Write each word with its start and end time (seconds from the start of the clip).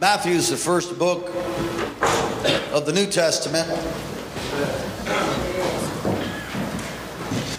Matthew 0.00 0.32
is 0.32 0.48
the 0.48 0.56
first 0.56 0.98
book 0.98 1.26
of 2.72 2.86
the 2.86 2.92
New 2.94 3.04
Testament. 3.04 3.68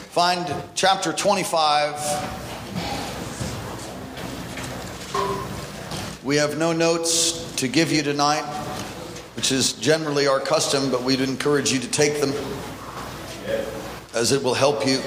Find 0.09 0.51
chapter 0.73 1.13
25. 1.13 1.93
We 6.23 6.38
have 6.38 6.57
no 6.57 6.73
notes 6.73 7.53
to 7.57 7.67
give 7.67 7.91
you 7.91 8.01
tonight, 8.01 8.41
which 9.35 9.51
is 9.51 9.73
generally 9.73 10.26
our 10.26 10.39
custom, 10.39 10.89
but 10.89 11.03
we'd 11.03 11.21
encourage 11.21 11.71
you 11.71 11.79
to 11.79 11.91
take 11.91 12.21
them 12.21 12.34
as 14.15 14.31
it 14.31 14.41
will 14.41 14.55
help 14.55 14.87
you 14.87 14.99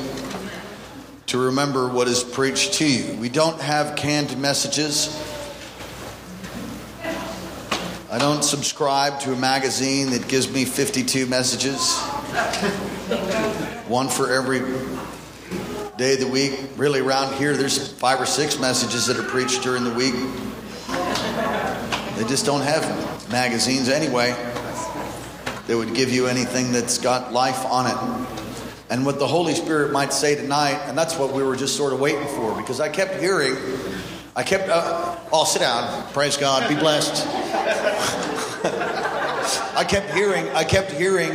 to 1.27 1.39
remember 1.39 1.89
what 1.89 2.07
is 2.07 2.23
preached 2.23 2.75
to 2.75 2.89
you. 2.89 3.19
We 3.19 3.29
don't 3.29 3.61
have 3.61 3.97
canned 3.97 4.41
messages. 4.41 5.34
I 8.15 8.19
don't 8.19 8.45
subscribe 8.45 9.19
to 9.23 9.33
a 9.33 9.37
magazine 9.37 10.11
that 10.11 10.29
gives 10.29 10.49
me 10.49 10.65
52 10.65 11.27
messages, 11.27 11.99
one 13.89 14.09
for 14.09 14.33
every 14.33 14.61
day 15.97 16.15
of 16.15 16.21
the 16.21 16.29
week. 16.31 16.57
Really, 16.77 17.01
around 17.01 17.35
here, 17.35 17.57
there's 17.57 17.93
five 17.95 18.21
or 18.21 18.27
six 18.27 18.61
messages 18.61 19.09
that 19.09 19.17
are 19.17 19.25
preached 19.25 19.65
during 19.65 19.83
the 19.83 19.93
week. 19.93 20.15
They 22.17 22.25
just 22.29 22.47
don't 22.47 22.61
have 22.61 22.85
magazines 23.33 23.89
anyway 23.89 24.31
that 25.67 25.77
would 25.77 25.93
give 25.93 26.13
you 26.13 26.29
anything 26.29 26.71
that's 26.71 26.99
got 26.99 27.33
life 27.33 27.67
on 27.67 27.89
it. 27.89 27.97
And 28.91 29.05
what 29.05 29.19
the 29.19 29.27
Holy 29.27 29.55
Spirit 29.55 29.91
might 29.91 30.13
say 30.13 30.37
tonight, 30.37 30.81
and 30.87 30.97
that's 30.97 31.19
what 31.19 31.33
we 31.33 31.43
were 31.43 31.57
just 31.57 31.77
sort 31.77 31.93
of 31.93 31.99
waiting 31.99 32.29
for, 32.29 32.55
because 32.59 32.79
I 32.79 32.91
kept 32.91 33.21
hearing, 33.21 33.57
I 34.37 34.43
kept, 34.43 34.69
uh, 34.69 35.17
oh, 35.33 35.45
sit 35.45 35.61
down, 35.61 36.13
praise 36.13 36.37
God, 36.37 36.69
be 36.69 36.75
blessed. 36.75 37.25
I 39.77 39.85
kept 39.89 40.11
hearing, 40.11 40.49
I 40.49 40.65
kept 40.65 40.91
hearing, 40.91 41.31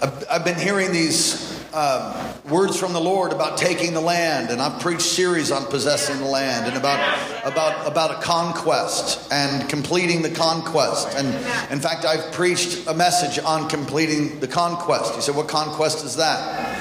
I've, 0.00 0.24
I've 0.30 0.44
been 0.44 0.58
hearing 0.58 0.92
these 0.92 1.50
um, 1.74 2.14
words 2.48 2.78
from 2.78 2.92
the 2.92 3.00
Lord 3.00 3.32
about 3.32 3.58
taking 3.58 3.94
the 3.94 4.00
land, 4.00 4.50
and 4.50 4.62
I've 4.62 4.80
preached 4.80 5.02
series 5.02 5.50
on 5.50 5.66
possessing 5.66 6.18
the 6.18 6.26
land 6.26 6.68
and 6.68 6.76
about 6.76 7.00
about 7.44 7.86
about 7.86 8.12
a 8.12 8.22
conquest 8.22 9.32
and 9.32 9.68
completing 9.68 10.22
the 10.22 10.30
conquest. 10.30 11.16
And 11.16 11.28
in 11.72 11.80
fact, 11.80 12.04
I've 12.04 12.32
preached 12.32 12.86
a 12.86 12.94
message 12.94 13.42
on 13.44 13.68
completing 13.68 14.38
the 14.38 14.48
conquest. 14.48 15.16
You 15.16 15.22
said, 15.22 15.34
"What 15.34 15.48
conquest 15.48 16.04
is 16.04 16.14
that?" 16.14 16.80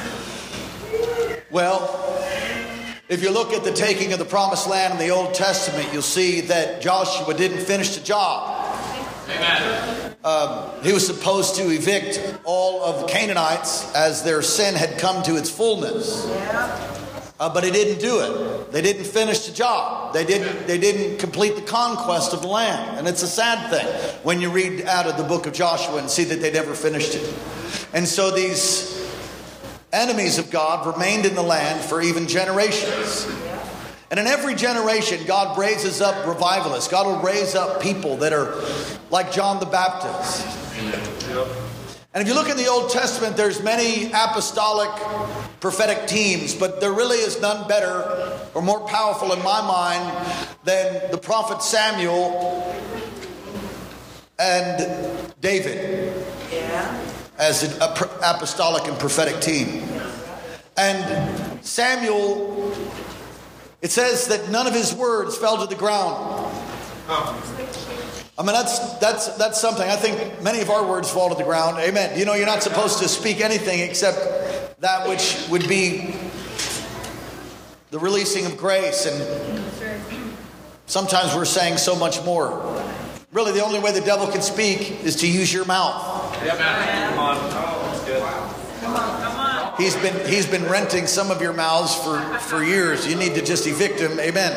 Well. 1.50 1.99
If 3.10 3.24
you 3.24 3.32
look 3.32 3.54
at 3.54 3.64
the 3.64 3.74
taking 3.74 4.14
of 4.14 4.20
the 4.20 4.26
promised 4.26 4.70
land 4.70 4.94
in 4.94 5.00
the 5.00 5.10
Old 5.10 5.34
Testament, 5.34 5.90
you'll 5.92 6.04
see 6.04 6.42
that 6.42 6.80
Joshua 6.80 7.34
didn't 7.34 7.58
finish 7.58 7.96
the 7.96 8.04
job. 8.04 8.72
Amen. 9.28 10.16
Um, 10.24 10.70
he 10.84 10.94
was 10.94 11.08
supposed 11.08 11.56
to 11.56 11.72
evict 11.72 12.40
all 12.44 12.84
of 12.84 13.02
the 13.02 13.08
Canaanites 13.08 13.92
as 13.96 14.24
their 14.24 14.44
sin 14.44 14.76
had 14.76 15.00
come 15.00 15.24
to 15.24 15.38
its 15.38 15.50
fullness. 15.50 16.24
Uh, 17.40 17.52
but 17.52 17.64
he 17.64 17.72
didn't 17.72 18.00
do 18.00 18.20
it. 18.20 18.72
They 18.72 18.84
didn't 18.84 19.06
finish 19.06 19.48
the 19.48 19.54
job. 19.54 20.14
They 20.14 20.24
didn't, 20.24 20.68
they 20.68 20.78
didn't 20.78 21.18
complete 21.18 21.56
the 21.56 21.64
conquest 21.64 22.34
of 22.34 22.44
the 22.44 22.48
land. 22.48 23.00
And 23.00 23.08
it's 23.08 23.24
a 23.24 23.28
sad 23.28 23.72
thing 23.72 23.88
when 24.22 24.40
you 24.40 24.52
read 24.52 24.86
out 24.86 25.08
of 25.08 25.18
the 25.18 25.24
book 25.24 25.48
of 25.48 25.54
Joshua 25.54 25.98
and 25.98 26.12
see 26.12 26.26
that 26.26 26.42
they 26.42 26.52
never 26.52 26.76
finished 26.76 27.16
it. 27.16 27.34
And 27.92 28.08
so 28.08 28.30
these 28.30 28.99
enemies 29.92 30.38
of 30.38 30.52
God 30.52 30.86
remained 30.86 31.26
in 31.26 31.36
the 31.36 31.44
land 31.44 31.84
for 31.84 32.02
even 32.02 32.28
generations. 32.28 33.28
And 34.12 34.20
in 34.20 34.26
every 34.26 34.56
generation, 34.56 35.24
God 35.26 35.58
raises 35.58 36.02
up 36.02 36.26
revivalists. 36.26 36.90
God 36.90 37.06
will 37.06 37.22
raise 37.22 37.56
up 37.56 37.82
people 37.82 38.18
that 38.18 38.34
are 38.34 38.56
like 39.12 39.32
John 39.32 39.60
the 39.60 39.66
Baptist. 39.66 40.46
And 42.12 42.24
if 42.24 42.28
you 42.28 42.34
look 42.34 42.50
in 42.50 42.58
the 42.58 42.68
Old 42.68 42.90
Testament, 42.90 43.38
there's 43.38 43.62
many 43.62 44.08
apostolic 44.08 44.90
prophetic 45.60 46.08
teams, 46.08 46.56
but 46.56 46.82
there 46.82 46.92
really 46.92 47.18
is 47.18 47.40
none 47.40 47.68
better 47.68 48.40
or 48.56 48.64
more 48.64 48.80
powerful 48.88 49.32
in 49.32 49.44
my 49.44 49.62
mind 49.62 50.28
than 50.64 51.12
the 51.12 51.18
prophet 51.18 51.62
Samuel 51.62 52.76
and 54.40 55.32
David. 55.40 56.16
Yeah 56.52 57.19
as 57.40 57.64
an 57.64 57.82
apostolic 57.82 58.86
and 58.88 59.00
prophetic 59.00 59.42
team. 59.42 59.84
And 60.78 61.66
Samuel, 61.66 62.74
it 63.82 63.92
says 63.92 64.28
that 64.28 64.50
none 64.50 64.68
of 64.68 64.74
his 64.74 64.94
words 64.94 65.38
fell 65.38 65.58
to 65.58 65.66
the 65.66 65.80
ground. 65.80 66.46
I 67.08 68.44
mean, 68.44 68.54
that's, 68.54 68.94
that's, 69.00 69.28
that's 69.38 69.60
something. 69.60 69.90
I 69.90 69.96
think 69.96 70.42
many 70.42 70.62
of 70.62 70.70
our 70.70 70.86
words 70.86 71.12
fall 71.12 71.30
to 71.30 71.36
the 71.36 71.44
ground. 71.44 71.78
Amen. 71.80 72.18
You 72.18 72.26
know, 72.26 72.36
you're 72.36 72.46
not 72.46 72.62
supposed 72.62 73.00
to 73.00 73.08
speak 73.08 73.42
anything 73.42 73.80
except 73.80 74.80
that 74.82 75.08
which 75.08 75.46
would 75.50 75.68
be 75.68 76.16
the 77.92 78.00
releasing 78.00 78.46
of 78.46 78.58
grace. 78.58 79.06
And 79.06 79.64
sometimes 80.86 81.36
we're 81.36 81.46
saying 81.46 81.78
so 81.78 81.96
much 81.96 82.24
more. 82.24 82.84
Really, 83.32 83.52
the 83.52 83.64
only 83.64 83.80
way 83.80 83.92
the 83.92 84.02
devil 84.02 84.28
can 84.28 84.42
speak 84.42 85.04
is 85.04 85.18
to 85.18 85.28
use 85.28 85.52
your 85.52 85.66
mouth. 85.66 86.19
He's 89.78 89.96
been 89.96 90.28
he's 90.28 90.46
been 90.46 90.66
renting 90.66 91.08
some 91.08 91.32
of 91.32 91.42
your 91.42 91.54
mouths 91.54 91.96
for, 91.96 92.20
for 92.40 92.64
years. 92.64 93.08
You 93.08 93.16
need 93.16 93.36
to 93.36 93.44
just 93.44 93.68
evict 93.68 94.00
him. 94.00 94.20
Amen. 94.20 94.54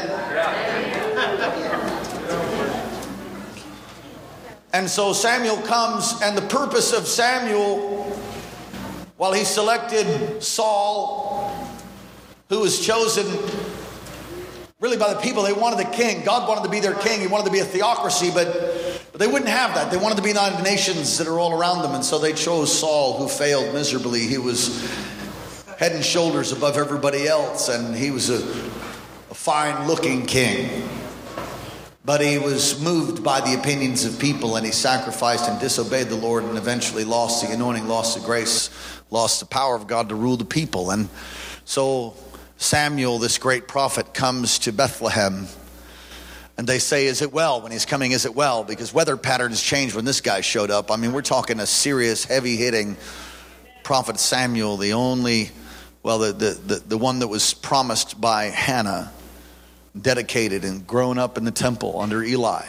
And 4.73 4.89
so 4.89 5.13
Samuel 5.13 5.59
comes, 5.59 6.15
and 6.23 6.37
the 6.37 6.43
purpose 6.43 6.93
of 6.95 7.07
Samuel, 7.07 8.05
while 9.19 9.33
he 9.33 9.45
selected 9.45 10.43
Saul, 10.43 11.55
who 12.49 12.61
was 12.61 12.85
chosen 12.85 13.27
really 14.81 14.97
by 14.97 15.13
the 15.13 15.21
people, 15.21 15.43
they 15.43 15.53
wanted 15.53 15.79
the 15.79 15.91
king. 15.93 16.25
God 16.25 16.49
wanted 16.49 16.65
to 16.65 16.71
be 16.71 16.81
their 16.81 16.95
king. 16.95 17.21
He 17.21 17.27
wanted 17.27 17.45
to 17.45 17.53
be 17.53 17.59
a 17.59 17.65
theocracy, 17.65 18.31
but 18.33 18.92
but 19.13 19.21
they 19.21 19.27
wouldn't 19.27 19.51
have 19.51 19.75
that. 19.75 19.91
They 19.91 19.99
wanted 19.99 20.17
to 20.17 20.23
be 20.23 20.33
the 20.33 20.63
nations 20.63 21.19
that 21.19 21.29
are 21.29 21.39
all 21.39 21.53
around 21.53 21.83
them. 21.83 21.95
And 21.95 22.03
so 22.03 22.19
they 22.19 22.33
chose 22.33 22.77
Saul, 22.77 23.19
who 23.19 23.29
failed 23.29 23.75
miserably. 23.75 24.21
He 24.21 24.39
was 24.39 24.83
head 25.79 25.93
and 25.93 26.03
shoulders 26.03 26.51
above 26.51 26.79
everybody 26.79 27.29
else, 27.29 27.69
and 27.69 27.95
he 27.95 28.11
was 28.11 28.31
a, 28.31 28.37
a 28.37 29.35
fine 29.35 29.87
looking 29.87 30.25
king. 30.25 30.89
But 32.07 32.23
he 32.23 32.39
was 32.39 32.83
moved 32.83 33.23
by 33.23 33.43
the 33.43 33.55
opinions 33.55 34.07
of 34.07 34.19
people, 34.19 34.57
and 34.57 34.65
he 34.65 34.73
sacrificed 34.73 35.47
and 35.47 35.61
disobeyed 35.61 36.09
the 36.09 36.17
Lord, 36.17 36.45
and 36.45 36.57
eventually 36.57 37.05
lost 37.05 37.47
the 37.47 37.53
anointing, 37.53 37.87
lost 37.89 38.19
the 38.19 38.25
grace, 38.25 38.71
lost 39.11 39.41
the 39.41 39.47
power 39.47 39.77
of 39.77 39.87
God 39.87 40.09
to 40.09 40.15
rule 40.15 40.39
the 40.39 40.47
people. 40.47 40.91
And 40.91 41.11
so 41.67 42.15
Samuel, 42.57 43.19
this 43.19 43.37
great 43.37 43.69
prophet, 43.69 44.15
comes 44.15 44.59
to 44.61 44.73
Bethlehem 44.73 45.49
and 46.63 46.69
they 46.69 46.79
say, 46.79 47.07
Is 47.07 47.23
it 47.23 47.33
well? 47.33 47.61
When 47.61 47.73
he's 47.73 47.85
coming, 47.85 48.13
is 48.13 48.25
it 48.25 48.37
well? 48.37 48.63
Because 48.63 48.95
weather 48.95 49.17
patterns 49.17 49.61
changed 49.61 49.97
when 49.97 50.05
this 50.05 50.21
guy 50.21 50.43
showed 50.43 50.71
up. 50.71 50.93
I 50.93 50.97
mean, 50.97 51.13
we're 51.13 51.21
talking 51.21 51.59
a 51.59 51.67
serious, 51.67 52.25
heavy 52.25 52.55
hitting 52.55 52.97
prophet 53.83 54.21
Samuel, 54.21 54.77
the 54.77 54.93
only, 54.93 55.51
well, 56.05 56.21
the, 56.21 56.33
the, 56.33 56.51
the, 56.51 56.75
the 56.77 56.97
one 56.97 57.19
that 57.19 57.27
was 57.27 57.53
promised 57.53 58.21
by 58.21 58.45
Hannah, 58.45 59.11
dedicated 60.01 60.63
and 60.63 60.87
grown 60.87 61.19
up 61.19 61.37
in 61.37 61.43
the 61.43 61.51
temple 61.51 61.99
under 61.99 62.23
Eli. 62.23 62.65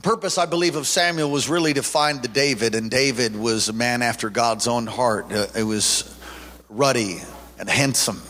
Purpose, 0.00 0.38
I 0.38 0.46
believe, 0.46 0.76
of 0.76 0.86
Samuel 0.86 1.32
was 1.32 1.48
really 1.48 1.74
to 1.74 1.82
find 1.82 2.22
the 2.22 2.28
David, 2.28 2.76
and 2.76 2.88
David 2.88 3.34
was 3.34 3.68
a 3.68 3.72
man 3.72 4.00
after 4.00 4.30
God's 4.30 4.68
own 4.68 4.86
heart. 4.86 5.32
Uh, 5.32 5.48
it 5.56 5.64
was 5.64 6.16
ruddy 6.68 7.20
and 7.58 7.68
handsome, 7.68 8.22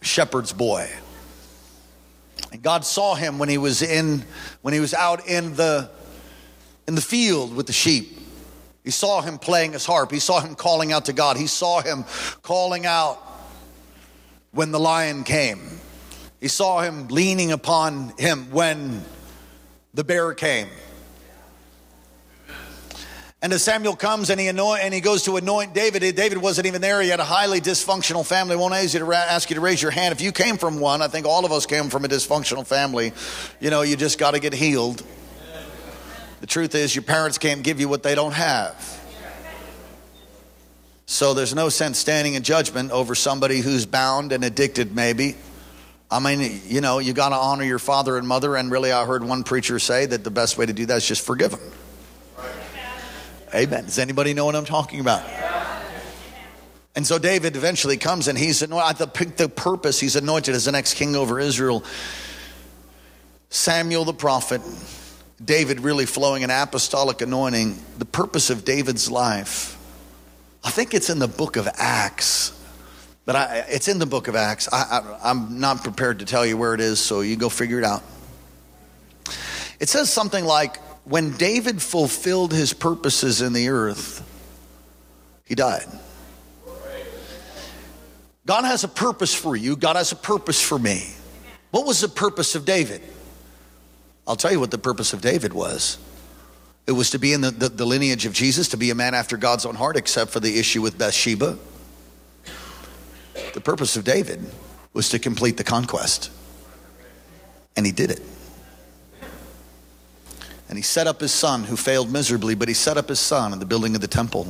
shepherd's 0.00 0.54
boy. 0.54 0.88
And 2.56 2.62
God 2.62 2.86
saw 2.86 3.14
him 3.14 3.38
when 3.38 3.50
he 3.50 3.58
was 3.58 3.82
in 3.82 4.24
when 4.62 4.72
he 4.72 4.80
was 4.80 4.94
out 4.94 5.28
in 5.28 5.56
the 5.56 5.90
in 6.88 6.94
the 6.94 7.02
field 7.02 7.54
with 7.54 7.66
the 7.66 7.74
sheep. 7.74 8.18
He 8.82 8.90
saw 8.90 9.20
him 9.20 9.36
playing 9.36 9.74
his 9.74 9.84
harp. 9.84 10.10
He 10.10 10.20
saw 10.20 10.40
him 10.40 10.54
calling 10.54 10.90
out 10.90 11.04
to 11.04 11.12
God. 11.12 11.36
He 11.36 11.48
saw 11.48 11.82
him 11.82 12.06
calling 12.40 12.86
out 12.86 13.18
when 14.52 14.70
the 14.70 14.80
lion 14.80 15.22
came. 15.24 15.60
He 16.40 16.40
He 16.40 16.48
saw 16.48 16.80
him 16.80 17.08
leaning 17.08 17.52
upon 17.52 18.14
him 18.16 18.50
when 18.50 19.04
the 19.92 20.02
bear 20.02 20.32
came. 20.32 20.68
And 23.46 23.52
as 23.52 23.62
Samuel 23.62 23.94
comes 23.94 24.30
and 24.30 24.40
he 24.40 24.48
anoint 24.48 24.82
and 24.82 24.92
he 24.92 25.00
goes 25.00 25.22
to 25.26 25.36
anoint 25.36 25.72
David, 25.72 26.16
David 26.16 26.38
wasn't 26.38 26.66
even 26.66 26.80
there. 26.80 27.00
He 27.00 27.10
had 27.10 27.20
a 27.20 27.24
highly 27.24 27.60
dysfunctional 27.60 28.26
family. 28.26 28.56
Won't 28.56 28.74
ask 28.74 28.92
you 28.92 28.98
to 28.98 29.12
ask 29.14 29.50
you 29.50 29.54
to 29.54 29.60
raise 29.60 29.80
your 29.80 29.92
hand 29.92 30.10
if 30.10 30.20
you 30.20 30.32
came 30.32 30.56
from 30.56 30.80
one. 30.80 31.00
I 31.00 31.06
think 31.06 31.26
all 31.26 31.44
of 31.44 31.52
us 31.52 31.64
came 31.64 31.88
from 31.88 32.04
a 32.04 32.08
dysfunctional 32.08 32.66
family. 32.66 33.12
You 33.60 33.70
know, 33.70 33.82
you 33.82 33.94
just 33.94 34.18
got 34.18 34.32
to 34.32 34.40
get 34.40 34.52
healed. 34.52 35.00
The 36.40 36.48
truth 36.48 36.74
is, 36.74 36.92
your 36.92 37.04
parents 37.04 37.38
can't 37.38 37.62
give 37.62 37.78
you 37.78 37.88
what 37.88 38.02
they 38.02 38.16
don't 38.16 38.32
have. 38.32 38.74
So 41.06 41.32
there's 41.32 41.54
no 41.54 41.68
sense 41.68 41.98
standing 42.00 42.34
in 42.34 42.42
judgment 42.42 42.90
over 42.90 43.14
somebody 43.14 43.60
who's 43.60 43.86
bound 43.86 44.32
and 44.32 44.42
addicted, 44.42 44.92
maybe. 44.92 45.36
I 46.10 46.18
mean, 46.18 46.62
you 46.66 46.80
know, 46.80 46.98
you 46.98 47.12
got 47.12 47.28
to 47.28 47.36
honor 47.36 47.62
your 47.62 47.78
father 47.78 48.18
and 48.18 48.26
mother. 48.26 48.56
And 48.56 48.72
really, 48.72 48.90
I 48.90 49.06
heard 49.06 49.22
one 49.22 49.44
preacher 49.44 49.78
say 49.78 50.04
that 50.04 50.24
the 50.24 50.32
best 50.32 50.58
way 50.58 50.66
to 50.66 50.72
do 50.72 50.84
that 50.86 50.96
is 50.96 51.06
just 51.06 51.24
forgive 51.24 51.52
them. 51.52 51.60
Amen. 53.54 53.84
Does 53.84 53.98
anybody 53.98 54.34
know 54.34 54.44
what 54.44 54.56
I'm 54.56 54.64
talking 54.64 55.00
about? 55.00 55.22
And 56.96 57.06
so 57.06 57.18
David 57.18 57.56
eventually 57.56 57.98
comes 57.98 58.26
and 58.26 58.38
he's 58.38 58.62
anointed, 58.62 59.12
the, 59.36 59.48
purpose, 59.48 60.00
he's 60.00 60.16
anointed 60.16 60.54
as 60.54 60.64
the 60.64 60.72
next 60.72 60.94
king 60.94 61.14
over 61.14 61.38
Israel. 61.38 61.84
Samuel 63.50 64.04
the 64.04 64.14
prophet, 64.14 64.62
David 65.44 65.80
really 65.80 66.06
flowing 66.06 66.42
an 66.42 66.50
apostolic 66.50 67.20
anointing. 67.20 67.76
The 67.98 68.06
purpose 68.06 68.48
of 68.48 68.64
David's 68.64 69.10
life, 69.10 69.78
I 70.64 70.70
think 70.70 70.94
it's 70.94 71.10
in 71.10 71.18
the 71.18 71.28
book 71.28 71.56
of 71.56 71.68
Acts. 71.76 72.52
But 73.26 73.36
I, 73.36 73.64
it's 73.68 73.88
in 73.88 73.98
the 73.98 74.06
book 74.06 74.28
of 74.28 74.34
Acts. 74.34 74.68
I, 74.72 74.82
I, 74.82 75.30
I'm 75.30 75.60
not 75.60 75.84
prepared 75.84 76.20
to 76.20 76.24
tell 76.24 76.46
you 76.46 76.56
where 76.56 76.74
it 76.74 76.80
is, 76.80 76.98
so 76.98 77.20
you 77.20 77.36
go 77.36 77.48
figure 77.48 77.78
it 77.78 77.84
out. 77.84 78.02
It 79.78 79.88
says 79.90 80.10
something 80.10 80.44
like, 80.44 80.78
when 81.06 81.30
David 81.36 81.80
fulfilled 81.80 82.52
his 82.52 82.72
purposes 82.72 83.40
in 83.40 83.52
the 83.52 83.68
earth, 83.68 84.22
he 85.44 85.54
died. 85.54 85.86
God 88.44 88.64
has 88.64 88.84
a 88.84 88.88
purpose 88.88 89.34
for 89.34 89.56
you, 89.56 89.76
God 89.76 89.96
has 89.96 90.12
a 90.12 90.16
purpose 90.16 90.60
for 90.60 90.78
me. 90.78 91.06
What 91.70 91.86
was 91.86 92.00
the 92.00 92.08
purpose 92.08 92.54
of 92.54 92.64
David? 92.64 93.02
I'll 94.26 94.36
tell 94.36 94.50
you 94.50 94.58
what 94.58 94.72
the 94.72 94.78
purpose 94.78 95.12
of 95.12 95.20
David 95.20 95.52
was. 95.52 95.98
It 96.86 96.92
was 96.92 97.10
to 97.10 97.18
be 97.18 97.32
in 97.32 97.40
the, 97.40 97.50
the, 97.50 97.68
the, 97.68 97.84
lineage 97.84 98.26
of 98.26 98.32
Jesus, 98.32 98.68
to 98.68 98.76
be 98.76 98.90
a 98.90 98.94
man 98.94 99.14
after 99.14 99.36
God's 99.36 99.66
own 99.66 99.74
heart, 99.74 99.96
except 99.96 100.30
for 100.30 100.40
the 100.40 100.58
issue 100.58 100.82
with 100.82 100.98
Bathsheba. 100.98 101.58
The 103.54 103.60
purpose 103.60 103.96
of 103.96 104.04
David 104.04 104.44
was 104.92 105.08
to 105.10 105.18
complete 105.18 105.56
the 105.56 105.64
conquest. 105.64 106.30
And 107.76 107.84
he 107.84 107.92
did 107.92 108.10
it. 108.10 108.22
And 110.68 110.76
he 110.76 110.82
set 110.82 111.06
up 111.06 111.20
his 111.20 111.32
son, 111.32 111.64
who 111.64 111.76
failed 111.76 112.10
miserably, 112.10 112.54
but 112.54 112.68
he 112.68 112.74
set 112.74 112.96
up 112.96 113.08
his 113.08 113.20
son 113.20 113.52
in 113.52 113.58
the 113.58 113.66
building 113.66 113.94
of 113.94 114.00
the 114.00 114.08
temple. 114.08 114.44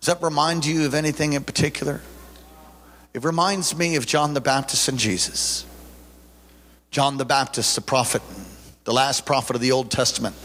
Does 0.00 0.06
that 0.06 0.22
remind 0.22 0.64
you 0.64 0.86
of 0.86 0.94
anything 0.94 1.32
in 1.32 1.44
particular? 1.44 2.00
It 3.14 3.24
reminds 3.24 3.76
me 3.76 3.96
of 3.96 4.06
John 4.06 4.34
the 4.34 4.40
Baptist 4.40 4.88
and 4.88 4.98
Jesus. 4.98 5.64
John 6.90 7.16
the 7.16 7.24
Baptist, 7.24 7.74
the 7.74 7.80
prophet, 7.80 8.22
the 8.84 8.92
last 8.92 9.26
prophet 9.26 9.56
of 9.56 9.62
the 9.62 9.72
Old 9.72 9.90
Testament. 9.90 10.36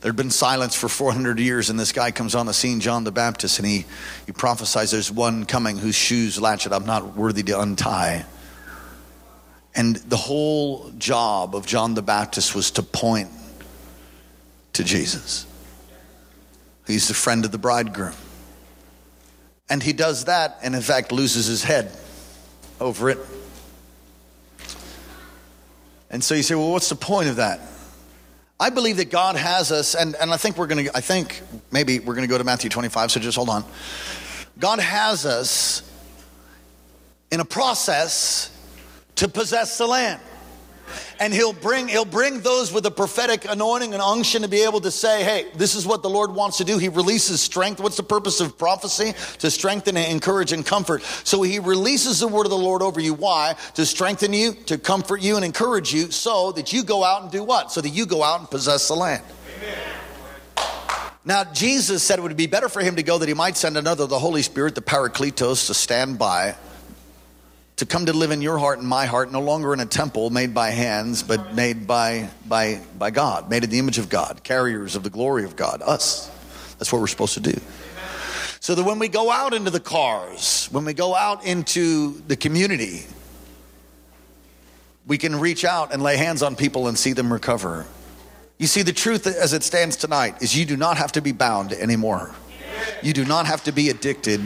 There'd 0.00 0.16
been 0.16 0.30
silence 0.30 0.74
for 0.74 0.88
400 0.88 1.40
years, 1.40 1.70
and 1.70 1.78
this 1.78 1.92
guy 1.92 2.10
comes 2.10 2.34
on 2.34 2.46
the 2.46 2.54
scene, 2.54 2.80
John 2.80 3.04
the 3.04 3.12
Baptist, 3.12 3.58
and 3.58 3.66
he, 3.66 3.84
he 4.26 4.32
prophesies 4.32 4.90
there's 4.90 5.10
one 5.10 5.44
coming 5.44 5.76
whose 5.76 5.96
shoes 5.96 6.40
latchet 6.40 6.72
I'm 6.72 6.86
not 6.86 7.16
worthy 7.16 7.42
to 7.44 7.60
untie. 7.60 8.24
And 9.74 9.96
the 9.96 10.16
whole 10.16 10.90
job 10.98 11.54
of 11.54 11.66
John 11.66 11.94
the 11.94 12.02
Baptist 12.02 12.54
was 12.54 12.70
to 12.72 12.82
point 12.82 13.28
to 14.72 14.84
Jesus. 14.84 15.46
He's 16.86 17.08
the 17.08 17.14
friend 17.14 17.44
of 17.44 17.52
the 17.52 17.58
bridegroom. 17.58 18.14
And 19.70 19.82
he 19.82 19.92
does 19.92 20.24
that 20.24 20.58
and, 20.62 20.74
in 20.74 20.80
fact, 20.80 21.12
loses 21.12 21.46
his 21.46 21.62
head 21.62 21.92
over 22.80 23.10
it. 23.10 23.18
And 26.10 26.24
so 26.24 26.34
you 26.34 26.42
say, 26.42 26.54
well, 26.54 26.72
what's 26.72 26.88
the 26.88 26.94
point 26.94 27.28
of 27.28 27.36
that? 27.36 27.60
I 28.60 28.70
believe 28.70 28.96
that 28.96 29.10
God 29.10 29.36
has 29.36 29.70
us, 29.70 29.94
and, 29.94 30.16
and 30.16 30.32
I 30.32 30.36
think 30.36 30.56
we're 30.56 30.66
going 30.66 30.86
to, 30.86 30.96
I 30.96 31.00
think 31.00 31.42
maybe 31.70 32.00
we're 32.00 32.14
going 32.14 32.26
to 32.26 32.30
go 32.30 32.38
to 32.38 32.44
Matthew 32.44 32.70
25, 32.70 33.12
so 33.12 33.20
just 33.20 33.36
hold 33.36 33.50
on. 33.50 33.64
God 34.58 34.80
has 34.80 35.26
us 35.26 35.88
in 37.30 37.38
a 37.38 37.44
process 37.44 38.50
to 39.18 39.28
possess 39.28 39.78
the 39.78 39.86
land. 39.86 40.20
And 41.20 41.34
he'll 41.34 41.52
bring 41.52 41.88
he'll 41.88 42.04
bring 42.04 42.40
those 42.40 42.72
with 42.72 42.86
a 42.86 42.90
prophetic 42.90 43.44
anointing 43.44 43.92
and 43.92 44.00
unction 44.00 44.42
to 44.42 44.48
be 44.48 44.62
able 44.62 44.80
to 44.80 44.90
say 44.90 45.22
hey 45.22 45.46
this 45.54 45.74
is 45.74 45.86
what 45.86 46.02
the 46.02 46.08
lord 46.08 46.34
wants 46.34 46.58
to 46.58 46.64
do. 46.64 46.78
He 46.78 46.88
releases 46.88 47.40
strength. 47.40 47.80
What's 47.80 47.96
the 47.96 48.02
purpose 48.02 48.40
of 48.40 48.56
prophecy? 48.56 49.12
To 49.40 49.50
strengthen 49.50 49.96
and 49.96 50.10
encourage 50.10 50.52
and 50.52 50.64
comfort. 50.64 51.02
So 51.02 51.42
he 51.42 51.58
releases 51.58 52.20
the 52.20 52.28
word 52.28 52.46
of 52.46 52.50
the 52.50 52.56
lord 52.56 52.80
over 52.80 53.00
you. 53.00 53.12
Why? 53.12 53.56
To 53.74 53.84
strengthen 53.84 54.32
you 54.32 54.54
to 54.66 54.78
comfort 54.78 55.20
you 55.20 55.36
and 55.36 55.44
encourage 55.44 55.92
you 55.92 56.10
so 56.10 56.52
that 56.52 56.72
you 56.72 56.82
go 56.82 57.04
out 57.04 57.22
and 57.22 57.30
do 57.30 57.44
what? 57.44 57.70
So 57.70 57.80
that 57.80 57.90
you 57.90 58.06
go 58.06 58.22
out 58.22 58.40
and 58.40 58.50
possess 58.50 58.88
the 58.88 58.94
land. 58.94 59.24
Amen. 59.58 59.78
Now, 61.24 61.44
Jesus 61.44 62.02
said 62.02 62.18
it 62.18 62.22
would 62.22 62.36
be 62.36 62.46
better 62.46 62.70
for 62.70 62.80
him 62.80 62.96
to 62.96 63.02
go 63.02 63.18
that 63.18 63.28
he 63.28 63.34
might 63.34 63.56
send 63.58 63.76
another, 63.76 64.06
the 64.06 64.18
Holy 64.18 64.40
Spirit, 64.40 64.74
the 64.74 64.80
Parakletos, 64.80 65.66
to 65.66 65.74
stand 65.74 66.18
by 66.18 66.56
to 67.78 67.86
come 67.86 68.06
to 68.06 68.12
live 68.12 68.32
in 68.32 68.42
your 68.42 68.58
heart 68.58 68.80
and 68.80 68.88
my 68.88 69.06
heart, 69.06 69.30
no 69.30 69.40
longer 69.40 69.72
in 69.72 69.78
a 69.78 69.86
temple 69.86 70.30
made 70.30 70.52
by 70.52 70.70
hands, 70.70 71.22
but 71.22 71.54
made 71.54 71.86
by, 71.86 72.28
by, 72.46 72.80
by 72.98 73.10
God, 73.10 73.48
made 73.48 73.62
in 73.62 73.70
the 73.70 73.78
image 73.78 73.98
of 73.98 74.08
God, 74.08 74.42
carriers 74.42 74.96
of 74.96 75.04
the 75.04 75.10
glory 75.10 75.44
of 75.44 75.54
God, 75.54 75.80
us. 75.82 76.28
That's 76.78 76.92
what 76.92 77.00
we're 77.00 77.06
supposed 77.06 77.34
to 77.34 77.40
do. 77.40 77.60
So 78.58 78.74
that 78.74 78.82
when 78.82 78.98
we 78.98 79.06
go 79.06 79.30
out 79.30 79.54
into 79.54 79.70
the 79.70 79.80
cars, 79.80 80.68
when 80.72 80.84
we 80.84 80.92
go 80.92 81.14
out 81.14 81.44
into 81.44 82.20
the 82.26 82.36
community, 82.36 83.06
we 85.06 85.16
can 85.16 85.38
reach 85.38 85.64
out 85.64 85.92
and 85.92 86.02
lay 86.02 86.16
hands 86.16 86.42
on 86.42 86.56
people 86.56 86.88
and 86.88 86.98
see 86.98 87.12
them 87.12 87.32
recover. 87.32 87.86
You 88.58 88.66
see, 88.66 88.82
the 88.82 88.92
truth 88.92 89.28
as 89.28 89.52
it 89.52 89.62
stands 89.62 89.94
tonight 89.94 90.42
is 90.42 90.56
you 90.56 90.64
do 90.64 90.76
not 90.76 90.98
have 90.98 91.12
to 91.12 91.22
be 91.22 91.30
bound 91.30 91.72
anymore. 91.72 92.34
You 93.02 93.12
do 93.12 93.24
not 93.24 93.46
have 93.46 93.62
to 93.64 93.72
be 93.72 93.88
addicted 93.88 94.40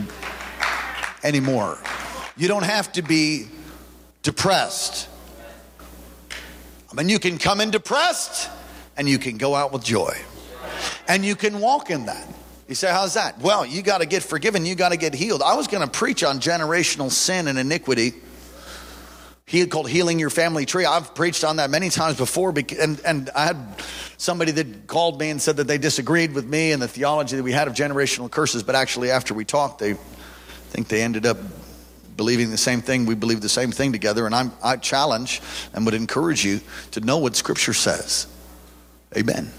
anymore. 1.25 1.79
You 2.43 2.49
don't 2.49 2.65
have 2.65 2.91
to 2.95 3.03
be 3.03 3.47
depressed. 4.25 5.09
I 6.91 6.95
mean, 6.97 7.09
you 7.09 7.21
can 7.21 7.39
come 7.39 7.61
in 7.61 7.71
depressed 7.71 8.51
and 8.97 9.09
you 9.09 9.21
can 9.21 9.37
go 9.37 9.55
out 9.55 9.73
with 9.73 9.85
joy. 9.85 10.21
And 11.07 11.25
you 11.25 11.37
can 11.37 11.61
walk 11.61 11.89
in 11.89 12.07
that. 12.07 12.27
You 12.67 12.75
say, 12.75 12.91
How's 12.91 13.15
that? 13.15 13.39
Well, 13.39 13.65
you 13.65 13.81
got 13.81 13.99
to 13.99 14.07
get 14.07 14.25
forgiven, 14.25 14.67
you 14.67 14.75
got 14.75 14.89
to 14.89 14.97
get 14.97 15.15
healed. 15.15 15.41
I 15.41 15.55
was 15.55 15.69
going 15.69 15.85
to 15.85 15.89
preach 15.89 16.25
on 16.25 16.41
generational 16.41 17.13
sin 17.13 17.47
and 17.47 17.61
iniquity. 17.61 18.13
He 19.47 19.65
called 19.69 19.89
healing 19.89 20.19
your 20.19 20.31
family 20.31 20.67
tree. 20.67 20.85
I've 20.85 21.15
preached 21.15 21.45
on 21.45 21.59
that 21.59 21.71
many 21.71 21.91
times 21.91 22.17
before, 22.17 22.53
and, 22.81 23.01
and 23.07 23.31
I 23.37 23.45
had 23.45 23.81
somebody 24.17 24.51
that 24.51 24.89
called 24.89 25.21
me 25.21 25.31
and 25.31 25.41
said 25.41 25.59
that 25.59 25.69
they 25.69 25.79
disagreed 25.79 26.33
with 26.33 26.47
me 26.47 26.73
and 26.73 26.83
the 26.83 26.89
theology 26.89 27.37
that 27.37 27.45
we 27.45 27.53
had 27.53 27.69
of 27.69 27.75
generational 27.75 28.29
curses, 28.29 28.65
but 28.65 28.75
actually, 28.75 29.13
after 29.13 29.33
we 29.33 29.45
talked, 29.45 29.79
they 29.79 29.95
think 30.73 30.89
they 30.89 31.03
ended 31.03 31.25
up 31.25 31.37
believing 32.17 32.51
the 32.51 32.57
same 32.57 32.81
thing. 32.81 33.07
We 33.07 33.15
believe 33.15 33.41
the 33.41 33.49
same 33.49 33.73
thing 33.73 33.93
together. 33.93 34.27
And 34.27 34.35
I'm, 34.35 34.53
I 34.63 34.77
challenge 34.77 35.41
and 35.73 35.85
would 35.85 35.95
encourage 35.95 36.45
you 36.45 36.61
to 36.93 37.01
know 37.01 37.19
what 37.19 37.37
Scripture 37.37 37.75
says. 37.75 38.27
Amen. 39.17 39.53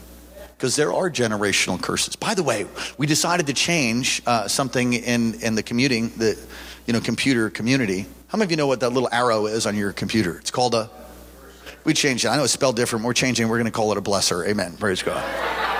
Because 0.57 0.75
there 0.75 0.93
are 0.93 1.10
generational 1.10 1.81
curses. 1.81 2.15
By 2.15 2.33
the 2.33 2.43
way, 2.43 2.65
we 2.98 3.07
decided 3.07 3.48
to 3.48 3.53
change 3.53 4.22
uh, 4.25 4.48
something 4.48 4.93
in, 4.93 5.36
in 5.41 5.55
the 5.55 5.63
commuting, 5.63 6.10
the 6.17 6.39
you 6.86 6.93
know, 6.93 7.01
computer 7.01 7.50
community. 7.50 8.05
How 8.27 8.38
many 8.38 8.45
of 8.45 8.51
you 8.51 8.57
know 8.57 8.67
what 8.67 8.79
that 8.79 8.89
little 8.89 9.10
arrow 9.12 9.45
is 9.45 9.65
on 9.65 9.75
your 9.75 9.91
computer? 9.93 10.38
It's 10.38 10.51
called 10.51 10.75
a. 10.75 10.89
We 11.83 11.93
changed 11.93 12.24
it. 12.24 12.29
I 12.29 12.38
know 12.38 12.45
it's 12.45 12.53
spelled 12.53 12.77
different. 12.77 13.03
We're 13.03 13.13
changing. 13.13 13.50
We're 13.50 13.57
going 13.57 13.65
to 13.65 13.72
call 13.72 13.91
it 13.91 13.98
a 13.98 14.01
blesser. 14.01 14.48
Amen. 14.48 14.77
Praise 14.77 15.03
God 15.03 15.73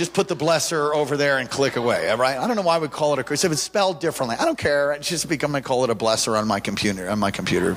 just 0.00 0.14
put 0.14 0.28
the 0.28 0.34
blesser 0.34 0.94
over 0.94 1.18
there 1.18 1.36
and 1.36 1.50
click 1.50 1.76
away, 1.76 2.08
all 2.08 2.16
right? 2.16 2.38
I 2.38 2.46
don't 2.46 2.56
know 2.56 2.62
why 2.62 2.78
we 2.78 2.88
call 2.88 3.12
it 3.12 3.18
a 3.18 3.22
curse. 3.22 3.44
If 3.44 3.52
it's 3.52 3.60
spelled 3.60 4.00
differently, 4.00 4.34
I 4.40 4.46
don't 4.46 4.56
care. 4.56 4.92
It's 4.92 5.06
just 5.06 5.28
become 5.28 5.54
I 5.54 5.60
call 5.60 5.84
it 5.84 5.90
a 5.90 5.94
blesser 5.94 6.40
on 6.40 6.48
my 6.48 6.58
computer, 6.58 7.10
on 7.10 7.18
my 7.18 7.30
computer. 7.30 7.76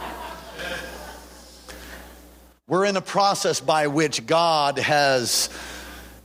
We're 2.65 2.85
in 2.85 2.95
a 2.95 3.01
process 3.01 3.59
by 3.59 3.87
which 3.87 4.25
God 4.25 4.77
has 4.79 5.49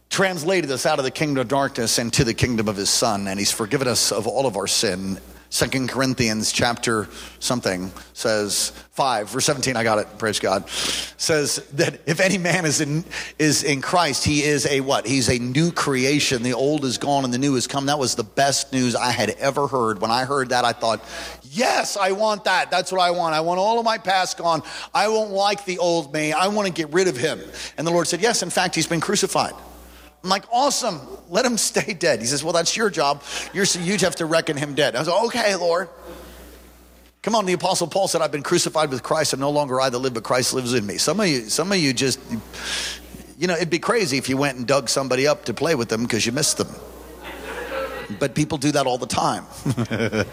translated 0.08 0.70
us 0.70 0.86
out 0.86 1.00
of 1.00 1.04
the 1.04 1.10
kingdom 1.10 1.40
of 1.40 1.48
darkness 1.48 1.98
into 1.98 2.22
the 2.22 2.32
kingdom 2.32 2.68
of 2.68 2.76
his 2.76 2.90
son, 2.90 3.26
and 3.26 3.36
he's 3.36 3.50
forgiven 3.50 3.88
us 3.88 4.12
of 4.12 4.28
all 4.28 4.46
of 4.46 4.56
our 4.56 4.68
sin 4.68 5.18
Second 5.50 5.88
Corinthians 5.88 6.52
chapter 6.52 7.08
something 7.38 7.90
says 8.12 8.70
five, 8.92 9.30
verse 9.30 9.46
17, 9.46 9.76
I 9.76 9.82
got 9.82 9.98
it, 9.98 10.18
praise 10.18 10.40
God. 10.40 10.68
Says 10.68 11.56
that 11.74 12.00
if 12.04 12.20
any 12.20 12.36
man 12.36 12.66
is 12.66 12.82
in 12.82 13.04
is 13.38 13.62
in 13.62 13.80
Christ, 13.80 14.24
he 14.24 14.42
is 14.42 14.66
a 14.66 14.80
what? 14.80 15.06
He's 15.06 15.30
a 15.30 15.38
new 15.38 15.72
creation. 15.72 16.42
The 16.42 16.52
old 16.52 16.84
is 16.84 16.98
gone 16.98 17.24
and 17.24 17.32
the 17.32 17.38
new 17.38 17.54
has 17.54 17.66
come. 17.66 17.86
That 17.86 17.98
was 17.98 18.14
the 18.14 18.24
best 18.24 18.72
news 18.72 18.94
I 18.94 19.10
had 19.10 19.30
ever 19.30 19.66
heard. 19.66 20.02
When 20.02 20.10
I 20.10 20.24
heard 20.24 20.50
that, 20.50 20.66
I 20.66 20.72
thought, 20.72 21.02
yes, 21.50 21.96
I 21.96 22.12
want 22.12 22.44
that. 22.44 22.70
That's 22.70 22.92
what 22.92 23.00
I 23.00 23.10
want. 23.10 23.34
I 23.34 23.40
want 23.40 23.58
all 23.58 23.78
of 23.78 23.84
my 23.84 23.98
past 23.98 24.36
gone. 24.36 24.62
I 24.94 25.08
won't 25.08 25.30
like 25.30 25.64
the 25.64 25.78
old 25.78 26.12
me. 26.12 26.32
I 26.32 26.48
want 26.48 26.66
to 26.66 26.72
get 26.72 26.92
rid 26.92 27.08
of 27.08 27.16
him. 27.16 27.40
And 27.78 27.86
the 27.86 27.90
Lord 27.90 28.06
said, 28.06 28.20
Yes, 28.20 28.42
in 28.42 28.50
fact, 28.50 28.74
he's 28.74 28.86
been 28.86 29.00
crucified. 29.00 29.54
I'm 30.22 30.30
like, 30.30 30.44
awesome. 30.52 31.00
Let 31.28 31.44
him 31.44 31.56
stay 31.58 31.94
dead. 31.94 32.20
He 32.20 32.26
says, 32.26 32.42
well, 32.42 32.52
that's 32.52 32.76
your 32.76 32.90
job. 32.90 33.22
You're, 33.52 33.66
you 33.80 33.96
have 33.98 34.16
to 34.16 34.26
reckon 34.26 34.56
him 34.56 34.74
dead. 34.74 34.96
I 34.96 35.00
was 35.00 35.08
like, 35.08 35.24
okay, 35.26 35.56
Lord. 35.56 35.88
Come 37.22 37.34
on, 37.34 37.46
the 37.46 37.52
apostle 37.52 37.88
Paul 37.88 38.08
said, 38.08 38.22
I've 38.22 38.32
been 38.32 38.44
crucified 38.44 38.90
with 38.90 39.02
Christ 39.02 39.32
and 39.32 39.40
no 39.40 39.50
longer 39.50 39.80
I 39.80 39.90
that 39.90 39.98
live, 39.98 40.14
but 40.14 40.22
Christ 40.22 40.54
lives 40.54 40.72
in 40.72 40.86
me. 40.86 40.98
Some 40.98 41.18
of 41.18 41.26
you, 41.26 41.48
some 41.50 41.72
of 41.72 41.78
you 41.78 41.92
just, 41.92 42.20
you 43.36 43.48
know, 43.48 43.54
it'd 43.54 43.70
be 43.70 43.80
crazy 43.80 44.18
if 44.18 44.28
you 44.28 44.36
went 44.36 44.56
and 44.56 44.66
dug 44.66 44.88
somebody 44.88 45.26
up 45.26 45.44
to 45.46 45.52
play 45.52 45.74
with 45.74 45.88
them 45.88 46.04
because 46.04 46.24
you 46.24 46.32
missed 46.32 46.58
them. 46.58 46.68
But 48.18 48.34
people 48.34 48.56
do 48.56 48.70
that 48.72 48.86
all 48.86 48.98
the 48.98 49.06
time. 49.06 49.44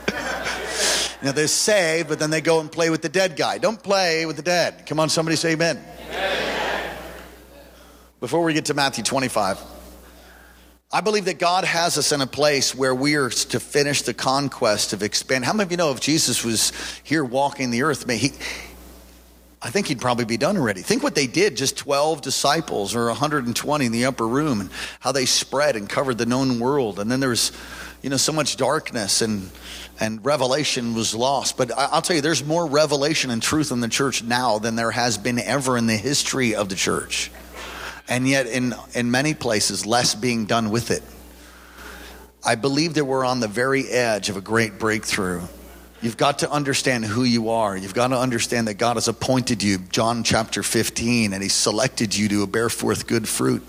know, 1.25 1.31
they're 1.31 1.47
saved, 1.47 2.07
but 2.07 2.19
then 2.19 2.29
they 2.29 2.41
go 2.41 2.59
and 2.59 2.71
play 2.71 2.89
with 2.89 3.01
the 3.01 3.09
dead 3.09 3.35
guy. 3.35 3.57
Don't 3.57 3.81
play 3.81 4.25
with 4.25 4.37
the 4.37 4.41
dead. 4.41 4.85
Come 4.85 4.99
on, 4.99 5.09
somebody 5.09 5.35
say 5.35 5.53
amen. 5.53 5.83
amen. 6.07 6.97
Before 8.19 8.43
we 8.43 8.53
get 8.53 8.65
to 8.65 8.73
Matthew 8.73 9.03
25, 9.03 9.59
I 10.91 11.01
believe 11.01 11.25
that 11.25 11.39
God 11.39 11.65
has 11.65 11.97
us 11.97 12.11
in 12.11 12.21
a 12.21 12.27
place 12.27 12.73
where 12.73 12.95
we 12.95 13.15
are 13.15 13.29
to 13.29 13.59
finish 13.59 14.03
the 14.03 14.13
conquest 14.13 14.93
of 14.93 15.03
expand. 15.03 15.43
How 15.43 15.51
many 15.51 15.65
of 15.65 15.71
you 15.71 15.77
know 15.77 15.91
if 15.91 15.99
Jesus 15.99 16.45
was 16.45 16.71
here 17.03 17.23
walking 17.23 17.71
the 17.71 17.83
earth, 17.83 18.09
he, 18.09 18.31
I 19.61 19.71
think 19.71 19.87
he'd 19.87 19.99
probably 19.99 20.25
be 20.25 20.37
done 20.37 20.57
already. 20.57 20.83
Think 20.83 21.01
what 21.01 21.15
they 21.15 21.27
did, 21.27 21.57
just 21.57 21.75
12 21.75 22.21
disciples 22.21 22.95
or 22.95 23.07
120 23.07 23.85
in 23.85 23.91
the 23.91 24.05
upper 24.05 24.27
room 24.27 24.61
and 24.61 24.69
how 24.99 25.11
they 25.11 25.25
spread 25.25 25.75
and 25.75 25.89
covered 25.89 26.17
the 26.19 26.27
known 26.27 26.59
world. 26.59 26.99
And 26.99 27.11
then 27.11 27.19
there 27.19 27.29
was, 27.29 27.51
you 28.03 28.09
know, 28.09 28.17
so 28.17 28.31
much 28.31 28.57
darkness 28.57 29.21
and 29.21 29.49
and 29.99 30.23
revelation 30.25 30.93
was 30.93 31.15
lost. 31.15 31.57
But 31.57 31.71
I'll 31.75 32.01
tell 32.01 32.17
you, 32.17 32.21
there's 32.21 32.43
more 32.43 32.67
revelation 32.67 33.31
and 33.31 33.41
truth 33.41 33.71
in 33.71 33.79
the 33.79 33.87
church 33.87 34.23
now 34.23 34.59
than 34.59 34.75
there 34.75 34.91
has 34.91 35.17
been 35.17 35.39
ever 35.39 35.77
in 35.77 35.87
the 35.87 35.95
history 35.95 36.53
of 36.53 36.67
the 36.67 36.75
church 36.75 37.31
and 38.07 38.27
yet 38.27 38.47
in, 38.47 38.73
in 38.93 39.11
many 39.11 39.33
places, 39.33 39.85
less 39.85 40.15
being 40.15 40.45
done 40.45 40.69
with 40.69 40.91
it. 40.91 41.03
I 42.45 42.55
believe 42.55 42.93
that 42.95 43.05
we're 43.05 43.25
on 43.25 43.39
the 43.39 43.47
very 43.47 43.87
edge 43.87 44.29
of 44.29 44.37
a 44.37 44.41
great 44.41 44.77
breakthrough. 44.77 45.41
You've 46.01 46.17
got 46.17 46.39
to 46.39 46.51
understand 46.51 47.05
who 47.05 47.23
you 47.23 47.49
are. 47.49 47.75
You've 47.75 47.95
got 47.95 48.09
to 48.09 48.19
understand 48.19 48.67
that 48.67 48.75
God 48.75 48.97
has 48.97 49.07
appointed 49.07 49.63
you, 49.63 49.79
John 49.79 50.23
chapter 50.23 50.61
15, 50.61 51.33
and 51.33 51.41
He 51.41 51.49
selected 51.49 52.15
you 52.15 52.29
to 52.29 52.45
bear 52.45 52.69
forth 52.69 53.07
good 53.07 53.27
fruit 53.27 53.65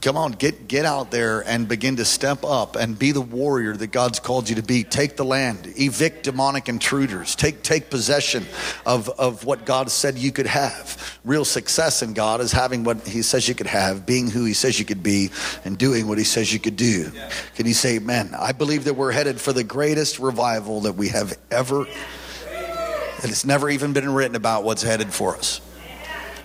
come 0.00 0.16
on, 0.16 0.32
get, 0.32 0.68
get 0.68 0.84
out 0.84 1.10
there 1.10 1.40
and 1.40 1.68
begin 1.68 1.96
to 1.96 2.04
step 2.04 2.44
up 2.44 2.76
and 2.76 2.98
be 2.98 3.12
the 3.12 3.20
warrior 3.20 3.76
that 3.76 3.88
God's 3.88 4.20
called 4.20 4.48
you 4.48 4.56
to 4.56 4.62
be. 4.62 4.84
Take 4.84 5.16
the 5.16 5.24
land, 5.24 5.72
evict 5.76 6.24
demonic 6.24 6.68
intruders, 6.68 7.34
take, 7.34 7.62
take 7.62 7.90
possession 7.90 8.46
of, 8.86 9.08
of 9.10 9.44
what 9.44 9.64
God 9.64 9.90
said 9.90 10.18
you 10.18 10.32
could 10.32 10.46
have. 10.46 11.18
Real 11.24 11.44
success 11.44 12.02
in 12.02 12.14
God 12.14 12.40
is 12.40 12.52
having 12.52 12.84
what 12.84 13.06
He 13.06 13.22
says 13.22 13.48
you 13.48 13.54
could 13.54 13.66
have, 13.66 14.06
being 14.06 14.30
who 14.30 14.44
He 14.44 14.54
says 14.54 14.78
you 14.78 14.84
could 14.84 15.02
be, 15.02 15.30
and 15.64 15.78
doing 15.78 16.08
what 16.08 16.18
He 16.18 16.24
says 16.24 16.52
you 16.52 16.58
could 16.58 16.76
do. 16.76 17.10
Can 17.54 17.66
you 17.66 17.74
say 17.74 17.96
amen? 17.96 18.34
I 18.38 18.52
believe 18.52 18.84
that 18.84 18.94
we're 18.94 19.12
headed 19.12 19.40
for 19.40 19.52
the 19.52 19.64
greatest 19.64 20.18
revival 20.18 20.82
that 20.82 20.92
we 20.92 21.08
have 21.08 21.36
ever, 21.50 21.84
and 21.84 23.30
it's 23.30 23.44
never 23.44 23.68
even 23.68 23.92
been 23.92 24.12
written 24.12 24.36
about 24.36 24.64
what's 24.64 24.82
headed 24.82 25.12
for 25.12 25.36
us. 25.36 25.60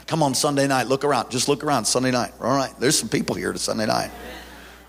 Come 0.07 0.21
on 0.21 0.33
Sunday 0.33 0.67
night, 0.67 0.87
look 0.87 1.03
around. 1.03 1.29
Just 1.31 1.47
look 1.47 1.63
around 1.63 1.85
Sunday 1.85 2.11
night. 2.11 2.33
All 2.39 2.55
right, 2.55 2.73
there's 2.79 2.97
some 2.97 3.09
people 3.09 3.35
here 3.35 3.53
to 3.53 3.59
Sunday 3.59 3.85
night. 3.85 4.11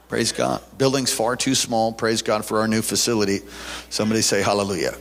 Praise 0.08 0.32
God. 0.32 0.62
Building's 0.76 1.12
far 1.12 1.34
too 1.34 1.54
small. 1.54 1.92
Praise 1.92 2.22
God 2.22 2.44
for 2.44 2.60
our 2.60 2.68
new 2.68 2.82
facility. 2.82 3.40
Somebody 3.88 4.22
say 4.22 4.42
hallelujah. 4.42 4.94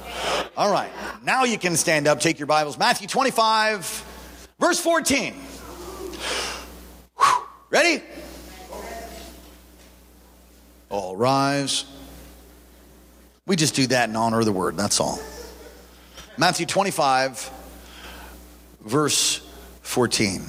All 0.55 0.71
right, 0.71 0.89
now 1.23 1.43
you 1.43 1.57
can 1.57 1.75
stand 1.75 2.07
up, 2.07 2.19
take 2.19 2.39
your 2.39 2.47
Bibles. 2.47 2.77
Matthew 2.77 3.07
25, 3.07 4.53
verse 4.59 4.79
14. 4.79 5.35
Ready? 7.69 8.03
All 10.89 11.15
rise. 11.15 11.85
We 13.45 13.55
just 13.55 13.75
do 13.75 13.87
that 13.87 14.09
in 14.09 14.15
honor 14.15 14.39
of 14.39 14.45
the 14.45 14.51
word, 14.51 14.77
that's 14.77 14.99
all. 14.99 15.19
Matthew 16.37 16.65
25, 16.65 17.51
verse 18.81 19.42
14. 19.93 20.41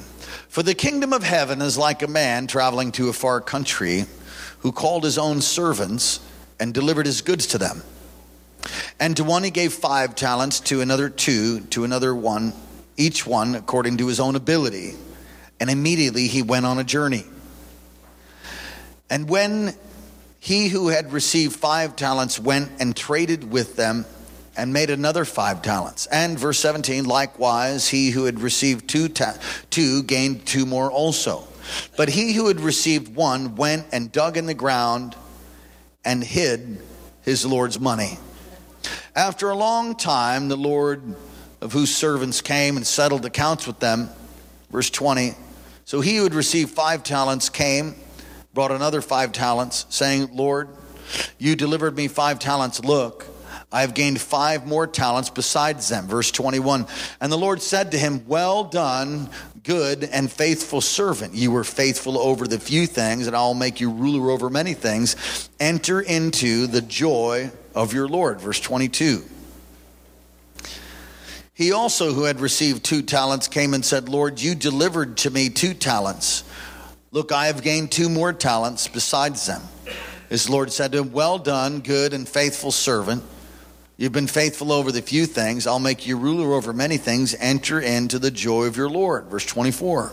For 0.49 0.63
the 0.63 0.75
kingdom 0.75 1.13
of 1.13 1.23
heaven 1.23 1.61
is 1.61 1.77
like 1.77 2.01
a 2.01 2.09
man 2.09 2.47
traveling 2.47 2.93
to 2.93 3.11
a 3.11 3.13
far 3.13 3.43
country 3.43 4.07
who 4.61 4.73
called 4.73 5.05
his 5.05 5.19
own 5.19 5.43
servants 5.43 6.19
and 6.59 6.73
delivered 6.73 7.05
his 7.05 7.21
goods 7.21 7.49
to 7.49 7.59
them. 7.59 7.83
And 8.99 9.15
to 9.19 9.25
one 9.25 9.45
he 9.45 9.51
gave 9.51 9.75
five 9.75 10.15
talents, 10.15 10.61
to 10.61 10.81
another 10.81 11.11
two, 11.11 11.61
to 11.61 11.85
another 11.85 12.15
one, 12.15 12.55
each 12.97 13.27
one 13.27 13.55
according 13.55 13.99
to 13.99 14.07
his 14.07 14.19
own 14.19 14.35
ability. 14.35 14.95
And 15.61 15.69
immediately 15.69 16.27
he 16.27 16.41
went 16.41 16.65
on 16.65 16.79
a 16.79 16.85
journey. 16.85 17.25
And 19.11 19.29
when 19.29 19.75
he 20.41 20.69
who 20.69 20.89
had 20.89 21.13
received 21.13 21.55
five 21.55 21.97
talents 21.97 22.41
went 22.41 22.71
and 22.81 22.97
traded 22.97 23.53
with 23.53 23.77
them 23.77 24.07
and 24.57 24.73
made 24.73 24.91
another 24.91 25.25
five 25.25 25.63
talents. 25.63 26.07
And 26.07 26.39
verse 26.39 26.59
17, 26.61 27.05
likewise, 27.05 27.89
he 27.89 28.11
who 28.11 28.25
had 28.25 28.41
received 28.41 28.89
two, 28.89 29.09
ta- 29.09 29.37
two 29.71 30.03
gained 30.03 30.47
two 30.47 30.67
more 30.67 30.91
also. 30.91 31.47
But 31.97 32.09
he 32.09 32.35
who 32.35 32.49
had 32.49 32.61
received 32.61 33.15
one 33.15 33.57
went 33.57 33.87
and 33.93 34.13
dug 34.13 34.37
in 34.37 34.47
the 34.47 34.55
ground 34.55 35.17
and 36.05 36.23
hid 36.23 36.81
his 37.23 37.45
Lord's 37.47 37.81
money. 37.81 38.19
After 39.17 39.51
a 39.51 39.57
long 39.57 39.95
time, 39.97 40.49
the 40.49 40.57
Lord 40.57 41.03
of 41.61 41.73
whose 41.73 41.95
servants 41.95 42.43
came 42.43 42.77
and 42.77 42.87
settled 42.87 43.25
accounts 43.25 43.67
with 43.67 43.81
them. 43.81 44.11
Verse 44.71 44.91
20. 44.91 45.35
So 45.87 46.01
he 46.01 46.17
who 46.17 46.25
had 46.25 46.35
received 46.35 46.71
five 46.71 47.03
talents 47.03 47.49
came, 47.49 47.95
brought 48.53 48.71
another 48.71 49.01
five 49.01 49.33
talents, 49.33 49.87
saying, 49.89 50.31
Lord, 50.33 50.69
you 51.39 51.57
delivered 51.57 51.97
me 51.97 52.09
five 52.09 52.39
talents. 52.39 52.85
Look, 52.85 53.27
I 53.75 53.81
have 53.81 53.93
gained 53.93 54.21
five 54.21 54.69
more 54.69 54.87
talents 54.87 55.31
besides 55.31 55.89
them. 55.89 56.07
Verse 56.07 56.31
21. 56.31 56.87
And 57.21 57.33
the 57.33 57.37
Lord 57.37 57.61
said 57.61 57.91
to 57.91 57.99
him, 57.99 58.25
Well 58.29 58.63
done, 58.63 59.29
good 59.65 60.05
and 60.05 60.31
faithful 60.31 60.81
servant. 60.81 61.35
You 61.35 61.51
were 61.51 61.65
faithful 61.65 62.17
over 62.17 62.47
the 62.47 62.61
few 62.61 62.87
things, 62.87 63.27
and 63.27 63.35
I'll 63.35 63.53
make 63.53 63.81
you 63.81 63.91
ruler 63.91 64.31
over 64.31 64.49
many 64.49 64.75
things. 64.75 65.51
Enter 65.59 66.01
into 66.01 66.69
the 66.69 66.83
joy 66.83 67.51
of 67.75 67.93
your 67.93 68.07
Lord. 68.07 68.41
Verse 68.41 68.61
22. 68.61 69.25
He 71.53 71.73
also, 71.73 72.13
who 72.13 72.23
had 72.23 72.39
received 72.39 72.85
two 72.85 73.03
talents, 73.03 73.49
came 73.49 73.75
and 73.75 73.85
said, 73.85 74.09
Lord, 74.09 74.41
you 74.41 74.55
delivered 74.55 75.17
to 75.19 75.31
me 75.31 75.49
two 75.49 75.75
talents. 75.75 76.45
Look, 77.11 77.33
I 77.33 77.49
have 77.49 77.61
gained 77.61 77.91
two 77.91 78.09
more 78.09 78.33
talents 78.33 78.87
besides 78.87 79.47
them. 79.47 79.63
His 80.29 80.49
Lord 80.49 80.71
said 80.71 80.93
to 80.93 80.99
him, 80.99 81.11
Well 81.11 81.41
done, 81.41 81.81
good 81.81 82.13
and 82.13 82.29
faithful 82.29 82.71
servant. 82.71 83.25
You've 83.97 84.13
been 84.13 84.27
faithful 84.27 84.73
over 84.73 84.91
the 84.91 85.03
few 85.03 85.25
things. 85.25 85.67
I'll 85.67 85.79
make 85.79 86.07
you 86.07 86.17
ruler 86.17 86.53
over 86.55 86.73
many 86.73 86.97
things. 86.97 87.35
Enter 87.39 87.81
into 87.81 88.19
the 88.19 88.31
joy 88.31 88.65
of 88.65 88.77
your 88.77 88.91
Lord. 88.91 89.27
Verse 89.27 89.47
24. 89.47 90.13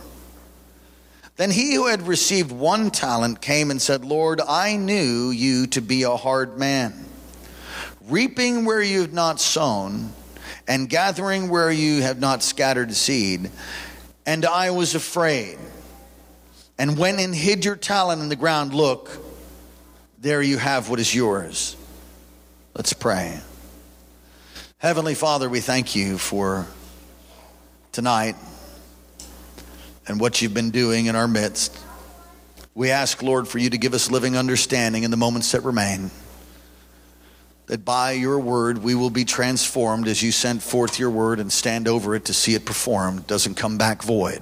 Then 1.37 1.49
he 1.49 1.73
who 1.73 1.87
had 1.87 2.05
received 2.07 2.51
one 2.51 2.91
talent 2.91 3.41
came 3.41 3.71
and 3.71 3.81
said, 3.81 4.05
Lord, 4.05 4.39
I 4.47 4.75
knew 4.75 5.31
you 5.31 5.65
to 5.67 5.81
be 5.81 6.03
a 6.03 6.15
hard 6.15 6.59
man, 6.59 7.05
reaping 8.07 8.65
where 8.65 8.81
you 8.81 9.01
have 9.01 9.13
not 9.13 9.39
sown, 9.39 10.13
and 10.67 10.87
gathering 10.87 11.49
where 11.49 11.71
you 11.71 12.03
have 12.03 12.19
not 12.19 12.43
scattered 12.43 12.93
seed. 12.93 13.49
And 14.27 14.45
I 14.45 14.69
was 14.69 14.93
afraid, 14.93 15.57
and 16.77 16.95
went 16.99 17.19
and 17.19 17.33
hid 17.33 17.65
your 17.65 17.77
talent 17.77 18.21
in 18.21 18.29
the 18.29 18.35
ground. 18.35 18.75
Look, 18.75 19.09
there 20.19 20.43
you 20.43 20.59
have 20.59 20.89
what 20.89 20.99
is 20.99 21.15
yours. 21.15 21.75
Let's 22.75 22.93
pray. 22.93 23.41
Heavenly 24.81 25.13
Father, 25.13 25.47
we 25.47 25.59
thank 25.59 25.95
you 25.95 26.17
for 26.17 26.65
tonight 27.91 28.35
and 30.07 30.19
what 30.19 30.41
you've 30.41 30.55
been 30.55 30.71
doing 30.71 31.05
in 31.05 31.15
our 31.15 31.27
midst. 31.27 31.77
We 32.73 32.89
ask, 32.89 33.21
Lord, 33.21 33.47
for 33.47 33.59
you 33.59 33.69
to 33.69 33.77
give 33.77 33.93
us 33.93 34.09
living 34.09 34.35
understanding 34.35 35.03
in 35.03 35.11
the 35.11 35.17
moments 35.17 35.51
that 35.51 35.61
remain. 35.61 36.09
That 37.67 37.85
by 37.85 38.13
your 38.13 38.39
word 38.39 38.79
we 38.79 38.95
will 38.95 39.11
be 39.11 39.23
transformed 39.23 40.07
as 40.07 40.23
you 40.23 40.31
sent 40.31 40.63
forth 40.63 40.97
your 40.97 41.11
word 41.11 41.39
and 41.39 41.53
stand 41.53 41.87
over 41.87 42.15
it 42.15 42.25
to 42.25 42.33
see 42.33 42.55
it 42.55 42.65
performed. 42.65 43.27
doesn't 43.27 43.57
come 43.57 43.77
back 43.77 44.01
void. 44.01 44.41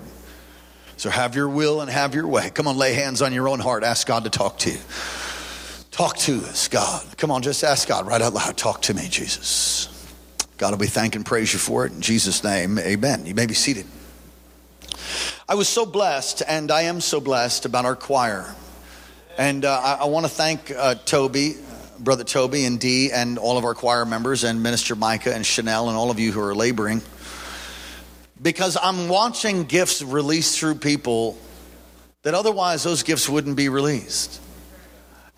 So 0.95 1.09
have 1.09 1.35
your 1.35 1.49
will 1.49 1.81
and 1.81 1.91
have 1.91 2.15
your 2.15 2.27
way. 2.27 2.49
Come 2.49 2.65
on, 2.65 2.77
lay 2.77 2.93
hands 2.93 3.21
on 3.21 3.33
your 3.33 3.49
own 3.49 3.59
heart. 3.59 3.83
Ask 3.83 4.07
God 4.07 4.23
to 4.23 4.29
talk 4.29 4.57
to 4.59 4.71
you. 4.71 4.79
Talk 5.91 6.15
to 6.19 6.37
us, 6.45 6.69
God. 6.69 7.05
Come 7.17 7.29
on, 7.29 7.41
just 7.41 7.61
ask 7.61 7.89
God 7.89 8.07
right 8.07 8.21
out 8.21 8.33
loud. 8.33 8.55
Talk 8.55 8.83
to 8.83 8.93
me, 8.93 9.09
Jesus. 9.09 9.88
God, 10.59 10.77
we 10.77 10.87
thank 10.87 11.15
and 11.15 11.25
praise 11.25 11.53
you 11.53 11.57
for 11.57 11.85
it. 11.85 11.93
In 11.93 12.01
Jesus' 12.01 12.43
name, 12.43 12.77
amen. 12.79 13.25
You 13.25 13.33
may 13.33 13.45
be 13.45 13.53
seated. 13.53 13.85
I 15.47 15.55
was 15.55 15.69
so 15.69 15.85
blessed, 15.85 16.43
and 16.45 16.69
I 16.69 16.81
am 16.81 16.99
so 16.99 17.21
blessed 17.21 17.63
about 17.63 17.85
our 17.85 17.95
choir. 17.95 18.53
And 19.37 19.63
uh, 19.63 19.79
I, 19.81 19.93
I 20.01 20.05
want 20.07 20.25
to 20.25 20.29
thank 20.29 20.69
uh, 20.69 20.95
Toby, 20.95 21.55
Brother 21.97 22.25
Toby, 22.25 22.65
and 22.65 22.77
Dee, 22.77 23.09
and 23.09 23.37
all 23.37 23.57
of 23.57 23.63
our 23.63 23.73
choir 23.73 24.03
members, 24.03 24.43
and 24.43 24.61
Minister 24.61 24.97
Micah, 24.97 25.33
and 25.33 25.45
Chanel, 25.45 25.87
and 25.87 25.97
all 25.97 26.11
of 26.11 26.19
you 26.19 26.33
who 26.33 26.41
are 26.41 26.53
laboring. 26.53 27.01
Because 28.41 28.77
I'm 28.83 29.07
watching 29.07 29.63
gifts 29.63 30.01
released 30.01 30.59
through 30.59 30.75
people 30.75 31.37
that 32.23 32.33
otherwise 32.33 32.83
those 32.83 33.03
gifts 33.03 33.29
wouldn't 33.29 33.55
be 33.55 33.69
released. 33.69 34.41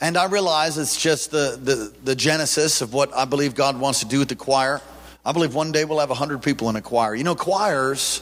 And 0.01 0.17
I 0.17 0.25
realize 0.25 0.79
it's 0.79 0.99
just 0.99 1.29
the, 1.29 1.59
the, 1.61 1.93
the 2.03 2.15
genesis 2.15 2.81
of 2.81 2.91
what 2.91 3.15
I 3.15 3.25
believe 3.25 3.53
God 3.53 3.79
wants 3.79 3.99
to 3.99 4.07
do 4.07 4.17
with 4.17 4.29
the 4.29 4.35
choir. 4.35 4.81
I 5.25 5.33
believe 5.33 5.53
one 5.53 5.71
day 5.71 5.85
we'll 5.85 5.99
have 5.99 6.09
100 6.09 6.41
people 6.41 6.69
in 6.69 6.75
a 6.75 6.81
choir. 6.81 7.13
You 7.13 7.23
know, 7.23 7.35
choirs 7.35 8.21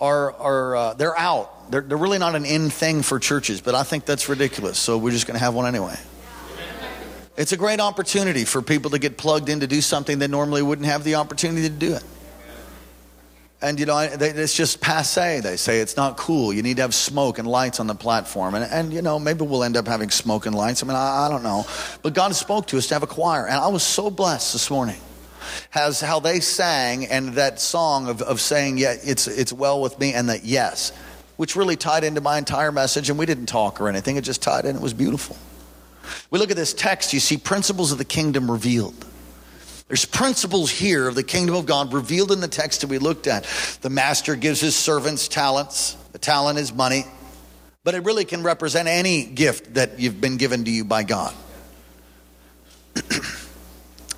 are, 0.00 0.34
are 0.34 0.76
uh, 0.76 0.94
they're 0.94 1.18
out. 1.18 1.70
They're, 1.70 1.80
they're 1.80 1.96
really 1.96 2.18
not 2.18 2.34
an 2.34 2.44
in 2.44 2.68
thing 2.68 3.02
for 3.02 3.18
churches, 3.18 3.60
but 3.60 3.74
I 3.74 3.82
think 3.82 4.04
that's 4.04 4.28
ridiculous. 4.28 4.78
So 4.78 4.98
we're 4.98 5.12
just 5.12 5.26
going 5.26 5.38
to 5.38 5.44
have 5.44 5.54
one 5.54 5.66
anyway. 5.66 5.96
It's 7.36 7.52
a 7.52 7.56
great 7.56 7.80
opportunity 7.80 8.44
for 8.44 8.62
people 8.62 8.92
to 8.92 8.98
get 8.98 9.18
plugged 9.18 9.48
in 9.48 9.60
to 9.60 9.66
do 9.66 9.80
something 9.80 10.18
they 10.18 10.28
normally 10.28 10.62
wouldn't 10.62 10.86
have 10.86 11.04
the 11.04 11.16
opportunity 11.16 11.68
to 11.68 11.74
do 11.74 11.94
it. 11.94 12.04
And 13.60 13.80
you 13.80 13.86
know, 13.86 13.98
it's 13.98 14.54
just 14.54 14.80
passe. 14.80 15.40
They 15.40 15.56
say 15.56 15.80
it's 15.80 15.96
not 15.96 16.18
cool. 16.18 16.52
You 16.52 16.62
need 16.62 16.76
to 16.76 16.82
have 16.82 16.94
smoke 16.94 17.38
and 17.38 17.48
lights 17.48 17.80
on 17.80 17.86
the 17.86 17.94
platform. 17.94 18.54
And, 18.54 18.64
and 18.64 18.92
you 18.92 19.02
know, 19.02 19.18
maybe 19.18 19.44
we'll 19.44 19.64
end 19.64 19.76
up 19.76 19.86
having 19.86 20.10
smoke 20.10 20.46
and 20.46 20.54
lights. 20.54 20.82
I 20.82 20.86
mean, 20.86 20.96
I, 20.96 21.26
I 21.26 21.28
don't 21.30 21.42
know. 21.42 21.66
But 22.02 22.14
God 22.14 22.34
spoke 22.34 22.66
to 22.68 22.78
us 22.78 22.86
to 22.88 22.94
have 22.94 23.02
a 23.02 23.06
choir. 23.06 23.46
And 23.46 23.56
I 23.56 23.68
was 23.68 23.82
so 23.82 24.10
blessed 24.10 24.52
this 24.52 24.70
morning 24.70 25.00
has 25.70 26.00
how 26.00 26.20
they 26.20 26.40
sang 26.40 27.06
and 27.06 27.34
that 27.34 27.60
song 27.60 28.08
of, 28.08 28.22
of 28.22 28.40
saying, 28.40 28.78
yeah, 28.78 28.94
it's, 29.02 29.26
it's 29.28 29.52
well 29.52 29.80
with 29.80 29.98
me 29.98 30.12
and 30.14 30.28
that 30.28 30.44
yes, 30.44 30.92
which 31.36 31.56
really 31.56 31.76
tied 31.76 32.04
into 32.04 32.20
my 32.20 32.38
entire 32.38 32.72
message. 32.72 33.10
And 33.10 33.18
we 33.18 33.26
didn't 33.26 33.46
talk 33.46 33.80
or 33.80 33.88
anything. 33.88 34.16
It 34.16 34.22
just 34.22 34.42
tied 34.42 34.64
in. 34.64 34.76
It 34.76 34.82
was 34.82 34.94
beautiful. 34.94 35.36
We 36.30 36.38
look 36.38 36.50
at 36.50 36.56
this 36.56 36.72
text, 36.72 37.12
you 37.12 37.20
see 37.20 37.36
principles 37.36 37.92
of 37.92 37.98
the 37.98 38.04
kingdom 38.04 38.50
revealed. 38.50 39.06
There's 39.88 40.04
principles 40.04 40.70
here 40.70 41.06
of 41.06 41.14
the 41.14 41.22
kingdom 41.22 41.54
of 41.54 41.66
God 41.66 41.92
revealed 41.92 42.32
in 42.32 42.40
the 42.40 42.48
text 42.48 42.80
that 42.80 42.88
we 42.88 42.98
looked 42.98 43.28
at. 43.28 43.44
The 43.82 43.90
master 43.90 44.34
gives 44.34 44.60
his 44.60 44.74
servants 44.74 45.28
talents, 45.28 45.96
the 46.12 46.18
talent 46.18 46.58
is 46.58 46.72
money, 46.72 47.04
but 47.84 47.94
it 47.94 48.02
really 48.04 48.24
can 48.24 48.42
represent 48.42 48.88
any 48.88 49.24
gift 49.24 49.74
that 49.74 50.00
you've 50.00 50.20
been 50.20 50.38
given 50.38 50.64
to 50.64 50.70
you 50.70 50.84
by 50.84 51.04
God. 51.04 51.34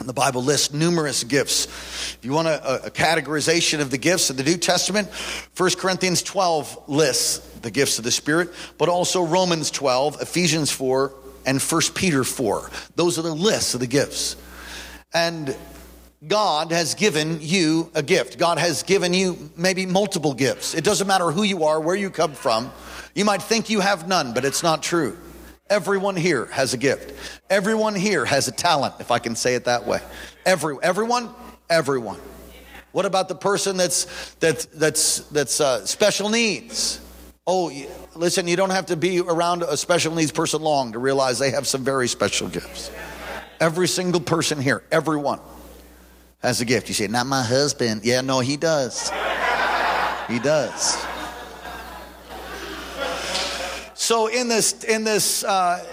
the 0.09 0.13
Bible 0.15 0.43
lists 0.43 0.73
numerous 0.73 1.23
gifts. 1.25 1.67
If 1.67 2.19
you 2.23 2.33
want 2.33 2.49
a, 2.49 2.87
a, 2.87 2.91
categorization 2.91 3.81
of 3.81 3.91
the 3.91 3.99
gifts 3.99 4.31
of 4.31 4.37
the 4.37 4.43
New 4.43 4.57
Testament, 4.57 5.09
1 5.57 5.71
Corinthians 5.77 6.23
12 6.23 6.89
lists 6.89 7.39
the 7.61 7.71
gifts 7.71 7.99
of 7.99 8.05
the 8.05 8.11
Spirit, 8.11 8.51
but 8.79 8.89
also 8.89 9.25
Romans 9.25 9.71
12, 9.71 10.23
Ephesians 10.23 10.71
4, 10.71 11.13
and 11.45 11.61
1 11.61 11.81
Peter 11.95 12.25
4. 12.25 12.71
Those 12.97 13.19
are 13.19 13.23
the 13.23 13.35
lists 13.35 13.75
of 13.75 13.81
the 13.81 13.87
gifts. 13.87 14.37
And 15.13 15.57
God 16.27 16.73
has 16.73 16.95
given 16.95 17.39
you 17.41 17.91
a 17.95 18.03
gift. 18.03 18.39
God 18.39 18.59
has 18.59 18.83
given 18.83 19.15
you 19.15 19.51
maybe 19.57 19.87
multiple 19.87 20.35
gifts. 20.35 20.75
It 20.75 20.85
doesn't 20.85 21.07
matter 21.07 21.31
who 21.31 21.43
you 21.43 21.65
are, 21.65 21.81
where 21.81 21.97
you 21.97 22.11
come 22.11 22.33
from. 22.33 22.73
You 23.15 23.25
might 23.25 23.43
think 23.43 23.71
you 23.71 23.81
have 23.81 24.09
none, 24.09 24.35
but 24.35 24.45
it's 24.45 24.63
not 24.63 24.83
true. 24.83 25.17
Everyone 25.71 26.17
here 26.17 26.47
has 26.47 26.73
a 26.73 26.79
gift. 26.79 27.15
Everyone 27.51 27.95
here 27.95 28.25
has 28.25 28.49
a 28.49 28.53
talent, 28.53 28.95
if 29.01 29.11
I 29.11 29.19
can 29.19 29.37
say 29.37 29.55
it 29.55 29.67
that 29.67 29.87
way. 29.87 30.01
Every, 30.47 30.77
everyone, 30.83 31.29
everyone. 31.69 32.19
What 32.93 33.05
about 33.05 33.29
the 33.29 33.35
person 33.35 33.77
that's 33.77 34.35
that's 34.37 34.65
that's 34.67 35.21
that's 35.29 35.61
uh, 35.61 35.85
special 35.85 36.31
needs? 36.31 37.01
Oh, 37.47 37.71
listen, 38.15 38.49
you 38.49 38.57
don't 38.57 38.71
have 38.71 38.87
to 38.87 38.97
be 38.97 39.21
around 39.21 39.63
a 39.63 39.77
special 39.77 40.15
needs 40.15 40.33
person 40.33 40.63
long 40.63 40.93
to 40.93 40.99
realize 40.99 41.39
they 41.39 41.51
have 41.51 41.67
some 41.67 41.85
very 41.85 42.09
special 42.09 42.49
gifts. 42.49 42.91
Every 43.61 43.89
single 43.89 44.21
person 44.21 44.61
here, 44.61 44.83
everyone 44.91 45.41
has 46.41 46.61
a 46.61 46.65
gift. 46.65 46.89
You 46.89 46.95
say, 46.95 47.09
not 47.09 47.27
my 47.27 47.43
husband. 47.43 48.03
Yeah, 48.05 48.21
no, 48.23 48.41
he 48.41 48.57
does. 48.57 49.11
He 50.29 50.39
does. 50.39 51.08
So 54.09 54.29
in 54.29 54.49
this 54.49 54.85
in 54.85 55.05
this 55.05 55.45
uh, 55.45 55.85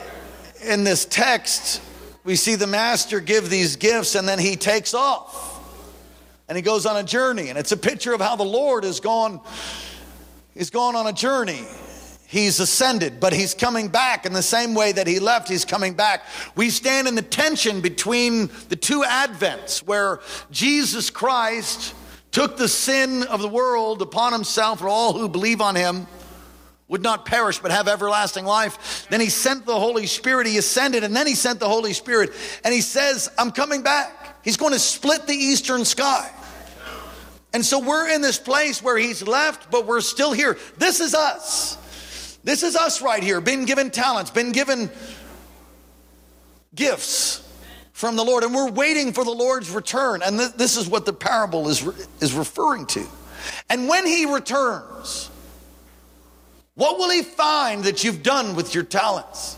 in 0.63 0.85
this 0.85 1.03
text, 1.03 1.81
we 2.23 2.37
see 2.37 2.55
the 2.55 2.65
master 2.65 3.19
give 3.19 3.49
these 3.49 3.75
gifts, 3.75 4.15
and 4.15 4.25
then 4.25 4.39
he 4.39 4.55
takes 4.55 4.93
off, 4.93 5.61
and 6.47 6.55
he 6.55 6.61
goes 6.61 6.85
on 6.85 6.95
a 6.95 7.03
journey, 7.03 7.49
and 7.49 7.59
it's 7.59 7.73
a 7.73 7.77
picture 7.77 8.13
of 8.13 8.21
how 8.21 8.37
the 8.37 8.45
Lord 8.45 8.85
has 8.85 9.01
gone. 9.01 9.41
He's 10.53 10.69
gone 10.69 10.95
on 10.95 11.07
a 11.07 11.11
journey 11.11 11.65
He's 12.25 12.61
ascended, 12.61 13.19
but 13.19 13.33
he's 13.33 13.53
coming 13.53 13.89
back 13.89 14.25
in 14.25 14.31
the 14.31 14.41
same 14.41 14.75
way 14.75 14.93
that 14.93 15.07
he 15.07 15.19
left, 15.19 15.49
he's 15.49 15.65
coming 15.65 15.93
back. 15.93 16.23
We 16.55 16.69
stand 16.69 17.09
in 17.09 17.15
the 17.15 17.21
tension 17.21 17.81
between 17.81 18.49
the 18.69 18.77
two 18.77 19.01
advents 19.01 19.79
where 19.79 20.21
Jesus 20.51 21.09
Christ 21.09 21.93
took 22.31 22.55
the 22.55 22.69
sin 22.69 23.23
of 23.23 23.41
the 23.41 23.49
world 23.49 24.01
upon 24.01 24.31
himself 24.31 24.79
for 24.79 24.87
all 24.87 25.11
who 25.11 25.27
believe 25.27 25.59
on 25.59 25.75
him 25.75 26.07
would 26.87 27.01
not 27.01 27.25
perish 27.25 27.59
but 27.59 27.71
have 27.71 27.87
everlasting 27.87 28.45
life. 28.45 29.07
Then 29.09 29.19
he 29.19 29.29
sent 29.29 29.65
the 29.65 29.79
Holy 29.79 30.05
Spirit, 30.05 30.47
he 30.47 30.57
ascended, 30.57 31.03
and 31.03 31.15
then 31.15 31.27
he 31.27 31.35
sent 31.35 31.59
the 31.59 31.67
Holy 31.67 31.93
Spirit, 31.93 32.31
and 32.63 32.73
he 32.73 32.81
says, 32.81 33.29
I'm 33.37 33.51
coming 33.51 33.81
back. 33.81 34.43
He's 34.43 34.57
going 34.57 34.73
to 34.73 34.79
split 34.79 35.25
the 35.25 35.33
eastern 35.33 35.85
sky. 35.85 36.29
And 37.53 37.65
so 37.65 37.79
we're 37.79 38.13
in 38.13 38.21
this 38.21 38.37
place 38.37 38.83
where 38.83 38.97
he's 38.97 39.25
left, 39.25 39.71
but 39.71 39.85
we're 39.85 40.01
still 40.01 40.33
here. 40.33 40.57
This 40.77 40.99
is 40.99 41.15
us. 41.15 41.77
This 42.43 42.61
is 42.61 42.75
us 42.75 43.01
right 43.01 43.23
here, 43.23 43.41
been 43.41 43.65
given 43.65 43.89
talents, 43.89 44.29
been 44.29 44.51
given 44.51 44.91
gifts 46.75 47.41
from 47.93 48.17
the 48.17 48.23
Lord, 48.23 48.43
and 48.43 48.53
we're 48.53 48.69
waiting 48.69 49.13
for 49.13 49.23
the 49.23 49.31
Lord's 49.31 49.71
return. 49.71 50.21
And 50.21 50.37
th- 50.37 50.51
this 50.51 50.77
is 50.77 50.87
what 50.87 51.05
the 51.05 51.13
parable 51.13 51.69
is, 51.69 51.81
re- 51.81 51.95
is 52.19 52.33
referring 52.33 52.85
to. 52.87 53.07
And 53.69 53.87
when 53.87 54.05
he 54.05 54.25
returns, 54.25 55.31
what 56.75 56.97
will 56.97 57.09
he 57.09 57.23
find 57.23 57.85
that 57.85 58.03
you've 58.03 58.23
done 58.23 58.55
with 58.55 58.75
your 58.75 58.83
talents? 58.83 59.57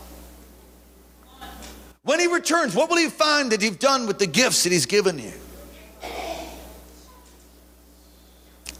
When 2.02 2.20
he 2.20 2.26
returns, 2.26 2.74
what 2.74 2.88
will 2.88 2.96
he 2.96 3.08
find 3.08 3.52
that 3.52 3.60
you've 3.60 3.78
done 3.78 4.06
with 4.06 4.18
the 4.18 4.26
gifts 4.26 4.64
that 4.64 4.72
he's 4.72 4.86
given 4.86 5.18
you? 5.18 5.32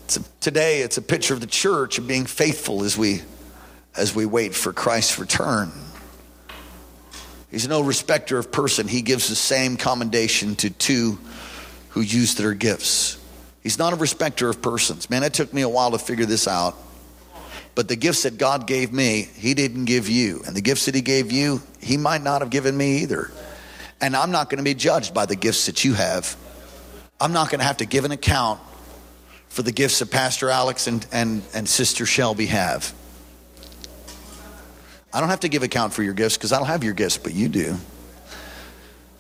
It's 0.05 0.17
a, 0.17 0.23
today, 0.41 0.81
it's 0.81 0.97
a 0.97 1.03
picture 1.03 1.35
of 1.35 1.41
the 1.41 1.47
church 1.47 1.99
of 1.99 2.07
being 2.07 2.25
faithful 2.25 2.85
as 2.85 2.97
we 2.97 3.21
as 3.95 4.15
we 4.15 4.25
wait 4.25 4.55
for 4.55 4.73
Christ's 4.73 5.19
return. 5.19 5.71
He's 7.51 7.67
no 7.69 7.81
respecter 7.81 8.39
of 8.39 8.53
person. 8.53 8.87
He 8.87 9.03
gives 9.03 9.29
the 9.29 9.35
same 9.35 9.77
commendation 9.77 10.55
to 10.57 10.71
two 10.71 11.19
who 11.91 12.01
use 12.01 12.35
their 12.37 12.55
gifts. 12.55 13.19
He's 13.63 13.79
not 13.79 13.93
a 13.93 13.97
respecter 13.97 14.49
of 14.49 14.63
persons. 14.63 15.11
Man, 15.11 15.23
it 15.25 15.35
took 15.35 15.53
me 15.53 15.63
a 15.63 15.69
while 15.69 15.91
to 15.91 15.99
figure 15.99 16.27
this 16.27 16.47
out. 16.47 16.77
But 17.79 17.87
the 17.87 17.95
gifts 17.95 18.25
that 18.25 18.39
God 18.39 18.67
gave 18.67 18.93
me, 18.93 19.29
He 19.37 19.55
didn't 19.55 19.85
give 19.85 20.09
you. 20.09 20.43
And 20.45 20.57
the 20.57 20.61
gifts 20.61 20.87
that 20.87 20.97
He 20.97 21.01
gave 21.01 21.31
you, 21.31 21.63
He 21.81 21.97
might 21.97 22.25
not 22.25 22.41
have 22.41 22.51
given 22.51 22.77
me 22.77 23.03
either. 23.03 23.31
And 24.01 24.17
I'm 24.17 24.33
not 24.33 24.51
going 24.51 24.59
to 24.59 24.65
be 24.65 24.75
judged 24.75 25.15
by 25.15 25.27
the 25.27 25.37
gifts 25.37 25.67
that 25.67 25.85
you 25.85 25.95
have. 25.95 26.37
I'm 27.21 27.33
not 27.33 27.51
going 27.51 27.61
to 27.61 27.65
have 27.65 27.77
to 27.77 27.87
give 27.87 28.05
an 28.05 28.11
account 28.11 28.59
for 29.49 29.63
the 29.63 29.71
gifts 29.71 30.01
that 30.01 30.11
Pastor 30.11 30.51
Alex 30.51 30.89
and, 30.89 31.07
and, 31.13 31.41
and 31.55 31.69
Sister 31.69 32.05
Shelby 32.05 32.47
have. 32.47 32.93
I 35.15 35.21
don't 35.21 35.29
have 35.29 35.41
to 35.41 35.49
give 35.49 35.63
account 35.63 35.93
for 35.93 36.03
your 36.03 36.15
gifts 36.15 36.37
because 36.37 36.53
I 36.53 36.59
don't 36.59 36.67
have 36.67 36.83
your 36.83 36.95
gifts, 36.95 37.19
but 37.19 37.33
you 37.33 37.49
do. 37.49 37.77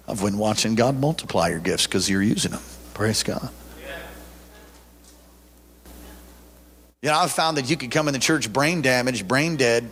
I've 0.09 0.21
been 0.21 0.37
watching 0.37 0.75
God 0.75 0.99
multiply 0.99 1.51
your 1.51 1.61
gifts 1.61 1.87
because 1.87 2.11
you're 2.11 2.23
using 2.23 2.51
them. 2.51 2.62
Praise 2.92 3.23
God. 3.23 3.51
You 7.00 7.11
know, 7.11 7.16
I've 7.16 7.30
found 7.30 7.58
that 7.58 7.70
you 7.70 7.76
can 7.76 7.90
come 7.90 8.08
in 8.08 8.12
the 8.12 8.18
church 8.18 8.52
brain 8.52 8.82
damaged, 8.82 9.28
brain 9.28 9.56
dead, 9.56 9.88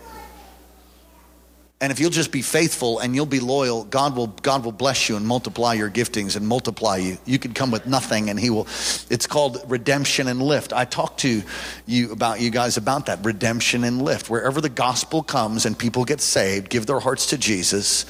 and 1.78 1.92
if 1.92 2.00
you'll 2.00 2.08
just 2.08 2.32
be 2.32 2.40
faithful 2.40 3.00
and 3.00 3.14
you'll 3.14 3.26
be 3.26 3.38
loyal, 3.38 3.84
God 3.84 4.16
will, 4.16 4.28
God 4.28 4.64
will 4.64 4.72
bless 4.72 5.10
you 5.10 5.16
and 5.16 5.26
multiply 5.26 5.74
your 5.74 5.90
giftings 5.90 6.34
and 6.34 6.48
multiply 6.48 6.96
you. 6.96 7.18
You 7.26 7.38
could 7.38 7.54
come 7.54 7.70
with 7.70 7.86
nothing 7.86 8.30
and 8.30 8.40
He 8.40 8.48
will. 8.48 8.66
It's 9.10 9.26
called 9.26 9.62
redemption 9.68 10.26
and 10.26 10.40
lift. 10.40 10.72
I 10.72 10.86
talked 10.86 11.20
to 11.20 11.42
you 11.84 12.12
about 12.12 12.40
you 12.40 12.48
guys 12.48 12.78
about 12.78 13.06
that 13.06 13.22
redemption 13.22 13.84
and 13.84 14.00
lift. 14.00 14.30
Wherever 14.30 14.62
the 14.62 14.70
gospel 14.70 15.22
comes 15.22 15.66
and 15.66 15.78
people 15.78 16.06
get 16.06 16.22
saved, 16.22 16.70
give 16.70 16.86
their 16.86 16.98
hearts 16.98 17.26
to 17.26 17.36
Jesus, 17.36 18.06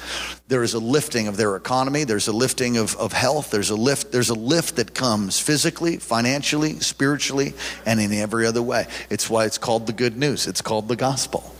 there 0.47 0.63
is 0.63 0.75
a 0.75 0.79
lifting 0.79 1.27
of 1.27 1.37
their 1.37 1.57
economy. 1.57 2.05
There's 2.05 2.29
a 2.29 2.33
lifting 2.33 2.77
of, 2.77 2.95
of 2.99 3.13
health. 3.13 3.51
There's 3.51 3.71
a 3.71 3.77
lift. 3.77 4.13
There's 4.13 4.31
a 4.31 4.35
lift 4.35 4.77
that 4.77 4.95
comes 4.95 5.41
physically, 5.41 5.97
financially, 5.97 6.79
spiritually, 6.79 7.55
and 7.85 7.99
in 7.99 8.13
every 8.13 8.47
other 8.47 8.63
way. 8.63 8.87
It's 9.11 9.29
why 9.29 9.45
it's 9.45 9.59
called 9.59 9.89
the 9.89 9.93
good 9.93 10.17
news. 10.17 10.47
It's 10.47 10.63
called 10.63 10.87
the 10.87 10.95
gospel. 10.95 11.56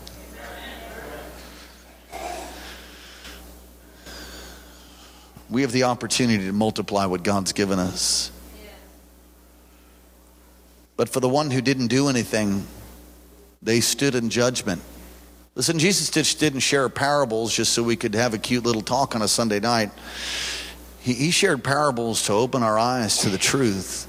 We 5.49 5.61
have 5.61 5.71
the 5.71 5.83
opportunity 5.83 6.45
to 6.45 6.53
multiply 6.53 7.05
what 7.05 7.23
God's 7.23 7.53
given 7.53 7.79
us. 7.79 8.31
But 10.97 11.09
for 11.09 11.19
the 11.19 11.29
one 11.29 11.51
who 11.51 11.61
didn't 11.61 11.87
do 11.87 12.09
anything, 12.09 12.65
they 13.61 13.79
stood 13.79 14.15
in 14.15 14.29
judgment. 14.29 14.81
Listen, 15.55 15.79
Jesus 15.79 16.33
didn't 16.35 16.59
share 16.59 16.89
parables 16.89 17.53
just 17.53 17.73
so 17.73 17.81
we 17.81 17.95
could 17.95 18.13
have 18.15 18.33
a 18.33 18.37
cute 18.37 18.63
little 18.63 18.81
talk 18.81 19.15
on 19.15 19.21
a 19.21 19.27
Sunday 19.27 19.59
night. 19.59 19.91
He, 20.99 21.13
he 21.13 21.31
shared 21.31 21.63
parables 21.63 22.25
to 22.25 22.33
open 22.33 22.61
our 22.63 22.77
eyes 22.77 23.19
to 23.19 23.29
the 23.29 23.37
truth. 23.37 24.05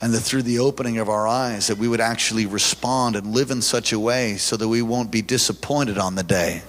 And 0.00 0.12
that 0.12 0.20
through 0.20 0.42
the 0.42 0.58
opening 0.58 0.98
of 0.98 1.08
our 1.08 1.26
eyes, 1.26 1.68
that 1.68 1.78
we 1.78 1.88
would 1.88 2.00
actually 2.00 2.46
respond 2.46 3.16
and 3.16 3.28
live 3.28 3.50
in 3.50 3.62
such 3.62 3.92
a 3.92 3.98
way 3.98 4.36
so 4.36 4.56
that 4.56 4.68
we 4.68 4.82
won't 4.82 5.10
be 5.10 5.22
disappointed 5.22 5.98
on 5.98 6.14
the 6.14 6.22
day. 6.22 6.62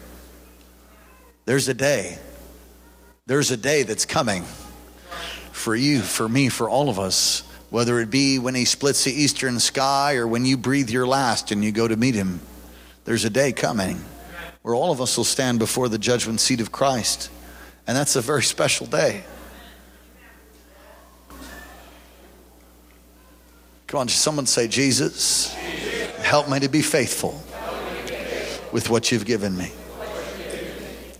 There's 1.45 1.67
a 1.67 1.73
day. 1.73 2.17
There's 3.27 3.51
a 3.51 3.57
day 3.57 3.83
that's 3.83 4.05
coming 4.05 4.43
for 5.51 5.75
you, 5.75 6.01
for 6.01 6.29
me, 6.29 6.49
for 6.49 6.69
all 6.69 6.89
of 6.89 6.99
us 6.99 7.43
whether 7.69 7.99
it 7.99 8.09
be 8.09 8.39
when 8.39 8.55
he 8.55 8.63
splits 8.63 9.03
the 9.03 9.11
eastern 9.11 9.59
sky 9.59 10.15
or 10.15 10.25
when 10.25 10.45
you 10.45 10.55
breathe 10.55 10.89
your 10.89 11.05
last 11.05 11.51
and 11.51 11.61
you 11.61 11.73
go 11.73 11.85
to 11.85 11.97
meet 11.97 12.15
him. 12.15 12.39
There's 13.03 13.25
a 13.25 13.29
day 13.29 13.51
coming 13.51 13.99
where 14.61 14.73
all 14.73 14.91
of 14.91 15.01
us 15.01 15.17
will 15.17 15.25
stand 15.25 15.59
before 15.59 15.89
the 15.89 15.97
judgment 15.97 16.39
seat 16.39 16.61
of 16.61 16.71
Christ. 16.71 17.29
And 17.85 17.97
that's 17.97 18.15
a 18.15 18.21
very 18.21 18.43
special 18.43 18.87
day. 18.87 19.23
Come 23.87 23.99
on, 23.99 24.07
someone 24.07 24.45
say, 24.45 24.67
Jesus, 24.69 25.53
help 26.23 26.49
me 26.49 26.59
to 26.61 26.69
be 26.69 26.81
faithful 26.81 27.43
with 28.71 28.89
what 28.89 29.11
you've 29.11 29.25
given 29.25 29.55
me. 29.57 29.71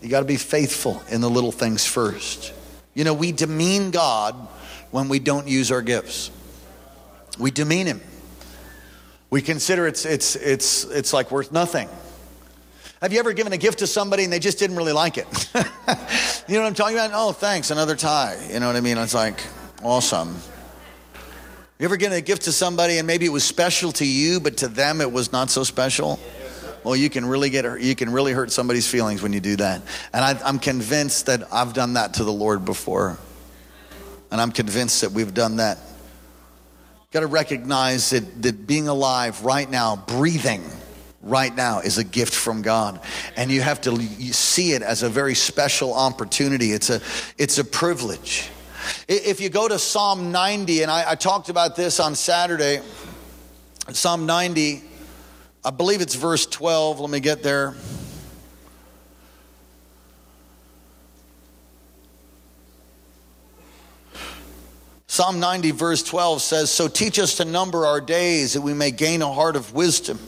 You 0.05 0.11
got 0.11 0.19
to 0.19 0.25
be 0.27 0.37
faithful 0.37 1.01
in 1.09 1.21
the 1.21 1.29
little 1.31 1.51
things 1.51 1.83
first. 1.83 2.53
You 2.93 3.03
know, 3.03 3.15
we 3.15 3.31
demean 3.31 3.89
God 3.89 4.35
when 4.91 5.09
we 5.09 5.17
don't 5.17 5.47
use 5.47 5.71
our 5.71 5.81
gifts. 5.81 6.29
We 7.39 7.49
demean 7.49 7.87
him. 7.87 8.01
We 9.31 9.41
consider 9.41 9.87
it's, 9.87 10.05
it's, 10.05 10.35
it's, 10.35 10.83
it's 10.83 11.11
like 11.11 11.31
worth 11.31 11.51
nothing. 11.51 11.89
Have 13.01 13.13
you 13.13 13.19
ever 13.19 13.33
given 13.33 13.51
a 13.51 13.57
gift 13.57 13.79
to 13.79 13.87
somebody 13.87 14.23
and 14.23 14.31
they 14.31 14.37
just 14.37 14.59
didn't 14.59 14.75
really 14.75 14.91
like 14.91 15.17
it? 15.17 15.25
you 15.55 16.53
know 16.53 16.61
what 16.61 16.67
I'm 16.67 16.75
talking 16.75 16.97
about? 16.97 17.09
Oh, 17.11 17.31
thanks, 17.31 17.71
another 17.71 17.95
tie. 17.95 18.37
You 18.51 18.59
know 18.59 18.67
what 18.67 18.75
I 18.75 18.81
mean? 18.81 18.99
It's 18.99 19.15
like, 19.15 19.41
awesome. 19.83 20.35
You 21.79 21.85
ever 21.85 21.97
given 21.97 22.15
a 22.15 22.21
gift 22.21 22.43
to 22.43 22.51
somebody 22.51 22.99
and 22.99 23.07
maybe 23.07 23.25
it 23.25 23.29
was 23.29 23.43
special 23.43 23.91
to 23.93 24.05
you, 24.05 24.39
but 24.39 24.57
to 24.57 24.67
them 24.67 25.01
it 25.01 25.11
was 25.11 25.31
not 25.31 25.49
so 25.49 25.63
special? 25.63 26.19
Well, 26.85 26.95
you 26.95 27.09
can 27.09 27.25
really 27.25 27.49
get 27.49 27.81
you 27.81 27.95
can 27.95 28.11
really 28.11 28.31
hurt 28.31 28.51
somebody's 28.51 28.87
feelings 28.87 29.21
when 29.21 29.33
you 29.33 29.41
do 29.41 29.57
that. 29.57 29.81
And 30.13 30.23
I, 30.23 30.47
am 30.47 30.59
convinced 30.59 31.25
that 31.25 31.51
I've 31.51 31.73
done 31.73 31.93
that 31.93 32.13
to 32.15 32.23
the 32.23 32.31
Lord 32.31 32.63
before, 32.63 33.17
and 34.31 34.39
I'm 34.39 34.53
convinced 34.53 35.01
that 35.01 35.11
we've 35.11 35.33
done 35.33 35.57
that 35.57 35.79
got 37.15 37.21
to 37.21 37.27
recognize 37.27 38.09
that, 38.09 38.41
that 38.41 38.67
being 38.67 38.89
alive 38.89 39.45
right 39.45 39.69
now, 39.71 39.95
breathing 39.95 40.61
right 41.21 41.55
now, 41.55 41.79
is 41.79 41.97
a 41.97 42.03
gift 42.03 42.35
from 42.35 42.61
God. 42.61 42.99
And 43.37 43.49
you 43.49 43.61
have 43.61 43.79
to 43.81 44.01
see 44.33 44.73
it 44.73 44.81
as 44.81 45.01
a 45.01 45.07
very 45.07 45.33
special 45.33 45.93
opportunity. 45.93 46.73
It's 46.73 46.89
a, 46.89 46.99
it's 47.37 47.57
a 47.57 47.63
privilege. 47.63 48.49
If 49.07 49.39
you 49.39 49.47
go 49.47 49.65
to 49.65 49.79
Psalm 49.79 50.33
90, 50.33 50.81
and 50.81 50.91
I, 50.91 51.11
I 51.11 51.15
talked 51.15 51.47
about 51.47 51.77
this 51.77 52.01
on 52.01 52.15
Saturday, 52.15 52.81
Psalm 53.93 54.25
90, 54.25 54.83
I 55.65 55.71
believe 55.71 55.99
it's 55.99 56.13
verse 56.13 56.45
12. 56.45 56.99
Let 56.99 57.09
me 57.09 57.19
get 57.19 57.41
there. 57.41 57.73
Psalm 65.07 65.39
90, 65.39 65.71
verse 65.71 66.03
12 66.03 66.41
says, 66.43 66.69
So 66.69 66.87
teach 66.87 67.17
us 67.17 67.37
to 67.37 67.45
number 67.45 67.87
our 67.87 67.99
days 67.99 68.53
that 68.53 68.61
we 68.61 68.75
may 68.75 68.91
gain 68.91 69.23
a 69.23 69.33
heart 69.33 69.55
of 69.55 69.73
wisdom. 69.73 70.19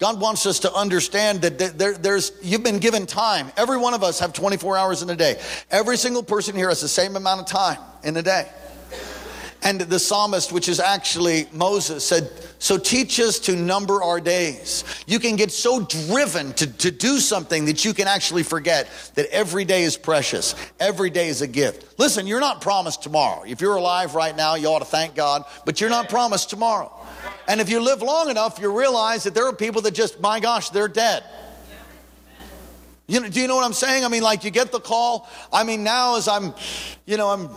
God 0.00 0.20
wants 0.20 0.46
us 0.46 0.58
to 0.60 0.72
understand 0.74 1.42
that 1.42 1.78
there, 1.78 1.94
there's, 1.94 2.32
you've 2.42 2.64
been 2.64 2.78
given 2.80 3.06
time. 3.06 3.52
Every 3.56 3.76
one 3.76 3.94
of 3.94 4.02
us 4.02 4.18
have 4.18 4.32
24 4.32 4.76
hours 4.76 5.02
in 5.02 5.10
a 5.10 5.16
day. 5.16 5.40
Every 5.70 5.96
single 5.96 6.24
person 6.24 6.56
here 6.56 6.70
has 6.70 6.80
the 6.80 6.88
same 6.88 7.14
amount 7.14 7.40
of 7.40 7.46
time 7.46 7.78
in 8.02 8.16
a 8.16 8.22
day. 8.22 8.50
And 9.62 9.80
the 9.80 9.98
psalmist, 9.98 10.52
which 10.52 10.68
is 10.68 10.78
actually 10.78 11.46
Moses, 11.52 12.06
said, 12.06 12.30
So 12.58 12.78
teach 12.78 13.18
us 13.18 13.38
to 13.40 13.56
number 13.56 14.02
our 14.02 14.20
days. 14.20 14.84
You 15.06 15.18
can 15.18 15.36
get 15.36 15.50
so 15.50 15.84
driven 15.84 16.52
to, 16.54 16.66
to 16.66 16.90
do 16.90 17.18
something 17.18 17.64
that 17.64 17.84
you 17.84 17.92
can 17.92 18.06
actually 18.06 18.42
forget 18.42 18.88
that 19.14 19.26
every 19.26 19.64
day 19.64 19.82
is 19.82 19.96
precious. 19.96 20.54
Every 20.78 21.10
day 21.10 21.28
is 21.28 21.42
a 21.42 21.46
gift. 21.46 21.98
Listen, 21.98 22.26
you're 22.26 22.40
not 22.40 22.60
promised 22.60 23.02
tomorrow. 23.02 23.42
If 23.46 23.60
you're 23.60 23.76
alive 23.76 24.14
right 24.14 24.36
now, 24.36 24.54
you 24.54 24.68
ought 24.68 24.80
to 24.80 24.84
thank 24.84 25.14
God, 25.14 25.44
but 25.64 25.80
you're 25.80 25.90
not 25.90 26.08
promised 26.08 26.50
tomorrow. 26.50 26.92
And 27.48 27.60
if 27.60 27.68
you 27.68 27.80
live 27.80 28.02
long 28.02 28.30
enough, 28.30 28.58
you 28.60 28.76
realize 28.76 29.24
that 29.24 29.34
there 29.34 29.46
are 29.46 29.54
people 29.54 29.82
that 29.82 29.94
just, 29.94 30.20
my 30.20 30.40
gosh, 30.40 30.70
they're 30.70 30.88
dead. 30.88 31.24
You 33.08 33.20
know, 33.20 33.28
do 33.28 33.40
you 33.40 33.46
know 33.46 33.54
what 33.54 33.64
I'm 33.64 33.72
saying? 33.72 34.04
I 34.04 34.08
mean, 34.08 34.22
like 34.22 34.42
you 34.42 34.50
get 34.50 34.72
the 34.72 34.80
call. 34.80 35.28
I 35.52 35.62
mean, 35.62 35.84
now 35.84 36.16
as 36.16 36.26
I'm, 36.26 36.54
you 37.04 37.16
know, 37.16 37.28
I'm 37.28 37.48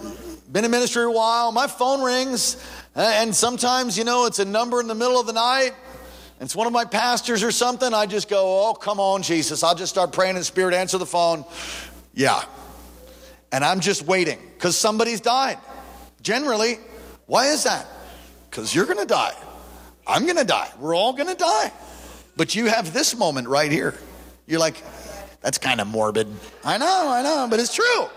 been 0.52 0.66
in 0.66 0.72
ministry 0.72 1.04
a 1.04 1.12
while, 1.12 1.52
my 1.52 1.68
phone 1.68 2.02
rings, 2.02 2.58
uh, 2.96 3.00
and 3.00 3.36
sometimes, 3.36 3.98
you 3.98 4.04
know, 4.04 4.26
it's 4.26 4.40
a 4.40 4.46
number 4.46 4.80
in 4.80 4.88
the 4.88 4.96
middle 4.96 5.20
of 5.20 5.28
the 5.28 5.34
night. 5.34 5.74
It's 6.42 6.56
one 6.56 6.68
of 6.68 6.74
my 6.74 6.86
pastors 6.86 7.44
or 7.44 7.52
something. 7.52 7.94
I 7.94 8.06
just 8.06 8.30
go, 8.30 8.70
oh, 8.70 8.74
come 8.74 9.00
on, 9.00 9.22
Jesus. 9.22 9.62
I'll 9.62 9.76
just 9.76 9.92
start 9.92 10.14
praying 10.14 10.38
in 10.38 10.44
spirit, 10.44 10.74
answer 10.74 10.98
the 10.98 11.06
phone. 11.06 11.44
Yeah. 12.14 12.42
And 13.52 13.64
I'm 13.64 13.80
just 13.82 14.04
waiting 14.04 14.40
because 14.54 14.78
somebody's 14.78 15.22
died. 15.22 15.58
Generally, 16.22 16.80
why 17.26 17.48
is 17.48 17.66
that? 17.66 17.86
Because 18.50 18.74
you're 18.74 18.86
going 18.86 19.00
to 19.00 19.06
die. 19.06 19.34
I'm 20.08 20.24
going 20.24 20.38
to 20.38 20.46
die. 20.46 20.70
We're 20.80 20.96
all 20.96 21.14
going 21.14 21.30
to 21.30 21.36
die. 21.36 21.72
But 22.38 22.56
you 22.56 22.68
have 22.68 22.94
this 22.94 23.16
moment 23.16 23.48
right 23.48 23.72
here. 23.72 23.94
You're 24.48 24.60
like, 24.60 24.82
that's 25.42 25.58
kind 25.58 25.80
of 25.80 25.88
morbid. 25.88 26.28
I 26.66 26.78
know, 26.78 27.10
I 27.10 27.22
know, 27.22 27.48
but 27.50 27.60
it's 27.62 27.74
true. 27.74 28.08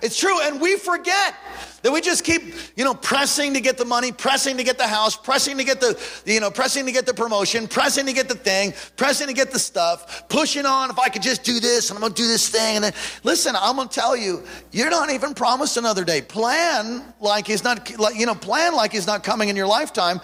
It's 0.00 0.18
true. 0.18 0.40
And 0.42 0.60
we 0.60 0.76
forget 0.76 1.34
that 1.82 1.92
we 1.92 2.00
just 2.00 2.24
keep, 2.24 2.42
you 2.76 2.84
know, 2.84 2.94
pressing 2.94 3.52
to 3.52 3.60
get 3.60 3.76
the 3.76 3.84
money, 3.84 4.12
pressing 4.12 4.56
to 4.56 4.64
get 4.64 4.78
the 4.78 4.86
house, 4.86 5.14
pressing 5.14 5.58
to 5.58 5.64
get 5.64 5.80
the, 5.80 6.00
you 6.24 6.40
know, 6.40 6.50
pressing 6.50 6.86
to 6.86 6.92
get 6.92 7.04
the 7.04 7.12
promotion, 7.12 7.68
pressing 7.68 8.06
to 8.06 8.14
get 8.14 8.28
the 8.28 8.34
thing, 8.34 8.72
pressing 8.96 9.26
to 9.26 9.34
get 9.34 9.50
the 9.50 9.58
stuff, 9.58 10.26
pushing 10.30 10.64
on. 10.64 10.88
If 10.88 10.98
I 10.98 11.10
could 11.10 11.20
just 11.20 11.44
do 11.44 11.60
this 11.60 11.90
and 11.90 11.98
I'm 11.98 12.00
going 12.00 12.14
to 12.14 12.22
do 12.22 12.26
this 12.26 12.48
thing. 12.48 12.76
And 12.76 12.84
then, 12.84 12.94
listen, 13.24 13.54
I'm 13.58 13.76
going 13.76 13.88
to 13.88 13.94
tell 13.94 14.16
you, 14.16 14.42
you're 14.72 14.90
not 14.90 15.10
even 15.10 15.34
promised 15.34 15.76
another 15.76 16.04
day. 16.04 16.22
Plan 16.22 17.04
like 17.20 17.46
he's 17.46 17.62
not, 17.62 17.98
like, 17.98 18.18
you 18.18 18.24
know, 18.24 18.34
plan 18.34 18.74
like 18.74 18.92
he's 18.92 19.06
not 19.06 19.22
coming 19.22 19.50
in 19.50 19.56
your 19.56 19.66
lifetime, 19.66 20.18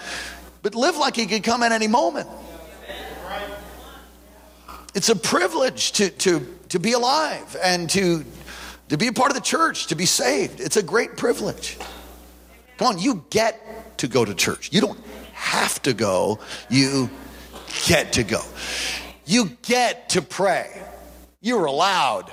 but 0.63 0.75
live 0.75 0.97
like 0.97 1.17
he 1.17 1.27
could 1.27 1.45
come 1.45 1.63
at 1.63 1.73
any 1.73 1.89
moment. 1.89 2.29
It's 4.95 5.09
a 5.09 5.17
privilege 5.17 5.93
to, 5.93 6.11
to, 6.11 6.47
to 6.71 6.79
be 6.79 6.93
alive 6.93 7.57
and 7.63 7.89
to, 7.91 8.25
to 8.89 8.97
be 8.97 9.07
a 9.07 9.13
part 9.13 9.31
of 9.31 9.37
the 9.37 9.43
church, 9.43 9.87
to 9.89 9.95
be 9.95 10.07
saved. 10.07 10.61
It's 10.61 10.77
a 10.77 10.83
great 10.83 11.17
privilege. 11.17 11.79
Come 12.79 12.89
on, 12.89 12.99
you 12.99 13.25
get 13.31 13.99
to 13.99 14.09
go 14.09 14.25
to 14.25 14.35
church. 14.35 14.71
You 14.73 14.81
don't 14.81 14.99
have 15.33 15.81
to 15.83 15.93
go, 15.93 16.41
you 16.69 17.09
get 17.87 18.15
to 18.15 18.25
go. 18.25 18.43
You 19.27 19.51
get 19.63 20.11
to 20.11 20.23
pray. 20.23 20.71
You're 21.41 21.67
allowed. 21.67 22.33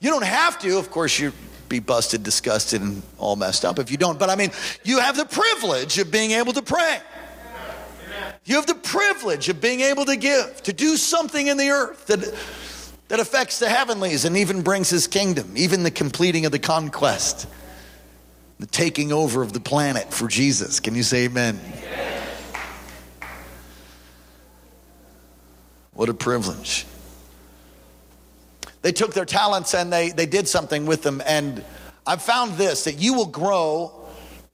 You 0.00 0.10
don't 0.10 0.24
have 0.24 0.60
to, 0.60 0.78
of 0.78 0.90
course, 0.90 1.18
you'd 1.18 1.34
be 1.68 1.80
busted, 1.80 2.22
disgusted, 2.22 2.80
and 2.82 3.02
all 3.18 3.34
messed 3.34 3.64
up 3.64 3.78
if 3.78 3.90
you 3.90 3.96
don't. 3.96 4.18
But 4.18 4.30
I 4.30 4.36
mean, 4.36 4.50
you 4.84 5.00
have 5.00 5.16
the 5.16 5.24
privilege 5.24 5.98
of 5.98 6.12
being 6.12 6.30
able 6.30 6.52
to 6.52 6.62
pray. 6.62 7.00
You 8.44 8.56
have 8.56 8.66
the 8.66 8.74
privilege 8.74 9.48
of 9.48 9.60
being 9.60 9.80
able 9.80 10.04
to 10.06 10.16
give, 10.16 10.62
to 10.62 10.72
do 10.72 10.96
something 10.96 11.46
in 11.46 11.56
the 11.56 11.70
earth 11.70 12.06
that, 12.06 12.20
that 13.08 13.20
affects 13.20 13.58
the 13.58 13.68
heavenlies 13.68 14.24
and 14.24 14.36
even 14.36 14.62
brings 14.62 14.90
his 14.90 15.06
kingdom, 15.06 15.52
even 15.56 15.82
the 15.82 15.90
completing 15.90 16.46
of 16.46 16.52
the 16.52 16.58
conquest, 16.58 17.46
the 18.58 18.66
taking 18.66 19.12
over 19.12 19.42
of 19.42 19.52
the 19.52 19.60
planet 19.60 20.12
for 20.12 20.28
Jesus. 20.28 20.80
Can 20.80 20.94
you 20.94 21.02
say 21.02 21.24
amen? 21.24 21.60
What 25.92 26.08
a 26.08 26.14
privilege. 26.14 26.86
They 28.82 28.92
took 28.92 29.14
their 29.14 29.24
talents 29.24 29.74
and 29.74 29.92
they, 29.92 30.10
they 30.10 30.26
did 30.26 30.46
something 30.46 30.86
with 30.86 31.02
them. 31.02 31.20
And 31.26 31.64
I've 32.06 32.22
found 32.22 32.52
this 32.52 32.84
that 32.84 32.94
you 32.94 33.14
will 33.14 33.26
grow 33.26 34.06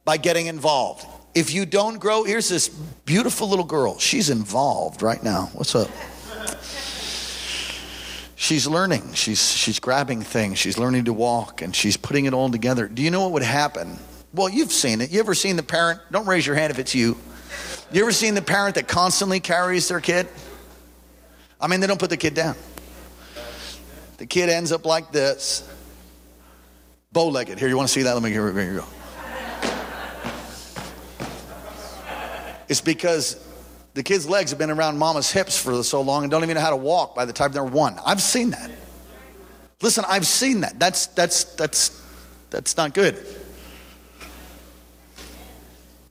by 0.05 0.17
getting 0.17 0.47
involved. 0.47 1.07
If 1.35 1.53
you 1.53 1.67
don't 1.67 1.99
grow, 1.99 2.25
here's 2.25 2.49
this 2.49 2.69
beautiful 2.69 3.49
little 3.49 3.65
girl. 3.65 3.99
She's 3.99 4.31
involved 4.31 5.03
right 5.03 5.23
now. 5.23 5.51
What's 5.53 5.75
up? 5.75 5.91
She's 8.37 8.67
learning. 8.67 9.15
She's 9.15 9.53
she's 9.53 9.81
grabbing 9.81 10.23
things. 10.23 10.59
She's 10.59 10.77
learning 10.77 11.07
to 11.07 11.13
walk 11.13 11.63
and 11.63 11.75
she's 11.75 11.97
putting 11.97 12.27
it 12.27 12.35
all 12.35 12.51
together. 12.51 12.87
Do 12.87 13.03
you 13.03 13.11
know 13.11 13.23
what 13.23 13.33
would 13.33 13.43
happen? 13.43 13.99
Well, 14.35 14.49
you've 14.49 14.73
seen 14.73 15.01
it. 15.01 15.11
You 15.11 15.21
ever 15.21 15.35
seen 15.35 15.57
the 15.57 15.63
parent? 15.63 16.01
Don't 16.11 16.27
raise 16.27 16.47
your 16.47 16.55
hand 16.57 16.71
if 16.71 16.79
it's 16.79 16.95
you. 16.95 17.17
You 17.91 18.03
ever 18.03 18.13
seen 18.13 18.35
the 18.35 18.43
parent 18.43 18.75
that 18.75 18.89
constantly 18.89 19.41
carries 19.41 19.89
their 19.89 20.01
kid? 20.01 20.29
I 21.61 21.69
mean, 21.69 21.81
they 21.81 21.87
don't 21.87 22.01
put 22.01 22.11
the 22.11 22.17
kid 22.17 22.35
down. 22.35 22.57
the 24.19 24.27
kid 24.27 24.49
ends 24.51 24.73
up 24.73 24.85
like 24.85 25.13
this, 25.13 25.67
bow 27.13 27.29
legged. 27.29 27.59
Here, 27.59 27.69
you 27.69 27.77
want 27.77 27.89
to 27.89 27.95
see 27.95 28.03
that? 28.03 28.13
Let 28.13 28.23
me 28.23 28.31
here, 28.31 28.53
here 28.53 28.73
you 28.73 28.79
go. 28.81 28.87
It's 32.69 32.81
because 32.81 33.45
the 33.95 34.03
kid's 34.03 34.29
legs 34.29 34.51
have 34.51 34.59
been 34.59 34.71
around 34.71 34.99
mama's 34.99 35.31
hips 35.31 35.59
for 35.59 35.83
so 35.83 36.01
long 36.01 36.25
and 36.25 36.31
don't 36.31 36.43
even 36.43 36.57
know 36.57 36.61
how 36.61 36.71
to 36.71 36.77
walk 36.77 37.15
by 37.15 37.25
the 37.25 37.33
time 37.33 37.53
they're 37.53 37.65
one. 37.65 37.99
I've 38.05 38.23
seen 38.23 38.51
that. 38.51 38.71
Listen, 39.83 40.05
I've 40.09 40.27
seen 40.27 40.61
that. 40.61 40.79
That's 40.79 41.07
that's 41.09 41.45
that's 41.45 42.03
that's 42.51 42.77
not 42.77 42.95
good. 42.95 43.25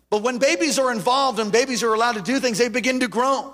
But 0.10 0.22
when 0.22 0.38
babies 0.38 0.78
are 0.78 0.92
involved 0.92 1.40
and 1.40 1.52
babies 1.52 1.82
are 1.82 1.94
allowed 1.94 2.14
to 2.14 2.22
do 2.22 2.40
things, 2.40 2.60
they 2.60 2.70
begin 2.70 3.00
to 3.00 3.08
grow. 3.08 3.52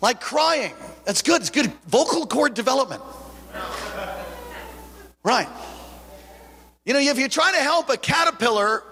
Like 0.00 0.20
crying. 0.20 0.74
That's 1.06 1.22
good. 1.22 1.40
It's 1.40 1.50
good 1.50 1.72
vocal 1.86 2.26
cord 2.26 2.54
development. 2.54 3.02
Right. 5.22 5.48
You 6.84 6.92
know, 6.92 7.00
if 7.00 7.18
you're 7.18 7.28
trying 7.28 7.54
to 7.54 7.60
help 7.60 7.88
a 7.88 7.96
caterpillar, 7.96 8.82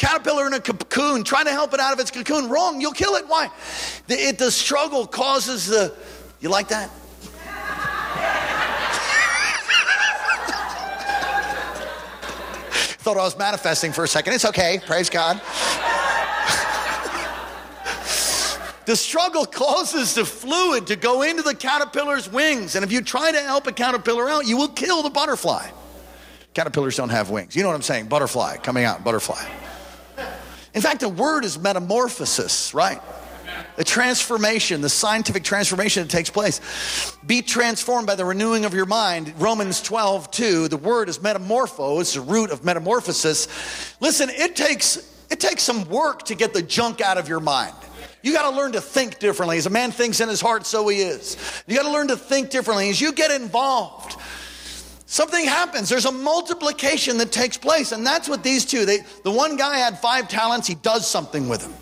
caterpillar 0.00 0.46
in 0.46 0.54
a 0.54 0.60
cocoon, 0.60 1.24
trying 1.24 1.44
to 1.44 1.50
help 1.50 1.74
it 1.74 1.80
out 1.80 1.92
of 1.92 2.00
its 2.00 2.10
cocoon, 2.10 2.48
wrong, 2.48 2.80
you'll 2.80 2.92
kill 2.92 3.16
it. 3.16 3.28
Why? 3.28 3.50
The, 4.06 4.14
it, 4.14 4.38
the 4.38 4.50
struggle 4.50 5.06
causes 5.06 5.66
the. 5.66 5.94
You 6.40 6.48
like 6.48 6.68
that? 6.68 6.90
Thought 13.02 13.18
I 13.18 13.24
was 13.24 13.36
manifesting 13.36 13.92
for 13.92 14.04
a 14.04 14.08
second. 14.08 14.32
It's 14.32 14.46
okay. 14.46 14.80
Praise 14.86 15.10
God. 15.10 15.36
the 18.86 18.96
struggle 18.96 19.44
causes 19.44 20.14
the 20.14 20.24
fluid 20.24 20.86
to 20.86 20.96
go 20.96 21.20
into 21.20 21.42
the 21.42 21.54
caterpillar's 21.54 22.32
wings. 22.32 22.74
And 22.74 22.86
if 22.86 22.90
you 22.90 23.02
try 23.02 23.32
to 23.32 23.40
help 23.40 23.66
a 23.66 23.72
caterpillar 23.72 24.30
out, 24.30 24.46
you 24.46 24.56
will 24.56 24.68
kill 24.68 25.02
the 25.02 25.10
butterfly. 25.10 25.68
Caterpillars 26.54 26.96
don't 26.96 27.10
have 27.10 27.28
wings. 27.28 27.54
You 27.54 27.62
know 27.62 27.68
what 27.68 27.74
I'm 27.74 27.82
saying? 27.82 28.08
Butterfly 28.08 28.56
coming 28.58 28.84
out, 28.84 29.04
butterfly. 29.04 29.44
In 30.74 30.82
fact, 30.82 31.00
the 31.00 31.08
word 31.08 31.44
is 31.44 31.58
metamorphosis, 31.58 32.74
right? 32.74 33.00
The 33.76 33.84
transformation, 33.84 34.80
the 34.80 34.88
scientific 34.88 35.42
transformation 35.42 36.02
that 36.02 36.10
takes 36.10 36.30
place. 36.30 36.60
Be 37.26 37.42
transformed 37.42 38.06
by 38.06 38.14
the 38.14 38.24
renewing 38.24 38.64
of 38.64 38.74
your 38.74 38.86
mind. 38.86 39.34
Romans 39.38 39.82
12, 39.82 40.30
2. 40.30 40.68
The 40.68 40.76
word 40.76 41.08
is 41.08 41.18
metamorpho, 41.18 42.00
it's 42.00 42.14
the 42.14 42.20
root 42.20 42.50
of 42.50 42.64
metamorphosis. 42.64 43.96
Listen, 44.00 44.30
it 44.30 44.56
takes 44.56 45.10
it 45.30 45.38
takes 45.38 45.62
some 45.62 45.88
work 45.88 46.24
to 46.24 46.34
get 46.34 46.52
the 46.52 46.62
junk 46.62 47.00
out 47.00 47.16
of 47.16 47.28
your 47.28 47.40
mind. 47.40 47.74
You 48.22 48.32
got 48.32 48.50
to 48.50 48.56
learn 48.56 48.72
to 48.72 48.80
think 48.80 49.18
differently. 49.18 49.56
As 49.56 49.66
a 49.66 49.70
man 49.70 49.92
thinks 49.92 50.20
in 50.20 50.28
his 50.28 50.40
heart, 50.40 50.66
so 50.66 50.86
he 50.88 50.98
is. 50.98 51.36
You 51.66 51.76
got 51.76 51.84
to 51.84 51.92
learn 51.92 52.08
to 52.08 52.16
think 52.16 52.50
differently. 52.50 52.90
As 52.90 53.00
you 53.00 53.12
get 53.12 53.30
involved, 53.30 54.16
something 55.10 55.44
happens. 55.44 55.88
There's 55.88 56.06
a 56.06 56.12
multiplication 56.12 57.18
that 57.18 57.32
takes 57.32 57.56
place. 57.56 57.92
And 57.92 58.06
that's 58.06 58.28
what 58.28 58.42
these 58.42 58.64
two, 58.64 58.86
they, 58.86 58.98
the 59.24 59.30
one 59.30 59.56
guy 59.56 59.78
had 59.78 59.98
five 59.98 60.28
talents, 60.28 60.66
he 60.66 60.76
does 60.76 61.06
something 61.06 61.48
with 61.48 61.60
them. 61.62 61.74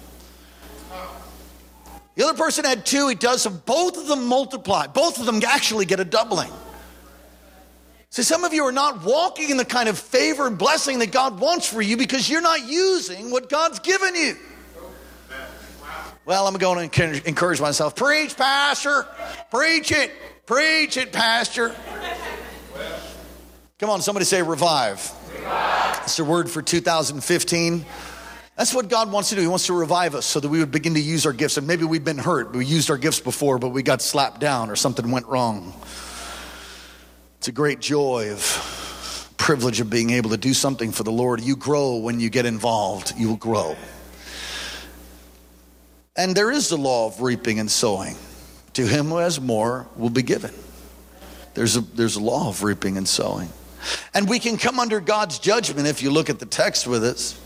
The 2.16 2.24
other 2.24 2.36
person 2.36 2.64
had 2.64 2.84
two, 2.84 3.06
he 3.06 3.14
does 3.14 3.42
some. 3.42 3.62
Both 3.64 3.96
of 3.96 4.08
them 4.08 4.26
multiply. 4.26 4.88
Both 4.88 5.20
of 5.20 5.26
them 5.26 5.40
actually 5.46 5.84
get 5.84 6.00
a 6.00 6.04
doubling. 6.04 6.50
See, 8.10 8.22
some 8.22 8.42
of 8.42 8.52
you 8.52 8.64
are 8.64 8.72
not 8.72 9.04
walking 9.04 9.50
in 9.50 9.56
the 9.56 9.64
kind 9.64 9.88
of 9.88 9.96
favor 9.96 10.46
and 10.48 10.58
blessing 10.58 10.98
that 10.98 11.12
God 11.12 11.38
wants 11.38 11.68
for 11.68 11.80
you 11.80 11.96
because 11.96 12.28
you're 12.28 12.40
not 12.40 12.66
using 12.66 13.30
what 13.30 13.48
God's 13.48 13.78
given 13.78 14.16
you. 14.16 14.36
Well, 16.24 16.46
I'm 16.46 16.54
going 16.54 16.90
to 16.90 17.28
encourage 17.28 17.60
myself. 17.60 17.94
Preach, 17.94 18.36
Pastor. 18.36 19.06
Preach 19.50 19.92
it. 19.92 20.10
Preach 20.44 20.96
it, 20.96 21.12
Pastor. 21.12 21.74
Come 23.78 23.90
on, 23.90 24.02
somebody 24.02 24.24
say 24.24 24.42
revive. 24.42 25.08
revive. 25.32 26.00
It's 26.02 26.18
a 26.18 26.24
word 26.24 26.50
for 26.50 26.62
2015. 26.62 27.86
That's 28.56 28.74
what 28.74 28.88
God 28.88 29.12
wants 29.12 29.28
to 29.28 29.36
do. 29.36 29.40
He 29.40 29.46
wants 29.46 29.66
to 29.66 29.72
revive 29.72 30.16
us 30.16 30.26
so 30.26 30.40
that 30.40 30.48
we 30.48 30.58
would 30.58 30.72
begin 30.72 30.94
to 30.94 31.00
use 31.00 31.24
our 31.26 31.32
gifts. 31.32 31.58
And 31.58 31.66
maybe 31.68 31.84
we've 31.84 32.04
been 32.04 32.18
hurt. 32.18 32.52
We 32.56 32.66
used 32.66 32.90
our 32.90 32.98
gifts 32.98 33.20
before, 33.20 33.60
but 33.60 33.68
we 33.68 33.84
got 33.84 34.02
slapped 34.02 34.40
down 34.40 34.68
or 34.68 34.74
something 34.74 35.08
went 35.12 35.26
wrong. 35.26 35.72
It's 37.36 37.46
a 37.46 37.52
great 37.52 37.78
joy 37.78 38.32
of 38.32 39.34
privilege 39.36 39.78
of 39.78 39.88
being 39.88 40.10
able 40.10 40.30
to 40.30 40.36
do 40.36 40.54
something 40.54 40.90
for 40.90 41.04
the 41.04 41.12
Lord. 41.12 41.40
You 41.40 41.54
grow 41.54 41.98
when 41.98 42.18
you 42.18 42.30
get 42.30 42.46
involved, 42.46 43.12
you 43.16 43.28
will 43.28 43.36
grow. 43.36 43.76
And 46.16 46.34
there 46.34 46.50
is 46.50 46.68
the 46.68 46.76
law 46.76 47.06
of 47.06 47.22
reaping 47.22 47.60
and 47.60 47.70
sowing. 47.70 48.16
To 48.72 48.84
him 48.84 49.06
who 49.06 49.18
has 49.18 49.40
more 49.40 49.86
will 49.96 50.10
be 50.10 50.22
given. 50.22 50.52
There's 51.54 51.76
a, 51.76 51.80
there's 51.80 52.16
a 52.16 52.20
law 52.20 52.48
of 52.48 52.64
reaping 52.64 52.96
and 52.96 53.08
sowing. 53.08 53.50
And 54.14 54.28
we 54.28 54.38
can 54.38 54.56
come 54.56 54.78
under 54.78 55.00
God's 55.00 55.38
judgment 55.38 55.86
if 55.86 56.02
you 56.02 56.10
look 56.10 56.30
at 56.30 56.38
the 56.38 56.46
text 56.46 56.86
with 56.86 57.04
us. 57.04 57.40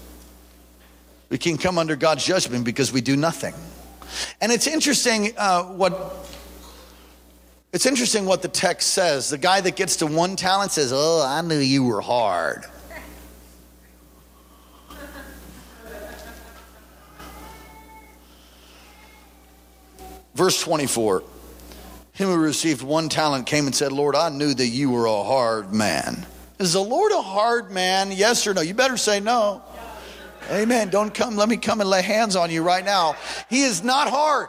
We 1.28 1.38
can 1.38 1.56
come 1.56 1.78
under 1.78 1.96
God's 1.96 2.24
judgment 2.24 2.64
because 2.64 2.92
we 2.92 3.00
do 3.00 3.16
nothing. 3.16 3.54
And 4.40 4.52
it's 4.52 4.66
interesting 4.66 5.32
uh, 5.36 5.64
what 5.64 6.28
it's 7.72 7.86
interesting 7.86 8.26
what 8.26 8.42
the 8.42 8.48
text 8.48 8.90
says. 8.92 9.30
The 9.30 9.38
guy 9.38 9.62
that 9.62 9.76
gets 9.76 9.96
to 9.96 10.06
one 10.06 10.36
talent 10.36 10.72
says, 10.72 10.92
"Oh, 10.94 11.24
I 11.26 11.40
knew 11.40 11.58
you 11.58 11.84
were 11.84 12.02
hard." 12.02 12.64
Verse 20.34 20.60
24. 20.62 21.22
Him 22.12 22.28
who 22.28 22.36
received 22.36 22.82
one 22.82 23.08
talent 23.08 23.46
came 23.46 23.66
and 23.66 23.74
said, 23.74 23.90
Lord, 23.90 24.14
I 24.14 24.28
knew 24.28 24.52
that 24.52 24.66
you 24.66 24.90
were 24.90 25.06
a 25.06 25.22
hard 25.24 25.72
man. 25.72 26.26
Is 26.58 26.74
the 26.74 26.80
Lord 26.80 27.10
a 27.12 27.22
hard 27.22 27.70
man? 27.70 28.12
Yes 28.12 28.46
or 28.46 28.54
no? 28.54 28.60
You 28.60 28.74
better 28.74 28.96
say 28.96 29.18
no. 29.18 29.62
Amen. 30.50 30.90
Don't 30.90 31.14
come. 31.14 31.36
Let 31.36 31.48
me 31.48 31.56
come 31.56 31.80
and 31.80 31.88
lay 31.88 32.02
hands 32.02 32.36
on 32.36 32.50
you 32.50 32.62
right 32.62 32.84
now. 32.84 33.16
He 33.48 33.62
is 33.62 33.82
not 33.82 34.08
hard. 34.10 34.48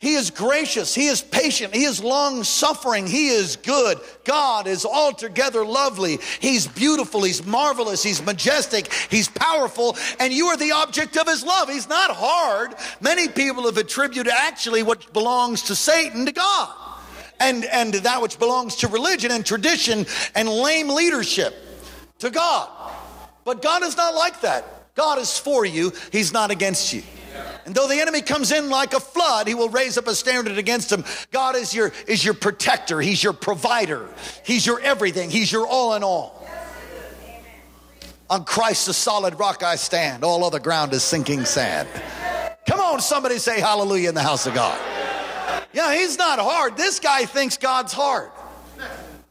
He 0.00 0.14
is 0.14 0.30
gracious. 0.30 0.94
He 0.94 1.08
is 1.08 1.20
patient. 1.20 1.74
He 1.74 1.84
is 1.84 2.02
long 2.02 2.42
suffering. 2.42 3.06
He 3.06 3.28
is 3.28 3.56
good. 3.56 3.98
God 4.24 4.66
is 4.66 4.86
altogether 4.86 5.62
lovely. 5.62 6.18
He's 6.40 6.66
beautiful. 6.66 7.22
He's 7.22 7.44
marvelous. 7.44 8.02
He's 8.02 8.24
majestic. 8.24 8.90
He's 9.10 9.28
powerful. 9.28 9.98
And 10.18 10.32
you 10.32 10.46
are 10.46 10.56
the 10.56 10.72
object 10.72 11.18
of 11.18 11.28
his 11.28 11.44
love. 11.44 11.68
He's 11.68 11.86
not 11.86 12.12
hard. 12.12 12.76
Many 13.02 13.28
people 13.28 13.64
have 13.64 13.76
attributed 13.76 14.32
actually 14.32 14.82
what 14.82 15.12
belongs 15.12 15.64
to 15.64 15.76
Satan 15.76 16.24
to 16.24 16.32
God. 16.32 16.74
And, 17.38 17.66
and 17.66 17.92
that 17.92 18.22
which 18.22 18.38
belongs 18.38 18.76
to 18.76 18.88
religion 18.88 19.30
and 19.30 19.44
tradition 19.44 20.06
and 20.34 20.48
lame 20.48 20.88
leadership 20.88 21.54
to 22.20 22.30
God. 22.30 22.70
But 23.44 23.60
God 23.60 23.82
is 23.82 23.98
not 23.98 24.14
like 24.14 24.40
that. 24.40 24.79
God 24.94 25.18
is 25.18 25.38
for 25.38 25.64
you, 25.64 25.92
He's 26.12 26.32
not 26.32 26.50
against 26.50 26.92
you. 26.92 27.02
And 27.66 27.74
though 27.74 27.88
the 27.88 28.00
enemy 28.00 28.22
comes 28.22 28.52
in 28.52 28.70
like 28.70 28.94
a 28.94 29.00
flood, 29.00 29.46
he 29.46 29.54
will 29.54 29.68
raise 29.68 29.98
up 29.98 30.06
a 30.06 30.14
standard 30.14 30.58
against 30.58 30.90
him. 30.90 31.04
God 31.30 31.56
is 31.56 31.74
your, 31.74 31.92
is 32.08 32.24
your 32.24 32.34
protector. 32.34 33.00
He's 33.00 33.22
your 33.22 33.32
provider. 33.32 34.08
He's 34.44 34.66
your 34.66 34.80
everything. 34.80 35.30
He's 35.30 35.52
your 35.52 35.66
all 35.66 35.94
in 35.94 36.02
all. 36.02 36.46
On 38.28 38.44
Christ, 38.44 38.86
the 38.86 38.94
solid 38.94 39.38
rock 39.38 39.62
I 39.62 39.76
stand. 39.76 40.24
All 40.24 40.44
other 40.44 40.60
ground 40.60 40.92
is 40.92 41.02
sinking 41.02 41.44
sand. 41.44 41.88
Come 42.66 42.80
on, 42.80 43.00
somebody 43.00 43.38
say 43.38 43.60
hallelujah 43.60 44.08
in 44.08 44.14
the 44.14 44.22
house 44.22 44.46
of 44.46 44.54
God. 44.54 44.80
Yeah, 45.72 45.94
he's 45.94 46.16
not 46.16 46.38
hard. 46.38 46.76
This 46.76 47.00
guy 47.00 47.24
thinks 47.24 47.56
God's 47.56 47.92
hard. 47.92 48.30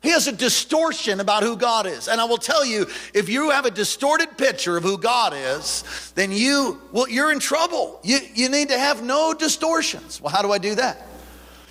He 0.01 0.09
has 0.11 0.27
a 0.27 0.31
distortion 0.31 1.19
about 1.19 1.43
who 1.43 1.57
God 1.57 1.85
is. 1.85 2.07
And 2.07 2.21
I 2.21 2.25
will 2.25 2.37
tell 2.37 2.65
you, 2.65 2.87
if 3.13 3.27
you 3.27 3.49
have 3.49 3.65
a 3.65 3.71
distorted 3.71 4.37
picture 4.37 4.77
of 4.77 4.83
who 4.83 4.97
God 4.97 5.33
is, 5.35 6.13
then 6.15 6.31
you 6.31 6.81
well, 6.91 7.09
you're 7.09 7.31
in 7.31 7.39
trouble. 7.39 7.99
You, 8.03 8.19
you 8.33 8.49
need 8.49 8.69
to 8.69 8.79
have 8.79 9.03
no 9.03 9.33
distortions. 9.33 10.21
Well, 10.21 10.31
how 10.31 10.41
do 10.41 10.51
I 10.51 10.57
do 10.57 10.75
that? 10.75 11.05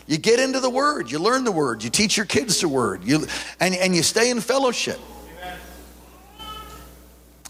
You 0.07 0.19
get 0.19 0.41
into 0.41 0.61
the 0.61 0.71
word, 0.71 1.11
you 1.11 1.19
learn 1.19 1.45
the 1.45 1.53
word, 1.53 1.85
you 1.85 1.91
teach 1.91 2.17
your 2.17 2.27
kids 2.27 2.61
the 2.61 2.69
word, 2.69 3.05
you 3.05 3.27
and, 3.61 3.75
and 3.75 3.95
you 3.95 4.03
stay 4.03 4.31
in 4.31 4.41
fellowship. 4.41 4.99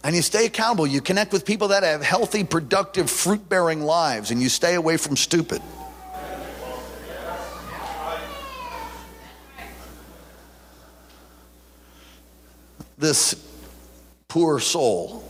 And 0.04 0.14
you 0.14 0.22
stay 0.22 0.46
accountable. 0.46 0.86
You 0.86 1.00
connect 1.00 1.32
with 1.32 1.44
people 1.44 1.68
that 1.68 1.82
have 1.82 2.02
healthy, 2.02 2.44
productive, 2.44 3.10
fruit 3.10 3.48
bearing 3.48 3.82
lives, 3.82 4.30
and 4.30 4.40
you 4.40 4.48
stay 4.48 4.74
away 4.74 4.96
from 4.96 5.16
stupid. 5.16 5.60
This 12.98 13.34
poor 14.26 14.58
soul 14.60 15.24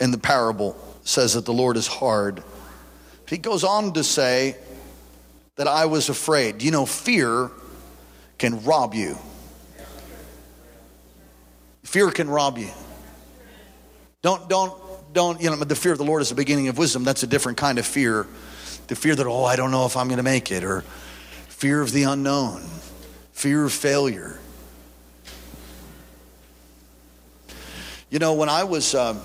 in 0.00 0.10
the 0.10 0.18
parable 0.18 0.76
says 1.04 1.34
that 1.34 1.44
the 1.44 1.52
Lord 1.52 1.76
is 1.76 1.86
hard. 1.86 2.42
He 3.28 3.38
goes 3.38 3.62
on 3.62 3.92
to 3.92 4.02
say 4.02 4.56
that 5.56 5.68
I 5.68 5.86
was 5.86 6.08
afraid. 6.08 6.62
You 6.62 6.70
know, 6.70 6.86
fear 6.86 7.50
can 8.38 8.64
rob 8.64 8.94
you. 8.94 9.16
Fear 11.84 12.10
can 12.10 12.28
rob 12.28 12.58
you. 12.58 12.70
Don't, 14.22 14.48
don't, 14.48 14.74
don't, 15.12 15.40
you 15.40 15.50
know, 15.50 15.56
the 15.56 15.76
fear 15.76 15.92
of 15.92 15.98
the 15.98 16.04
Lord 16.04 16.22
is 16.22 16.30
the 16.30 16.34
beginning 16.34 16.68
of 16.68 16.78
wisdom. 16.78 17.04
That's 17.04 17.22
a 17.22 17.26
different 17.26 17.58
kind 17.58 17.78
of 17.78 17.86
fear. 17.86 18.26
The 18.88 18.96
fear 18.96 19.14
that, 19.14 19.26
oh, 19.26 19.44
I 19.44 19.56
don't 19.56 19.70
know 19.70 19.86
if 19.86 19.96
I'm 19.96 20.08
going 20.08 20.16
to 20.16 20.24
make 20.24 20.50
it, 20.50 20.64
or 20.64 20.80
fear 21.48 21.80
of 21.80 21.92
the 21.92 22.04
unknown, 22.04 22.62
fear 23.32 23.64
of 23.64 23.72
failure 23.72 24.40
You 28.10 28.18
know, 28.18 28.34
when 28.34 28.48
I 28.48 28.64
was, 28.64 28.94
um, 28.94 29.16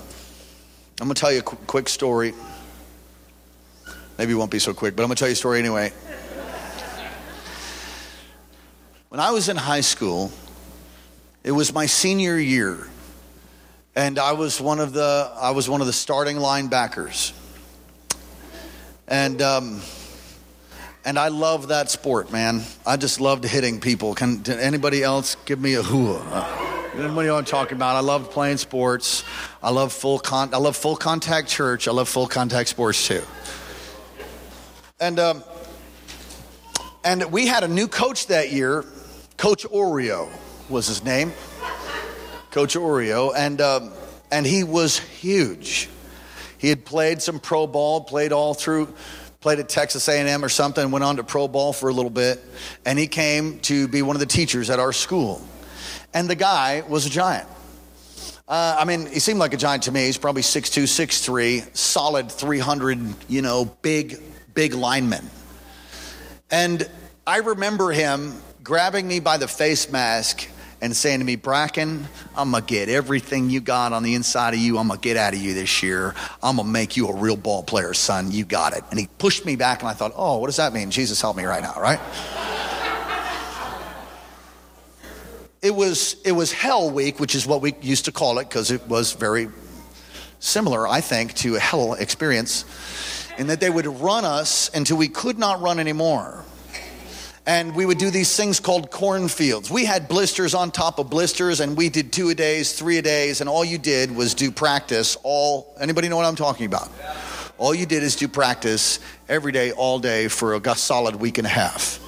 I'm 1.00 1.06
going 1.06 1.14
to 1.14 1.20
tell 1.20 1.32
you 1.32 1.40
a 1.40 1.42
qu- 1.42 1.56
quick 1.66 1.88
story. 1.88 2.32
Maybe 4.18 4.32
it 4.32 4.36
won't 4.36 4.50
be 4.50 4.58
so 4.58 4.72
quick, 4.72 4.96
but 4.96 5.02
I'm 5.02 5.08
going 5.08 5.16
to 5.16 5.20
tell 5.20 5.28
you 5.28 5.34
a 5.34 5.36
story 5.36 5.58
anyway. 5.58 5.92
When 9.10 9.20
I 9.20 9.32
was 9.32 9.48
in 9.48 9.56
high 9.56 9.80
school, 9.80 10.32
it 11.42 11.52
was 11.52 11.74
my 11.74 11.86
senior 11.86 12.38
year, 12.38 12.86
and 13.96 14.18
I 14.18 14.32
was 14.32 14.60
one 14.60 14.78
of 14.78 14.92
the 14.92 15.30
I 15.34 15.50
was 15.50 15.68
one 15.68 15.80
of 15.80 15.86
the 15.86 15.92
starting 15.92 16.36
linebackers, 16.36 17.32
and 19.08 19.42
um, 19.42 19.80
and 21.04 21.18
I 21.18 21.28
love 21.28 21.68
that 21.68 21.90
sport, 21.90 22.30
man. 22.30 22.62
I 22.86 22.96
just 22.96 23.20
loved 23.20 23.44
hitting 23.44 23.80
people. 23.80 24.14
Can, 24.14 24.48
anybody 24.48 25.02
else 25.02 25.36
give 25.44 25.60
me 25.60 25.74
a 25.74 25.82
hoo? 26.92 27.02
Anybody 27.02 27.28
know 27.28 27.34
what 27.34 27.38
I'm 27.40 27.44
talking 27.44 27.76
about? 27.76 27.96
I 27.96 28.00
love 28.00 28.30
playing 28.30 28.58
sports. 28.58 29.24
I 29.62 29.70
love 29.70 29.92
full 29.92 30.18
con- 30.18 30.54
I 30.54 30.58
love 30.58 30.76
full 30.76 30.96
contact 30.96 31.48
church. 31.48 31.88
I 31.88 31.92
love 31.92 32.08
full 32.08 32.26
contact 32.26 32.68
sports 32.68 33.06
too. 33.06 33.22
And 34.98 35.18
um, 35.18 35.44
and 37.04 37.32
we 37.32 37.46
had 37.46 37.64
a 37.64 37.68
new 37.68 37.88
coach 37.88 38.26
that 38.26 38.52
year. 38.52 38.84
Coach 39.36 39.64
Oreo 39.64 40.30
was 40.68 40.86
his 40.86 41.02
name. 41.02 41.32
Coach 42.50 42.74
Oreo, 42.74 43.32
and 43.34 43.60
um, 43.60 43.92
and 44.30 44.44
he 44.44 44.64
was 44.64 44.98
huge. 44.98 45.88
He 46.58 46.68
had 46.68 46.84
played 46.84 47.22
some 47.22 47.38
pro 47.38 47.66
ball, 47.66 48.02
played 48.02 48.32
all 48.32 48.52
through, 48.52 48.92
played 49.40 49.60
at 49.60 49.68
Texas 49.70 50.06
A&M 50.08 50.44
or 50.44 50.50
something, 50.50 50.90
went 50.90 51.04
on 51.04 51.16
to 51.16 51.24
pro 51.24 51.48
ball 51.48 51.72
for 51.72 51.88
a 51.88 51.92
little 51.92 52.10
bit, 52.10 52.44
and 52.84 52.98
he 52.98 53.06
came 53.06 53.60
to 53.60 53.88
be 53.88 54.02
one 54.02 54.14
of 54.14 54.20
the 54.20 54.26
teachers 54.26 54.68
at 54.68 54.78
our 54.78 54.92
school. 54.92 55.42
And 56.12 56.28
the 56.28 56.34
guy 56.34 56.82
was 56.88 57.06
a 57.06 57.10
giant. 57.10 57.48
Uh, 58.48 58.76
I 58.80 58.84
mean, 58.84 59.06
he 59.06 59.20
seemed 59.20 59.38
like 59.38 59.54
a 59.54 59.56
giant 59.56 59.84
to 59.84 59.92
me. 59.92 60.06
He's 60.06 60.18
probably 60.18 60.42
6'2, 60.42 60.82
6'3, 60.82 61.76
solid 61.76 62.32
300, 62.32 63.14
you 63.28 63.42
know, 63.42 63.64
big, 63.80 64.20
big 64.54 64.74
lineman. 64.74 65.30
And 66.50 66.88
I 67.26 67.38
remember 67.38 67.92
him 67.92 68.34
grabbing 68.64 69.06
me 69.06 69.20
by 69.20 69.36
the 69.36 69.46
face 69.46 69.92
mask 69.92 70.48
and 70.82 70.96
saying 70.96 71.20
to 71.20 71.24
me, 71.24 71.36
Bracken, 71.36 72.08
I'm 72.36 72.50
going 72.50 72.64
to 72.64 72.66
get 72.66 72.88
everything 72.88 73.50
you 73.50 73.60
got 73.60 73.92
on 73.92 74.02
the 74.02 74.14
inside 74.14 74.54
of 74.54 74.60
you. 74.60 74.78
I'm 74.78 74.88
going 74.88 74.98
to 74.98 75.04
get 75.04 75.16
out 75.16 75.34
of 75.34 75.40
you 75.40 75.54
this 75.54 75.82
year. 75.82 76.14
I'm 76.42 76.56
going 76.56 76.66
to 76.66 76.72
make 76.72 76.96
you 76.96 77.06
a 77.06 77.14
real 77.14 77.36
ball 77.36 77.62
player, 77.62 77.94
son. 77.94 78.32
You 78.32 78.44
got 78.44 78.72
it. 78.76 78.82
And 78.90 78.98
he 78.98 79.08
pushed 79.18 79.44
me 79.44 79.56
back, 79.56 79.80
and 79.80 79.88
I 79.88 79.92
thought, 79.92 80.12
oh, 80.16 80.38
what 80.38 80.46
does 80.46 80.56
that 80.56 80.72
mean? 80.72 80.90
Jesus, 80.90 81.20
help 81.20 81.36
me 81.36 81.44
right 81.44 81.62
now, 81.62 81.74
right? 81.80 82.00
It 85.62 85.74
was 85.74 86.16
it 86.24 86.32
was 86.32 86.52
hell 86.52 86.90
week 86.90 87.20
which 87.20 87.34
is 87.34 87.46
what 87.46 87.60
we 87.60 87.74
used 87.80 88.06
to 88.06 88.12
call 88.12 88.38
it 88.38 88.48
because 88.48 88.70
it 88.70 88.86
was 88.88 89.12
very 89.12 89.48
similar 90.38 90.88
i 90.88 91.00
think 91.00 91.34
to 91.34 91.56
a 91.56 91.60
hell 91.60 91.94
experience 91.94 92.64
in 93.40 93.46
that 93.46 93.58
they 93.58 93.70
would 93.70 93.86
run 93.86 94.26
us 94.26 94.70
until 94.74 94.98
we 94.98 95.08
could 95.08 95.38
not 95.38 95.62
run 95.62 95.80
anymore. 95.80 96.44
And 97.46 97.74
we 97.74 97.86
would 97.86 97.96
do 97.96 98.10
these 98.10 98.36
things 98.36 98.60
called 98.60 98.90
cornfields. 98.90 99.70
We 99.70 99.86
had 99.86 100.08
blisters 100.08 100.52
on 100.52 100.70
top 100.70 100.98
of 100.98 101.08
blisters 101.08 101.60
and 101.60 101.74
we 101.74 101.88
did 101.88 102.12
two 102.12 102.28
a 102.28 102.34
days 102.34 102.74
three 102.74 102.98
a 102.98 103.02
days 103.02 103.40
and 103.40 103.48
all 103.48 103.64
you 103.64 103.78
did 103.78 104.14
was 104.14 104.34
do 104.34 104.50
practice 104.50 105.16
all 105.22 105.74
anybody 105.80 106.10
know 106.10 106.16
what 106.16 106.26
i'm 106.26 106.36
talking 106.36 106.66
about? 106.66 106.90
All 107.56 107.74
you 107.74 107.86
did 107.86 108.02
is 108.02 108.14
do 108.14 108.28
practice 108.28 109.00
every 109.26 109.52
day 109.52 109.72
all 109.72 109.98
day 109.98 110.28
for 110.28 110.54
a 110.54 110.76
solid 110.76 111.16
week 111.16 111.38
and 111.38 111.46
a 111.46 111.50
half 111.50 111.98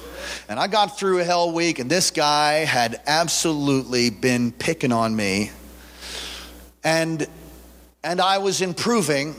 and 0.49 0.59
I 0.59 0.67
got 0.67 0.97
through 0.97 1.19
a 1.19 1.23
hell 1.23 1.51
week, 1.51 1.79
and 1.79 1.89
this 1.89 2.11
guy 2.11 2.65
had 2.65 3.01
absolutely 3.07 4.09
been 4.09 4.51
picking 4.51 4.91
on 4.91 5.15
me. 5.15 5.51
And, 6.83 7.25
and 8.03 8.19
I 8.19 8.39
was 8.39 8.61
improving, 8.61 9.35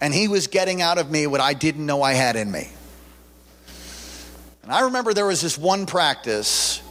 and 0.00 0.14
he 0.14 0.28
was 0.28 0.46
getting 0.46 0.80
out 0.80 0.98
of 0.98 1.10
me 1.10 1.26
what 1.26 1.40
I 1.40 1.54
didn't 1.54 1.84
know 1.84 2.02
I 2.02 2.12
had 2.12 2.36
in 2.36 2.50
me. 2.50 2.68
And 4.62 4.72
I 4.72 4.82
remember 4.82 5.12
there 5.14 5.26
was 5.26 5.40
this 5.40 5.58
one 5.58 5.86
practice 5.86 6.82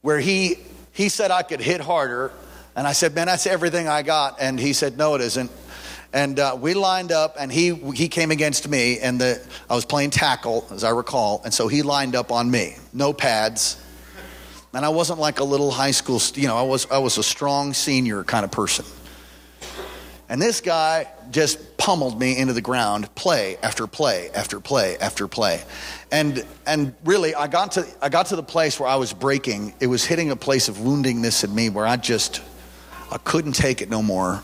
where 0.00 0.18
he, 0.18 0.56
he 0.92 1.08
said 1.08 1.30
I 1.30 1.42
could 1.42 1.60
hit 1.60 1.80
harder. 1.80 2.32
And 2.74 2.86
I 2.86 2.92
said, 2.92 3.14
Man, 3.14 3.26
that's 3.26 3.46
everything 3.46 3.88
I 3.88 4.02
got. 4.02 4.40
And 4.40 4.58
he 4.58 4.72
said, 4.72 4.98
No, 4.98 5.14
it 5.14 5.20
isn't 5.20 5.50
and 6.14 6.38
uh, 6.38 6.56
we 6.58 6.74
lined 6.74 7.10
up 7.10 7.34
and 7.38 7.52
he 7.52 7.74
he 7.92 8.08
came 8.08 8.30
against 8.30 8.68
me 8.68 9.00
and 9.00 9.20
the 9.20 9.44
i 9.68 9.74
was 9.74 9.84
playing 9.84 10.10
tackle 10.10 10.66
as 10.70 10.84
i 10.84 10.90
recall 10.90 11.42
and 11.44 11.52
so 11.52 11.68
he 11.68 11.82
lined 11.82 12.14
up 12.14 12.32
on 12.32 12.50
me. 12.50 12.76
No 12.94 13.12
pads. 13.12 13.82
And 14.72 14.84
i 14.84 14.88
wasn't 14.88 15.18
like 15.18 15.40
a 15.40 15.44
little 15.44 15.70
high 15.70 15.90
school 15.90 16.20
you 16.34 16.48
know 16.48 16.56
i 16.56 16.62
was 16.62 16.90
i 16.90 16.98
was 16.98 17.18
a 17.18 17.22
strong 17.22 17.74
senior 17.74 18.24
kind 18.24 18.44
of 18.44 18.50
person. 18.50 18.86
And 20.26 20.40
this 20.40 20.62
guy 20.62 21.06
just 21.30 21.76
pummeled 21.76 22.18
me 22.18 22.38
into 22.38 22.54
the 22.54 22.62
ground 22.62 23.14
play 23.14 23.58
after 23.62 23.86
play 23.86 24.30
after 24.30 24.58
play 24.58 24.96
after 24.98 25.28
play. 25.28 25.62
And 26.12 26.46
and 26.64 26.94
really 27.04 27.34
i 27.34 27.48
got 27.48 27.72
to 27.72 27.86
i 28.00 28.08
got 28.08 28.26
to 28.26 28.36
the 28.36 28.42
place 28.42 28.78
where 28.78 28.88
i 28.88 28.96
was 28.96 29.12
breaking. 29.12 29.74
It 29.80 29.88
was 29.88 30.04
hitting 30.04 30.30
a 30.30 30.36
place 30.36 30.68
of 30.68 30.76
woundingness 30.76 31.42
in 31.42 31.52
me 31.52 31.70
where 31.70 31.86
i 31.86 31.96
just 31.96 32.40
i 33.10 33.18
couldn't 33.18 33.54
take 33.54 33.82
it 33.82 33.90
no 33.90 34.00
more 34.00 34.42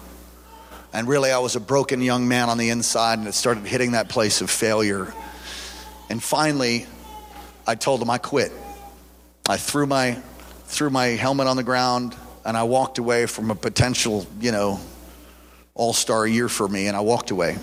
and 0.93 1.07
really, 1.07 1.31
I 1.31 1.39
was 1.39 1.55
a 1.55 1.61
broken 1.61 2.03
young 2.03 2.27
man 2.27 2.49
on 2.49 2.59
the 2.59 2.71
inside, 2.71 3.19
and 3.19 3.29
it 3.29 3.35
started 3.35 3.65
hitting 3.65 3.93
that 3.93 4.09
place 4.09 4.41
of 4.41 4.51
failure. 4.51 5.13
And 6.09 6.23
finally, 6.23 6.87
I 7.67 7.77
told 7.77 8.03
him 8.03 8.11
I 8.11 8.19
quit. 8.19 8.51
I 9.49 9.57
threw 9.57 9.87
my, 9.87 10.19
threw 10.65 10.91
my 10.91 11.07
helmet 11.07 11.47
on 11.47 11.57
the 11.57 11.63
ground, 11.63 12.17
and 12.45 12.57
I 12.57 12.65
walked 12.65 12.99
away 12.99 13.27
from 13.27 13.53
a 13.53 13.55
potential, 13.55 14.27
you 14.41 14.51
know, 14.51 14.81
all 15.75 15.93
star 15.93 16.27
year 16.27 16.49
for 16.49 16.67
me, 16.67 16.89
and 16.89 16.97
I 16.97 17.01
walked 17.01 17.31
away. 17.31 17.57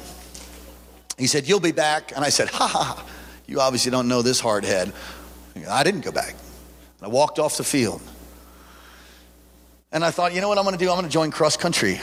He 1.17 1.27
said, 1.27 1.47
You'll 1.49 1.59
be 1.59 1.73
back. 1.73 2.13
And 2.15 2.23
I 2.23 2.29
said, 2.29 2.47
Ha 2.49 2.67
ha, 2.67 3.05
you 3.45 3.59
obviously 3.59 3.91
don't 3.91 4.07
know 4.07 4.21
this 4.21 4.39
hard 4.39 4.63
head. 4.63 4.93
I 5.69 5.83
didn't 5.83 6.01
go 6.01 6.11
back. 6.11 6.35
I 7.01 7.07
walked 7.07 7.39
off 7.39 7.57
the 7.57 7.63
field. 7.63 8.01
And 9.91 10.03
I 10.05 10.11
thought, 10.11 10.33
you 10.33 10.41
know 10.41 10.49
what 10.49 10.57
I'm 10.57 10.63
going 10.63 10.77
to 10.77 10.83
do? 10.83 10.89
I'm 10.89 10.97
going 10.97 11.07
to 11.07 11.11
join 11.11 11.31
cross 11.31 11.57
country 11.57 11.99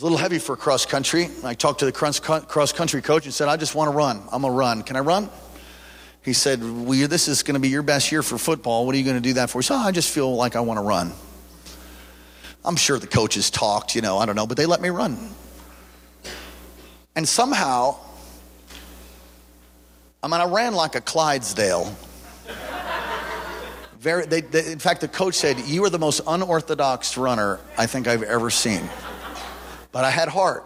was 0.00 0.04
a 0.04 0.06
little 0.06 0.18
heavy 0.18 0.38
for 0.38 0.56
cross 0.56 0.86
country. 0.86 1.28
I 1.44 1.52
talked 1.52 1.80
to 1.80 1.84
the 1.84 1.92
cross 1.92 2.72
country 2.72 3.02
coach 3.02 3.26
and 3.26 3.34
said, 3.34 3.48
I 3.48 3.58
just 3.58 3.74
want 3.74 3.90
to 3.90 3.94
run. 3.94 4.22
I'm 4.32 4.40
going 4.40 4.54
to 4.54 4.58
run. 4.58 4.82
Can 4.82 4.96
I 4.96 5.00
run? 5.00 5.28
He 6.24 6.32
said, 6.32 6.62
well, 6.62 7.06
This 7.06 7.28
is 7.28 7.42
going 7.42 7.52
to 7.52 7.60
be 7.60 7.68
your 7.68 7.82
best 7.82 8.10
year 8.10 8.22
for 8.22 8.38
football. 8.38 8.86
What 8.86 8.94
are 8.94 8.98
you 8.98 9.04
going 9.04 9.18
to 9.18 9.22
do 9.22 9.34
that 9.34 9.50
for? 9.50 9.58
He 9.58 9.64
said, 9.64 9.74
oh, 9.74 9.80
I 9.80 9.92
just 9.92 10.10
feel 10.10 10.34
like 10.34 10.56
I 10.56 10.60
want 10.60 10.78
to 10.78 10.82
run. 10.82 11.12
I'm 12.64 12.76
sure 12.76 12.98
the 12.98 13.06
coaches 13.06 13.50
talked, 13.50 13.94
you 13.94 14.00
know, 14.00 14.16
I 14.16 14.24
don't 14.24 14.36
know, 14.36 14.46
but 14.46 14.56
they 14.56 14.64
let 14.64 14.80
me 14.80 14.88
run. 14.88 15.18
And 17.14 17.28
somehow, 17.28 17.98
I 20.22 20.28
mean, 20.28 20.40
I 20.40 20.46
ran 20.46 20.72
like 20.72 20.94
a 20.94 21.02
Clydesdale. 21.02 21.94
Very, 23.98 24.24
they, 24.24 24.40
they, 24.40 24.72
in 24.72 24.78
fact, 24.78 25.02
the 25.02 25.08
coach 25.08 25.34
said, 25.34 25.58
You 25.66 25.84
are 25.84 25.90
the 25.90 25.98
most 25.98 26.22
unorthodox 26.26 27.18
runner 27.18 27.60
I 27.76 27.84
think 27.84 28.08
I've 28.08 28.22
ever 28.22 28.48
seen 28.48 28.88
but 29.92 30.04
I 30.04 30.10
had 30.10 30.28
heart. 30.28 30.64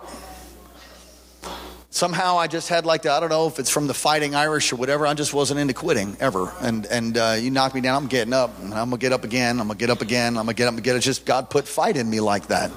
Somehow 1.90 2.38
I 2.38 2.48
just 2.48 2.68
had 2.68 2.84
like 2.84 3.02
the, 3.02 3.12
I 3.12 3.20
don't 3.20 3.28
know 3.28 3.46
if 3.46 3.60
it's 3.60 3.70
from 3.70 3.86
the 3.86 3.94
fighting 3.94 4.34
Irish 4.34 4.72
or 4.72 4.76
whatever, 4.76 5.06
I 5.06 5.14
just 5.14 5.32
wasn't 5.32 5.60
into 5.60 5.74
quitting 5.74 6.16
ever. 6.18 6.52
And, 6.60 6.86
and 6.86 7.16
uh, 7.16 7.36
you 7.38 7.52
knock 7.52 7.72
me 7.72 7.80
down, 7.80 8.02
I'm 8.02 8.08
getting 8.08 8.32
up. 8.32 8.58
And 8.60 8.74
I'm 8.74 8.90
to 8.90 8.96
get 8.96 9.12
up 9.12 9.22
again. 9.22 9.60
I'm 9.60 9.68
to 9.68 9.76
get 9.76 9.90
up 9.90 10.02
again. 10.02 10.36
I'm 10.36 10.46
to 10.48 10.54
get 10.54 10.66
up 10.66 10.76
again. 10.76 10.96
It's 10.96 11.04
just 11.04 11.24
God 11.24 11.50
put 11.50 11.68
fight 11.68 11.96
in 11.96 12.10
me 12.10 12.18
like 12.18 12.48
that. 12.48 12.72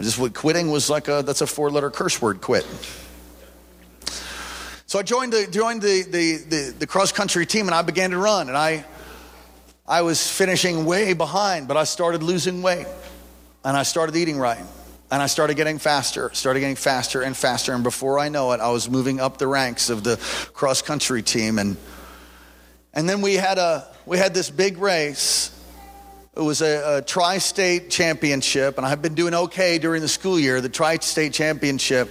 Just 0.00 0.18
what 0.18 0.32
quitting 0.32 0.70
was 0.70 0.88
like 0.88 1.08
a, 1.08 1.22
that's 1.22 1.42
a 1.42 1.46
four 1.46 1.70
letter 1.70 1.90
curse 1.90 2.20
word, 2.20 2.40
quit. 2.40 2.66
So 4.86 4.98
I 4.98 5.02
joined 5.02 5.34
the, 5.34 5.46
joined 5.50 5.82
the, 5.82 6.02
the, 6.02 6.36
the, 6.36 6.74
the 6.78 6.86
cross 6.86 7.12
country 7.12 7.44
team 7.44 7.66
and 7.66 7.74
I 7.74 7.82
began 7.82 8.10
to 8.12 8.18
run. 8.18 8.48
And 8.48 8.56
I, 8.56 8.86
I 9.86 10.00
was 10.00 10.30
finishing 10.30 10.86
way 10.86 11.12
behind, 11.12 11.68
but 11.68 11.76
I 11.76 11.84
started 11.84 12.22
losing 12.22 12.62
weight 12.62 12.86
and 13.64 13.76
I 13.76 13.82
started 13.82 14.16
eating 14.16 14.38
right. 14.38 14.64
And 15.10 15.22
I 15.22 15.26
started 15.26 15.54
getting 15.54 15.78
faster, 15.78 16.30
started 16.32 16.60
getting 16.60 16.74
faster 16.74 17.22
and 17.22 17.36
faster. 17.36 17.72
And 17.72 17.84
before 17.84 18.18
I 18.18 18.28
know 18.28 18.52
it, 18.52 18.60
I 18.60 18.70
was 18.70 18.90
moving 18.90 19.20
up 19.20 19.38
the 19.38 19.46
ranks 19.46 19.88
of 19.88 20.02
the 20.02 20.16
cross 20.52 20.82
country 20.82 21.22
team. 21.22 21.58
And, 21.60 21.76
and 22.92 23.08
then 23.08 23.20
we 23.20 23.34
had, 23.34 23.58
a, 23.58 23.86
we 24.04 24.18
had 24.18 24.34
this 24.34 24.50
big 24.50 24.78
race. 24.78 25.52
It 26.36 26.40
was 26.40 26.60
a, 26.60 26.98
a 26.98 27.02
tri 27.02 27.38
state 27.38 27.88
championship. 27.88 28.78
And 28.78 28.86
I've 28.86 29.00
been 29.00 29.14
doing 29.14 29.32
okay 29.32 29.78
during 29.78 30.02
the 30.02 30.08
school 30.08 30.40
year, 30.40 30.60
the 30.60 30.68
tri 30.68 30.98
state 30.98 31.32
championship. 31.32 32.10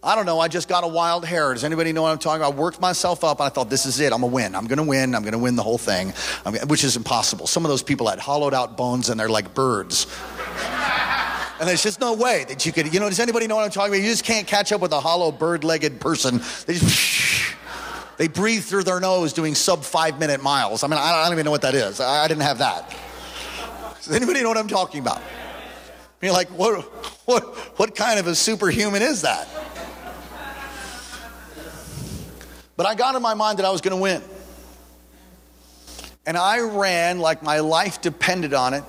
I 0.00 0.14
don't 0.14 0.24
know. 0.24 0.38
I 0.38 0.46
just 0.46 0.68
got 0.68 0.84
a 0.84 0.88
wild 0.88 1.24
hair. 1.24 1.52
Does 1.52 1.64
anybody 1.64 1.92
know 1.92 2.02
what 2.02 2.12
I'm 2.12 2.18
talking 2.18 2.42
about? 2.42 2.54
I 2.54 2.56
worked 2.56 2.80
myself 2.80 3.24
up 3.24 3.40
and 3.40 3.46
I 3.46 3.48
thought, 3.48 3.70
this 3.70 3.86
is 3.86 3.98
it. 3.98 4.12
I'm 4.12 4.20
going 4.20 4.30
to 4.30 4.34
win. 4.34 4.54
I'm 4.54 4.68
going 4.68 4.78
to 4.78 4.84
win. 4.84 5.16
I'm 5.16 5.22
going 5.22 5.32
to 5.32 5.38
win 5.38 5.56
the 5.56 5.64
whole 5.64 5.78
thing, 5.78 6.10
which 6.68 6.84
is 6.84 6.96
impossible. 6.96 7.48
Some 7.48 7.64
of 7.64 7.70
those 7.70 7.82
people 7.82 8.06
had 8.06 8.20
hollowed 8.20 8.54
out 8.54 8.76
bones 8.76 9.08
and 9.08 9.18
they're 9.18 9.28
like 9.28 9.52
birds. 9.52 10.06
And 11.58 11.68
there's 11.68 11.82
just 11.82 12.00
no 12.00 12.12
way 12.12 12.44
that 12.48 12.66
you 12.66 12.72
could, 12.72 12.92
you 12.92 13.00
know, 13.00 13.08
does 13.08 13.20
anybody 13.20 13.46
know 13.46 13.56
what 13.56 13.64
I'm 13.64 13.70
talking 13.70 13.94
about? 13.94 14.02
You 14.02 14.10
just 14.10 14.24
can't 14.24 14.46
catch 14.46 14.72
up 14.72 14.80
with 14.80 14.92
a 14.92 15.00
hollow 15.00 15.32
bird 15.32 15.64
legged 15.64 16.00
person. 16.00 16.40
They 16.66 16.74
just, 16.74 17.54
they 18.18 18.28
breathe 18.28 18.64
through 18.64 18.84
their 18.84 19.00
nose 19.00 19.32
doing 19.32 19.54
sub 19.54 19.82
five 19.82 20.18
minute 20.18 20.42
miles. 20.42 20.84
I 20.84 20.88
mean, 20.88 20.98
I 20.98 21.24
don't 21.24 21.32
even 21.32 21.44
know 21.44 21.50
what 21.50 21.62
that 21.62 21.74
is. 21.74 22.00
I 22.00 22.28
didn't 22.28 22.42
have 22.42 22.58
that. 22.58 22.94
Does 24.04 24.14
anybody 24.14 24.42
know 24.42 24.48
what 24.48 24.58
I'm 24.58 24.68
talking 24.68 25.00
about? 25.00 25.22
You're 26.20 26.32
like, 26.32 26.48
what, 26.48 26.84
what, 27.26 27.44
what 27.78 27.94
kind 27.94 28.18
of 28.18 28.26
a 28.26 28.34
superhuman 28.34 29.02
is 29.02 29.22
that? 29.22 29.48
But 32.76 32.86
I 32.86 32.94
got 32.94 33.14
in 33.14 33.22
my 33.22 33.34
mind 33.34 33.58
that 33.58 33.64
I 33.64 33.70
was 33.70 33.80
going 33.80 33.96
to 33.96 34.02
win. 34.02 34.22
And 36.26 36.36
I 36.36 36.60
ran 36.60 37.20
like 37.20 37.42
my 37.42 37.60
life 37.60 38.00
depended 38.02 38.52
on 38.52 38.74
it. 38.74 38.84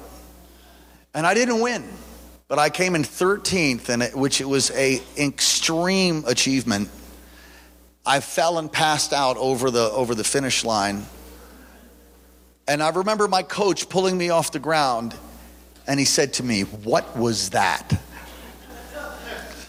And 1.13 1.26
I 1.26 1.34
didn't 1.34 1.61
win, 1.61 1.84
but 2.48 2.60
I 2.60 2.70
came 2.70 2.95
in 2.95 3.04
13th, 3.04 3.89
and 3.89 4.04
it, 4.04 4.16
which 4.16 4.39
it 4.39 4.45
was 4.45 4.72
a 4.72 5.02
extreme 5.18 6.24
achievement. 6.28 6.89
I 8.06 8.22
fell 8.22 8.58
and 8.58 8.72
passed 8.72 9.12
out 9.12 9.36
over 9.38 9.70
the 9.70 9.91
over 9.91 10.16
the 10.16 10.24
finish 10.24 10.64
line. 10.64 11.06
And 12.68 12.82
I 12.82 12.89
remember 12.89 13.28
my 13.28 13.43
coach 13.43 13.89
pulling 13.89 14.18
me 14.18 14.30
off 14.30 14.52
the 14.52 14.60
ground, 14.60 15.14
and 15.88 16.00
he 16.00 16.06
said 16.06 16.34
to 16.34 16.43
me, 16.43 16.62
"What 16.62 17.18
was 17.18 17.50
that?" 17.50 18.00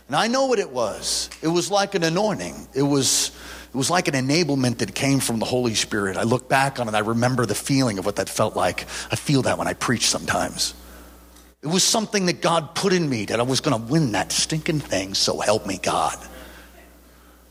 And 0.07 0.16
I 0.16 0.26
know 0.26 0.47
what 0.47 0.59
it 0.59 0.70
was. 0.70 1.29
It 1.43 1.49
was 1.49 1.70
like 1.70 1.95
an 1.95 2.03
anointing. 2.03 2.68
It 2.74 2.83
was 2.83 3.33
it 3.66 3.76
was 3.76 3.91
like 3.91 4.09
an 4.09 4.14
enablement 4.14 4.79
that 4.79 4.95
came 4.95 5.20
from 5.20 5.39
the 5.41 5.45
Holy 5.45 5.74
Spirit. 5.74 6.16
I 6.16 6.22
look 6.22 6.49
back 6.49 6.81
on 6.81 6.89
it, 6.89 6.95
I 6.95 7.01
remember 7.01 7.45
the 7.45 7.55
feeling 7.55 7.99
of 7.99 8.07
what 8.07 8.16
that 8.16 8.29
felt 8.29 8.57
like. 8.57 8.83
I 9.11 9.16
feel 9.16 9.43
that 9.43 9.59
when 9.59 9.68
I 9.68 9.74
preach 9.74 10.09
sometimes. 10.09 10.74
It 11.62 11.66
was 11.66 11.82
something 11.82 12.26
that 12.26 12.40
God 12.40 12.74
put 12.74 12.92
in 12.92 13.09
me 13.09 13.24
that 13.26 13.40
I 13.40 13.42
was 13.42 13.61
going 13.61 13.78
to 13.78 13.92
win 13.92 14.12
that 14.12 14.30
stinking 14.30 14.80
thing, 14.80 15.14
so 15.14 15.40
help 15.40 15.66
me 15.66 15.78
God. 15.78 16.16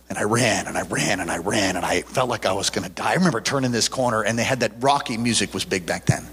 And 0.10 0.18
I 0.18 0.24
ran 0.24 0.68
and 0.68 0.78
I 0.78 0.84
ran 0.84 1.20
and 1.20 1.30
I 1.30 1.38
ran 1.40 1.76
and 1.76 1.86
I 1.86 2.02
felt 2.02 2.30
like 2.30 2.46
I 2.46 2.54
was 2.54 2.70
going 2.70 2.88
to 2.88 2.90
die. 2.90 3.12
I 3.12 3.16
remember 3.16 3.42
turning 3.42 3.72
this 3.72 3.90
corner 3.90 4.24
and 4.24 4.40
they 4.40 4.46
had 4.46 4.62
that 4.62 4.72
Rocky 4.80 5.18
music 5.18 5.54
was 5.54 5.66
big 5.66 5.86
back 5.86 6.06
then. 6.06 6.26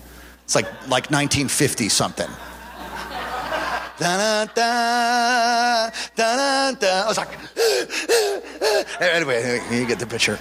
It's 0.44 0.54
like 0.54 0.66
like 0.88 1.10
1950 1.10 1.88
something. 1.88 2.28
Da, 3.96 4.16
da, 4.16 4.44
da, 4.46 5.90
da, 6.16 6.72
da. 6.72 7.04
I 7.04 7.06
was 7.06 7.16
like, 7.16 7.38
anyway, 9.00 9.60
you 9.70 9.86
get 9.86 10.00
the 10.00 10.06
picture. 10.06 10.36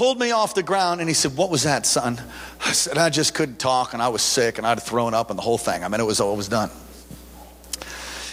Pulled 0.00 0.18
me 0.18 0.30
off 0.30 0.54
the 0.54 0.62
ground 0.62 1.00
and 1.00 1.10
he 1.10 1.14
said, 1.14 1.36
What 1.36 1.50
was 1.50 1.64
that, 1.64 1.84
son? 1.84 2.18
I 2.64 2.72
said, 2.72 2.96
I 2.96 3.10
just 3.10 3.34
couldn't 3.34 3.58
talk 3.58 3.92
and 3.92 4.00
I 4.00 4.08
was 4.08 4.22
sick 4.22 4.56
and 4.56 4.66
I'd 4.66 4.82
thrown 4.82 5.12
up 5.12 5.28
and 5.28 5.38
the 5.38 5.42
whole 5.42 5.58
thing. 5.58 5.84
I 5.84 5.88
mean, 5.88 6.00
it 6.00 6.04
was, 6.04 6.20
it 6.20 6.24
was 6.24 6.48
done. 6.48 6.70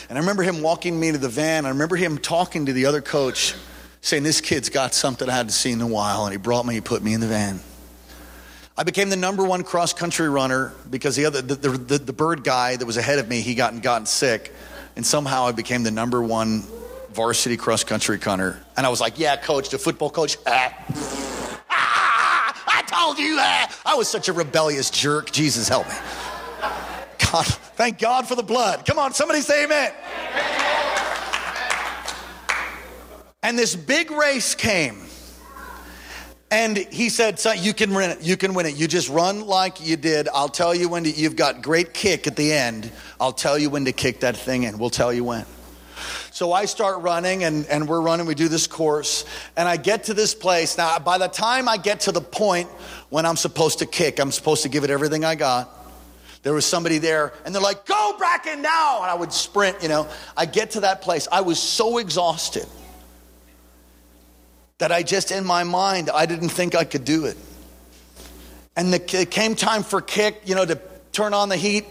And 0.08 0.18
I 0.18 0.22
remember 0.22 0.44
him 0.44 0.62
walking 0.62 0.98
me 0.98 1.12
to 1.12 1.18
the 1.18 1.28
van. 1.28 1.66
I 1.66 1.70
remember 1.70 1.98
him 1.98 2.20
talking 2.20 2.68
to 2.68 2.72
the 2.72 2.86
other 2.86 3.02
coach, 3.02 3.54
saying, 4.00 4.24
This 4.24 4.40
kid's 4.40 4.70
got 4.70 4.94
something 4.94 5.30
I 5.30 5.34
hadn't 5.34 5.50
seen 5.50 5.74
in 5.74 5.82
a 5.82 5.88
while. 5.88 6.24
And 6.24 6.32
he 6.32 6.38
brought 6.38 6.66
me, 6.66 6.74
he 6.74 6.80
put 6.80 7.04
me 7.04 7.14
in 7.14 7.20
the 7.20 7.28
van. 7.28 7.60
I 8.78 8.84
became 8.84 9.10
the 9.10 9.18
number 9.18 9.44
one 9.44 9.66
cross 9.66 9.92
country 9.92 10.30
runner 10.30 10.72
because 10.90 11.18
the 11.18 11.26
other 11.26 11.42
the, 11.42 11.56
the, 11.56 11.98
the, 11.98 12.14
bird 12.14 12.46
guy 12.46 12.78
that 12.78 12.86
was 12.86 12.96
ahead 12.96 13.20
of 13.20 13.28
me 13.28 13.42
he 13.42 13.56
gotten 13.56 13.82
gotten 13.82 14.06
sick, 14.06 14.54
and 14.96 15.06
somehow 15.06 15.48
I 15.48 15.52
became 15.52 15.84
the 15.84 15.92
number 15.92 16.22
one 16.22 16.64
varsity 17.12 17.58
cross 17.58 17.84
country 17.84 18.20
runner. 18.26 18.58
And 18.78 18.86
I 18.86 18.90
was 18.90 19.02
like, 19.02 19.20
"Yeah, 19.20 19.36
coach, 19.36 19.68
the 19.68 19.78
football 19.78 20.10
coach." 20.10 20.38
Ah, 20.48 21.37
I 23.08 23.10
told 23.10 23.20
you 23.20 23.36
that. 23.38 23.74
I 23.86 23.96
was 23.96 24.10
such 24.10 24.28
a 24.28 24.34
rebellious 24.34 24.90
jerk. 24.90 25.32
Jesus 25.32 25.70
help 25.70 25.88
me. 25.88 25.96
God, 27.32 27.46
thank 27.46 28.00
God 28.00 28.28
for 28.28 28.36
the 28.36 28.44
blood. 28.44 28.86
Come 28.86 29.00
on, 29.00 29.14
somebody 29.14 29.40
say 29.40 29.64
amen. 29.64 29.94
And 33.44 33.58
this 33.58 33.78
big 33.78 34.12
race 34.12 34.56
came. 34.56 35.00
And 36.52 36.76
he 36.78 37.08
said, 37.08 37.40
son, 37.40 37.58
you 37.62 37.74
can 37.74 37.94
win 37.94 38.10
it. 38.10 38.22
You 38.22 38.36
can 38.36 38.54
win 38.54 38.66
it. 38.66 38.76
You 38.76 38.90
just 38.90 39.08
run 39.08 39.48
like 39.48 39.86
you 39.86 39.96
did. 39.96 40.28
I'll 40.34 40.50
tell 40.50 40.76
you 40.76 40.90
when 40.90 41.06
to, 41.06 41.10
you've 41.10 41.38
got 41.38 41.62
great 41.62 41.94
kick 41.94 42.28
at 42.28 42.36
the 42.36 42.52
end. 42.52 42.92
I'll 43.22 43.32
tell 43.32 43.58
you 43.58 43.70
when 43.70 43.86
to 43.86 43.94
kick 43.94 44.20
that 44.20 44.36
thing 44.36 44.64
in. 44.64 44.78
We'll 44.78 44.90
tell 44.90 45.14
you 45.14 45.24
when. 45.24 45.46
So 46.38 46.54
I 46.54 46.66
start 46.66 47.02
running 47.02 47.44
and, 47.46 47.66
and 47.66 47.90
we're 47.90 48.00
running. 48.00 48.28
We 48.28 48.36
do 48.36 48.48
this 48.48 48.68
course 48.68 49.26
and 49.56 49.68
I 49.68 49.76
get 49.76 50.04
to 50.04 50.14
this 50.14 50.36
place. 50.36 50.78
Now, 50.78 51.00
by 51.00 51.18
the 51.18 51.28
time 51.28 51.68
I 51.68 51.78
get 51.78 52.02
to 52.02 52.12
the 52.12 52.22
point 52.22 52.70
when 53.10 53.26
I'm 53.26 53.38
supposed 53.38 53.80
to 53.80 53.88
kick, 53.88 54.20
I'm 54.20 54.32
supposed 54.32 54.62
to 54.62 54.70
give 54.70 54.84
it 54.84 54.92
everything 54.92 55.26
I 55.26 55.34
got. 55.34 55.68
There 56.44 56.54
was 56.54 56.64
somebody 56.64 57.00
there 57.00 57.34
and 57.44 57.56
they're 57.56 57.62
like, 57.62 57.88
go 57.88 58.14
Bracken 58.20 58.62
now. 58.62 59.02
And 59.02 59.10
I 59.10 59.16
would 59.16 59.34
sprint, 59.34 59.82
you 59.82 59.90
know. 59.90 60.08
I 60.38 60.46
get 60.46 60.70
to 60.72 60.82
that 60.82 61.02
place. 61.02 61.28
I 61.32 61.42
was 61.42 61.58
so 61.58 61.98
exhausted 61.98 62.68
that 64.78 64.92
I 64.92 65.02
just, 65.02 65.32
in 65.32 65.44
my 65.44 65.64
mind, 65.64 66.12
I 66.14 66.28
didn't 66.28 66.50
think 66.50 66.76
I 66.76 66.84
could 66.84 67.04
do 67.04 67.26
it. 67.26 67.38
And 68.76 68.94
the, 68.94 69.22
it 69.22 69.32
came 69.32 69.56
time 69.56 69.82
for 69.82 70.02
kick, 70.02 70.44
you 70.46 70.54
know, 70.54 70.66
to 70.66 70.80
turn 71.12 71.34
on 71.34 71.50
the 71.50 71.58
heat. 71.58 71.88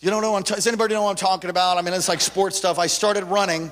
You 0.00 0.10
don't 0.10 0.22
know 0.22 0.32
what 0.32 0.50
I'm 0.50 0.54
does 0.54 0.66
anybody 0.66 0.94
know 0.94 1.02
what 1.02 1.10
I'm 1.10 1.16
talking 1.16 1.50
about? 1.50 1.78
I 1.78 1.82
mean, 1.82 1.94
it's 1.94 2.08
like 2.08 2.20
sports 2.20 2.56
stuff. 2.56 2.78
I 2.78 2.86
started 2.88 3.24
running. 3.24 3.70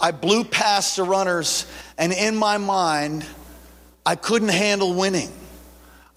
I 0.00 0.10
blew 0.10 0.44
past 0.44 0.96
the 0.96 1.02
runners, 1.02 1.66
and 1.98 2.12
in 2.12 2.36
my 2.36 2.56
mind, 2.58 3.26
I 4.06 4.14
couldn't 4.14 4.48
handle 4.48 4.94
winning. 4.94 5.32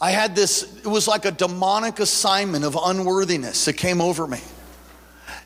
I 0.01 0.11
had 0.11 0.35
this, 0.35 0.77
it 0.77 0.87
was 0.87 1.07
like 1.07 1.25
a 1.25 1.31
demonic 1.31 1.99
assignment 1.99 2.63
of 2.63 2.77
unworthiness 2.81 3.65
that 3.65 3.73
came 3.73 3.99
over 3.99 4.25
me. 4.25 4.39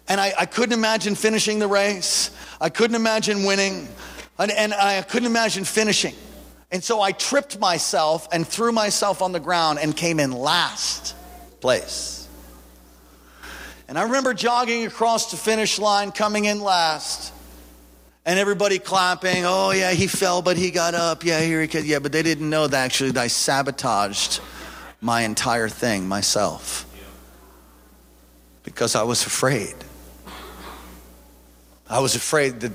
And 0.07 0.21
I, 0.21 0.33
I 0.37 0.45
couldn't 0.45 0.73
imagine 0.73 1.15
finishing 1.15 1.59
the 1.59 1.67
race. 1.67 2.29
I 2.61 2.69
couldn't 2.69 2.95
imagine 2.95 3.45
winning. 3.45 3.87
And, 4.37 4.51
and 4.51 4.73
I 4.73 5.01
couldn't 5.01 5.25
imagine 5.25 5.63
finishing. 5.63 6.13
And 6.71 6.83
so 6.83 7.01
I 7.01 7.13
tripped 7.13 7.59
myself 7.59 8.27
and 8.31 8.47
threw 8.47 8.71
myself 8.71 9.21
on 9.21 9.31
the 9.31 9.39
ground 9.39 9.79
and 9.79 9.95
came 9.95 10.19
in 10.19 10.31
last 10.31 11.15
place. 11.61 12.22
And 13.87 13.97
I 13.97 14.03
remember 14.03 14.33
jogging 14.33 14.85
across 14.85 15.31
the 15.31 15.37
finish 15.37 15.77
line, 15.77 16.11
coming 16.11 16.45
in 16.45 16.61
last, 16.61 17.33
and 18.25 18.39
everybody 18.39 18.79
clapping. 18.79 19.43
Oh, 19.45 19.71
yeah, 19.71 19.91
he 19.91 20.07
fell, 20.07 20.41
but 20.41 20.57
he 20.57 20.71
got 20.71 20.93
up. 20.93 21.23
Yeah, 21.23 21.41
here 21.41 21.61
he 21.61 21.67
could. 21.67 21.85
Yeah, 21.85 21.99
but 21.99 22.11
they 22.11 22.23
didn't 22.23 22.49
know 22.49 22.67
that 22.67 22.85
actually 22.85 23.11
that 23.11 23.21
I 23.21 23.27
sabotaged 23.27 24.39
my 25.01 25.21
entire 25.21 25.67
thing 25.67 26.07
myself 26.07 26.85
because 28.63 28.95
I 28.95 29.03
was 29.03 29.25
afraid. 29.25 29.75
I 31.89 31.99
was 31.99 32.15
afraid 32.15 32.61
that 32.61 32.71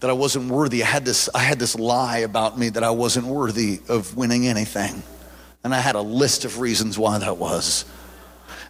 that 0.00 0.08
I 0.08 0.14
wasn't 0.14 0.50
worthy. 0.50 0.82
I 0.82 0.86
had 0.86 1.04
this, 1.04 1.28
I 1.34 1.40
had 1.40 1.58
this 1.58 1.78
lie 1.78 2.18
about 2.18 2.58
me 2.58 2.70
that 2.70 2.82
I 2.82 2.90
wasn't 2.90 3.26
worthy 3.26 3.80
of 3.88 4.16
winning 4.16 4.46
anything. 4.46 5.02
And 5.62 5.74
I 5.74 5.78
had 5.78 5.94
a 5.94 6.00
list 6.00 6.46
of 6.46 6.58
reasons 6.58 6.98
why 6.98 7.18
that 7.18 7.36
was. 7.36 7.84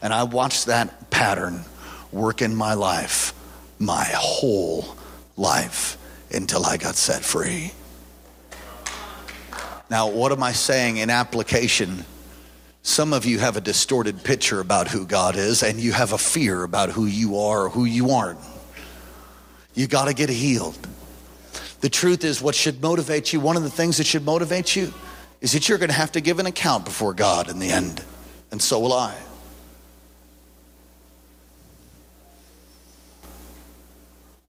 And 0.03 0.13
I 0.13 0.25
watched 0.25 0.67
that 0.67 1.11
pattern 1.11 1.65
work 2.13 2.43
in 2.43 2.55
my 2.55 2.75
life, 2.75 3.33
my 3.79 4.05
whole 4.15 4.97
life, 5.37 5.97
until 6.33 6.65
I 6.65 6.77
got 6.77 6.97
set 6.97 7.23
free. 7.23 7.73
Now, 9.91 10.09
what 10.09 10.31
am 10.31 10.43
I 10.43 10.53
saying 10.53 10.99
in 10.99 11.11
application? 11.11 12.05
Some 12.83 13.13
of 13.13 13.27
you 13.27 13.39
have 13.41 13.57
a 13.57 13.61
distorted 13.61 14.23
picture 14.23 14.61
about 14.61 14.89
who 14.89 15.05
God 15.05 15.37
is, 15.37 15.63
and 15.63 15.81
you 15.81 15.93
have 15.93 16.13
a 16.13 16.19
fear 16.19 16.63
about 16.63 16.91
who 16.91 17.07
you 17.07 17.39
are 17.39 17.67
or 17.67 17.69
who 17.69 17.85
you 17.85 18.11
aren't. 18.11 18.39
You 19.75 19.87
got 19.87 20.07
to 20.07 20.15
get 20.15 20.29
healed. 20.29 20.79
The 21.81 21.89
truth 21.89 22.25
is, 22.25 22.41
what 22.41 22.55
should 22.55 22.81
motivate 22.83 23.33
you, 23.33 23.41
one 23.41 23.57
of 23.57 23.63
the 23.63 23.71
things 23.71 23.97
that 23.99 24.07
should 24.07 24.25
motivate 24.25 24.77
you, 24.77 24.93
is 25.41 25.53
that 25.53 25.69
you're 25.69 25.79
going 25.79 25.91
to 25.91 25.97
have 25.97 26.13
to 26.13 26.21
give 26.21 26.39
an 26.39 26.47
account 26.47 26.85
before 26.85 27.15
God 27.15 27.49
in 27.49 27.59
the 27.59 27.71
end. 27.71 28.05
And 28.51 28.61
so 28.61 28.79
will 28.79 28.93
I. 28.93 29.17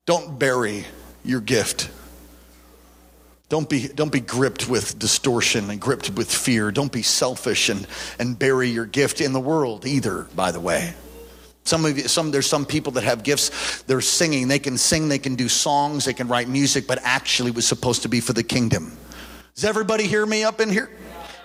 Don't 0.06 0.40
bury 0.40 0.86
your 1.24 1.42
gift. 1.42 1.90
Don't 3.50 3.70
be, 3.70 3.88
don't 3.88 4.12
be 4.12 4.22
gripped 4.22 4.70
with 4.70 4.98
distortion 4.98 5.70
and 5.70 5.80
gripped 5.80 6.10
with 6.12 6.34
fear. 6.34 6.72
Don't 6.72 6.92
be 6.92 7.04
selfish 7.04 7.70
and, 7.70 7.86
and 8.18 8.40
bury 8.40 8.70
your 8.70 8.86
gift 8.86 9.22
in 9.22 9.34
the 9.34 9.40
world 9.40 9.86
either, 9.86 10.28
by 10.36 10.52
the 10.52 10.60
way. 10.60 10.94
Some 11.64 11.86
of 11.86 11.98
you, 11.98 12.08
some 12.08 12.32
there's 12.32 12.48
some 12.48 12.66
people 12.66 12.94
that 12.94 13.04
have 13.04 13.24
gifts. 13.24 13.84
They're 13.84 14.02
singing. 14.02 14.48
They 14.48 14.58
can 14.58 14.78
sing. 14.78 15.10
They 15.10 15.20
can 15.20 15.36
do 15.36 15.48
songs. 15.48 16.06
They 16.06 16.14
can 16.14 16.28
write 16.28 16.48
music. 16.48 16.88
But 16.88 17.00
actually, 17.04 17.50
it 17.52 17.56
was 17.56 17.68
supposed 17.68 18.02
to 18.02 18.10
be 18.10 18.20
for 18.20 18.34
the 18.34 18.44
kingdom. 18.44 18.98
Does 19.54 19.66
everybody 19.66 20.08
hear 20.08 20.26
me 20.26 20.44
up 20.44 20.60
in 20.60 20.70
here? 20.70 20.90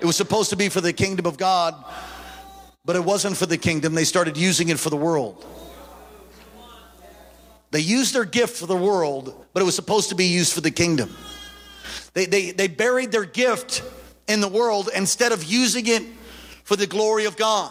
It 0.00 0.06
was 0.06 0.16
supposed 0.16 0.50
to 0.50 0.56
be 0.56 0.68
for 0.68 0.80
the 0.80 0.92
kingdom 0.92 1.26
of 1.26 1.36
God, 1.36 1.74
but 2.84 2.96
it 2.96 3.04
wasn't 3.04 3.36
for 3.36 3.46
the 3.46 3.58
kingdom. 3.58 3.94
They 3.94 4.04
started 4.04 4.36
using 4.36 4.68
it 4.70 4.78
for 4.78 4.90
the 4.90 4.96
world. 4.96 5.44
They 7.76 7.82
used 7.82 8.14
their 8.14 8.24
gift 8.24 8.56
for 8.56 8.64
the 8.64 8.74
world, 8.74 9.34
but 9.52 9.60
it 9.60 9.66
was 9.66 9.74
supposed 9.74 10.08
to 10.08 10.14
be 10.14 10.24
used 10.24 10.54
for 10.54 10.62
the 10.62 10.70
kingdom. 10.70 11.14
They, 12.14 12.24
they, 12.24 12.50
they 12.52 12.68
buried 12.68 13.12
their 13.12 13.26
gift 13.26 13.82
in 14.26 14.40
the 14.40 14.48
world 14.48 14.88
instead 14.94 15.30
of 15.30 15.44
using 15.44 15.86
it 15.86 16.02
for 16.64 16.74
the 16.74 16.86
glory 16.86 17.26
of 17.26 17.36
God. 17.36 17.70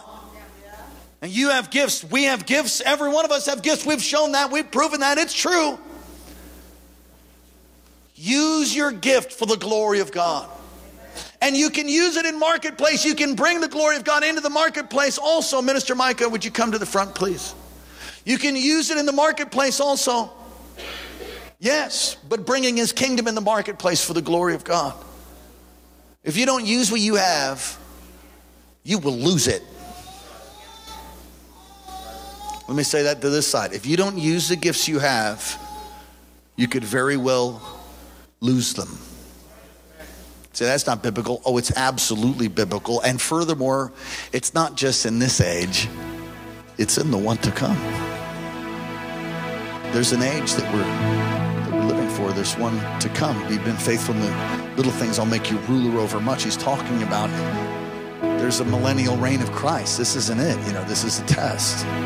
And 1.24 1.32
you 1.32 1.50
have 1.50 1.72
gifts. 1.72 2.04
We 2.04 2.26
have 2.26 2.46
gifts. 2.46 2.82
Every 2.82 3.10
one 3.10 3.26
of 3.26 3.32
us 3.32 3.48
have 3.48 3.64
gifts. 3.64 3.84
We've 3.84 4.00
shown 4.00 4.34
that. 4.34 4.52
We've 4.52 4.70
proven 4.70 5.00
that. 5.00 5.18
It's 5.18 5.34
true. 5.34 5.80
Use 8.14 8.76
your 8.76 8.92
gift 8.92 9.34
for 9.34 9.48
the 9.48 9.58
glory 9.58 10.02
of 10.02 10.12
God. 10.12 10.48
And 11.42 11.58
you 11.58 11.72
can 11.72 11.90
use 11.90 12.16
it 12.16 12.28
in 12.28 12.38
marketplace. 12.38 13.04
You 13.06 13.16
can 13.16 13.34
bring 13.34 13.60
the 13.60 13.70
glory 13.70 13.96
of 13.96 14.04
God 14.04 14.24
into 14.24 14.42
the 14.42 14.52
marketplace 14.52 15.18
also. 15.18 15.64
Minister 15.64 15.96
Micah, 15.96 16.30
would 16.30 16.46
you 16.46 16.52
come 16.52 16.74
to 16.74 16.78
the 16.78 16.86
front, 16.86 17.16
please? 17.16 17.56
You 18.26 18.38
can 18.38 18.56
use 18.56 18.90
it 18.90 18.98
in 18.98 19.06
the 19.06 19.14
marketplace 19.14 19.80
also. 19.80 20.32
Yes, 21.60 22.18
but 22.28 22.46
bringing 22.46 22.76
his 22.76 22.92
kingdom 22.92 23.28
in 23.28 23.36
the 23.36 23.42
marketplace 23.42 24.04
for 24.04 24.14
the 24.14 24.22
glory 24.22 24.56
of 24.56 24.64
God. 24.64 24.94
If 26.24 26.36
you 26.36 26.46
don't 26.46 26.66
use 26.66 26.92
what 26.92 27.00
you 27.00 27.16
have, 27.16 27.80
you 28.84 28.98
will 28.98 29.16
lose 29.16 29.48
it. 29.48 29.64
Let 32.68 32.76
me 32.76 32.84
say 32.84 33.04
that 33.04 33.22
to 33.22 33.30
this 33.30 33.48
side. 33.48 33.74
If 33.74 33.86
you 33.86 33.96
don't 33.96 34.18
use 34.18 34.50
the 34.50 34.56
gifts 34.56 34.88
you 34.88 34.98
have, 34.98 35.62
you 36.56 36.68
could 36.68 36.84
very 36.84 37.16
well 37.16 37.62
lose 38.42 38.74
them. 38.74 38.98
Say, 40.54 40.66
that's 40.66 40.88
not 40.88 41.04
biblical. 41.04 41.42
Oh, 41.46 41.58
it's 41.58 41.76
absolutely 41.76 42.48
biblical. 42.48 43.02
And 43.02 43.22
furthermore, 43.22 43.92
it's 44.32 44.54
not 44.54 44.76
just 44.76 45.06
in 45.06 45.20
this 45.20 45.42
age, 45.42 45.88
it's 46.78 46.98
in 46.98 47.12
the 47.12 47.18
one 47.18 47.38
to 47.38 47.52
come. 47.52 47.78
There's 49.96 50.12
an 50.12 50.24
age 50.24 50.56
that 50.56 50.74
we're, 50.74 50.82
that 50.82 51.72
we're 51.72 51.86
living 51.86 52.10
for. 52.10 52.34
There's 52.34 52.58
one 52.58 52.78
to 53.00 53.08
come. 53.08 53.40
You've 53.50 53.64
been 53.64 53.78
faithful 53.78 54.14
in 54.14 54.20
the 54.20 54.74
little 54.76 54.92
things, 54.92 55.20
I'll 55.20 55.26
make 55.26 55.50
you 55.50 55.58
ruler 55.70 56.02
over 56.02 56.20
much. 56.20 56.44
He's 56.44 56.58
talking 56.58 57.02
about 57.02 57.30
there's 58.38 58.60
a 58.60 58.66
millennial 58.66 59.16
reign 59.16 59.42
of 59.42 59.54
Christ. 59.54 59.98
This 59.98 60.18
isn't 60.18 60.38
it. 60.38 60.68
You 60.68 60.74
know, 60.74 60.84
this 60.84 61.06
is 61.06 61.22
a 61.22 61.26
test. 61.28 61.86
Come 61.86 62.04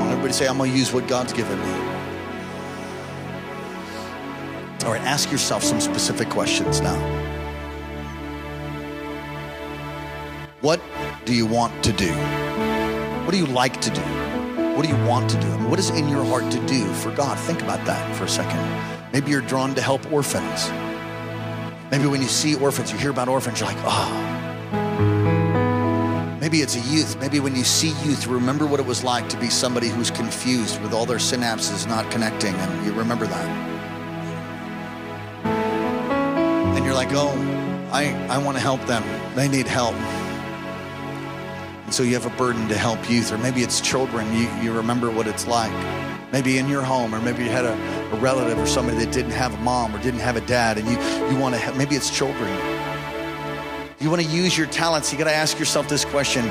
on, 0.00 0.08
everybody 0.08 0.32
say, 0.32 0.48
I'm 0.48 0.58
going 0.58 0.72
to 0.72 0.76
use 0.76 0.92
what 0.92 1.06
God's 1.06 1.32
given 1.32 1.56
me. 1.56 1.72
All 4.84 4.90
right, 4.90 5.02
ask 5.02 5.30
yourself 5.30 5.62
some 5.62 5.80
specific 5.80 6.28
questions 6.30 6.80
now. 6.80 6.98
What 10.62 10.80
do 11.24 11.32
you 11.32 11.46
want 11.46 11.80
to 11.84 11.92
do? 11.92 12.12
What 13.24 13.32
do 13.32 13.38
you 13.38 13.46
like 13.46 13.80
to 13.80 13.90
do? 13.90 14.02
What 14.76 14.82
do 14.82 14.88
you 14.88 15.04
want 15.06 15.30
to 15.30 15.40
do? 15.40 15.48
What 15.68 15.78
is 15.78 15.90
in 15.90 16.08
your 16.08 16.24
heart 16.24 16.50
to 16.52 16.66
do 16.66 16.84
for 16.94 17.10
God? 17.12 17.38
Think 17.40 17.62
about 17.62 17.84
that 17.86 18.16
for 18.16 18.24
a 18.24 18.28
second. 18.28 18.60
Maybe 19.12 19.30
you're 19.30 19.40
drawn 19.40 19.74
to 19.74 19.82
help 19.82 20.10
orphans. 20.12 20.70
Maybe 21.90 22.06
when 22.06 22.20
you 22.20 22.28
see 22.28 22.54
orphans, 22.54 22.92
you 22.92 22.98
hear 22.98 23.10
about 23.10 23.28
orphans, 23.28 23.60
you're 23.60 23.68
like, 23.68 23.78
oh, 23.84 24.34
Maybe 26.44 26.60
it's 26.60 26.76
a 26.76 26.94
youth. 26.94 27.18
Maybe 27.18 27.40
when 27.40 27.56
you 27.56 27.64
see 27.64 27.94
youth, 28.06 28.26
remember 28.26 28.66
what 28.66 28.78
it 28.78 28.84
was 28.84 29.02
like 29.02 29.30
to 29.30 29.38
be 29.38 29.48
somebody 29.48 29.88
who's 29.88 30.10
confused 30.10 30.78
with 30.82 30.92
all 30.92 31.06
their 31.06 31.16
synapses 31.16 31.88
not 31.88 32.10
connecting, 32.10 32.54
and 32.54 32.86
you 32.86 32.92
remember 32.92 33.26
that. 33.26 33.46
And 36.76 36.84
you're 36.84 36.92
like, 36.92 37.08
oh, 37.12 37.32
I, 37.90 38.12
I 38.28 38.36
want 38.36 38.58
to 38.58 38.62
help 38.62 38.82
them. 38.82 39.02
They 39.34 39.48
need 39.48 39.66
help. 39.66 39.94
So 41.90 42.02
you 42.02 42.14
have 42.14 42.26
a 42.26 42.36
burden 42.36 42.68
to 42.68 42.76
help 42.76 43.10
youth, 43.10 43.32
or 43.32 43.38
maybe 43.38 43.62
it's 43.62 43.80
children. 43.80 44.32
You, 44.34 44.48
you 44.62 44.72
remember 44.72 45.10
what 45.10 45.26
it's 45.26 45.46
like. 45.46 45.72
Maybe 46.32 46.58
in 46.58 46.68
your 46.68 46.82
home, 46.82 47.14
or 47.14 47.20
maybe 47.20 47.44
you 47.44 47.50
had 47.50 47.64
a, 47.64 47.74
a 48.12 48.16
relative 48.16 48.58
or 48.58 48.66
somebody 48.66 48.98
that 48.98 49.12
didn't 49.12 49.32
have 49.32 49.54
a 49.54 49.58
mom 49.58 49.94
or 49.94 50.02
didn't 50.02 50.20
have 50.20 50.36
a 50.36 50.40
dad, 50.42 50.78
and 50.78 50.88
you, 50.88 50.98
you 51.30 51.40
want 51.40 51.54
to, 51.54 51.74
maybe 51.74 51.94
it's 51.94 52.10
children 52.10 52.50
you 54.04 54.10
want 54.10 54.20
to 54.20 54.28
use 54.28 54.56
your 54.58 54.66
talents, 54.66 55.10
you 55.10 55.18
got 55.18 55.24
to 55.24 55.34
ask 55.34 55.58
yourself 55.58 55.88
this 55.88 56.04
question 56.04 56.44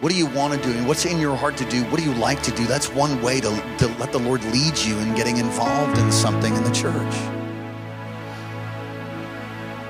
What 0.00 0.12
do 0.12 0.18
you 0.18 0.26
want 0.26 0.52
to 0.52 0.68
do? 0.68 0.76
And 0.76 0.86
what's 0.86 1.06
in 1.06 1.18
your 1.18 1.34
heart 1.34 1.56
to 1.56 1.64
do? 1.64 1.82
What 1.84 1.98
do 1.98 2.04
you 2.04 2.14
like 2.14 2.42
to 2.42 2.50
do? 2.50 2.66
That's 2.66 2.90
one 2.90 3.22
way 3.22 3.40
to, 3.40 3.48
to 3.78 3.86
let 3.98 4.12
the 4.12 4.18
Lord 4.18 4.44
lead 4.44 4.76
you 4.76 4.98
in 4.98 5.14
getting 5.14 5.38
involved 5.38 5.98
in 5.98 6.12
something 6.12 6.54
in 6.54 6.62
the 6.62 6.72
church. 6.72 7.14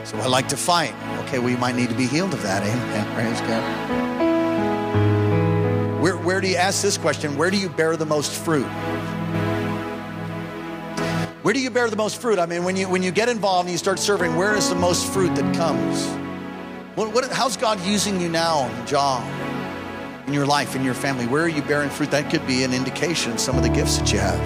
So 0.07 0.19
I 0.19 0.27
like 0.27 0.47
to 0.49 0.57
fight. 0.57 0.95
Okay, 1.25 1.41
well, 1.41 1.51
you 1.51 1.59
might 1.59 1.75
need 1.75 1.89
to 1.89 1.97
be 1.97 2.07
healed 2.07 2.33
of 2.33 2.43
that. 2.43 2.63
Amen. 2.63 3.15
Praise 3.15 3.41
God. 3.41 4.14
Do 6.45 6.51
you 6.51 6.57
ask 6.57 6.83
this 6.83 6.99
question? 6.99 7.39
Where 7.39 7.51
do 7.51 7.57
you 7.57 7.71
bear 7.71 7.97
the 7.97 8.05
most 8.05 8.31
fruit? 8.31 8.67
Where 11.41 11.55
do 11.55 11.61
you 11.61 11.71
bear 11.71 11.89
the 11.89 11.97
most 11.97 12.21
fruit? 12.21 12.39
I 12.39 12.45
mean, 12.45 12.65
when 12.65 12.77
you 12.77 12.87
when 12.87 13.03
you 13.03 13.13
get 13.13 13.31
involved 13.31 13.67
and 13.67 13.73
you 13.73 13.79
start 13.79 13.99
serving, 13.99 14.37
where 14.37 14.55
is 14.55 14.69
the 14.69 14.75
most 14.75 15.11
fruit 15.11 15.35
that 15.37 15.55
comes? 15.57 16.05
What, 16.97 17.15
what, 17.15 17.33
how's 17.33 17.57
God 17.57 17.81
using 17.81 18.21
you 18.21 18.29
now, 18.29 18.69
job, 18.85 19.25
in 20.27 20.35
your 20.35 20.45
life, 20.45 20.77
in 20.77 20.85
your 20.85 20.93
family? 20.93 21.27
Where 21.27 21.45
are 21.45 21.49
you 21.49 21.63
bearing 21.63 21.89
fruit? 21.89 22.11
That 22.11 22.31
could 22.31 22.47
be 22.47 22.63
an 22.63 22.75
indication 22.75 23.33
of 23.33 23.41
some 23.41 23.57
of 23.57 23.63
the 23.63 23.71
gifts 23.71 23.97
that 23.97 24.13
you 24.13 24.19
have. 24.19 24.39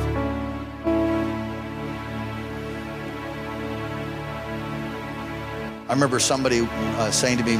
I 5.88 5.92
remember 5.92 6.20
somebody 6.20 6.61
uh, 6.70 7.11
saying 7.11 7.38
to 7.38 7.44
me, 7.44 7.57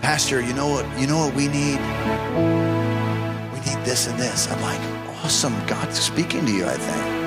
Pastor, 0.00 0.40
you 0.40 0.54
know 0.54 0.68
what? 0.68 0.86
You 0.98 1.06
know 1.06 1.18
what 1.18 1.34
we 1.34 1.46
need? 1.46 1.78
We 3.52 3.60
need 3.60 3.84
this 3.84 4.06
and 4.06 4.18
this. 4.18 4.50
I'm 4.50 4.60
like, 4.62 4.80
awesome. 5.22 5.54
God's 5.66 5.98
speaking 5.98 6.46
to 6.46 6.52
you, 6.52 6.64
I 6.66 6.76
think. 6.76 7.20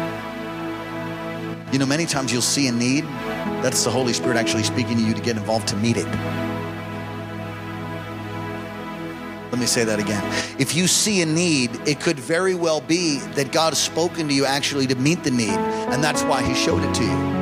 You 1.71 1.79
know, 1.79 1.85
many 1.85 2.05
times 2.05 2.31
you'll 2.31 2.41
see 2.41 2.67
a 2.67 2.71
need 2.71 3.03
that's 3.63 3.83
the 3.83 3.89
Holy 3.89 4.13
Spirit 4.13 4.37
actually 4.37 4.63
speaking 4.63 4.97
to 4.97 5.03
you 5.03 5.13
to 5.13 5.21
get 5.21 5.37
involved 5.37 5.67
to 5.69 5.75
meet 5.75 5.97
it. 5.97 6.05
Let 9.51 9.59
me 9.59 9.67
say 9.67 9.83
that 9.83 9.99
again. 9.99 10.23
If 10.59 10.75
you 10.75 10.87
see 10.87 11.21
a 11.21 11.25
need, 11.27 11.71
it 11.87 11.99
could 11.99 12.19
very 12.19 12.55
well 12.55 12.81
be 12.81 13.19
that 13.35 13.51
God 13.51 13.69
has 13.71 13.79
spoken 13.79 14.27
to 14.27 14.33
you 14.33 14.45
actually 14.45 14.87
to 14.87 14.95
meet 14.95 15.23
the 15.23 15.31
need, 15.31 15.49
and 15.49 16.03
that's 16.03 16.23
why 16.23 16.41
He 16.41 16.55
showed 16.55 16.83
it 16.83 16.93
to 16.95 17.03
you. 17.03 17.32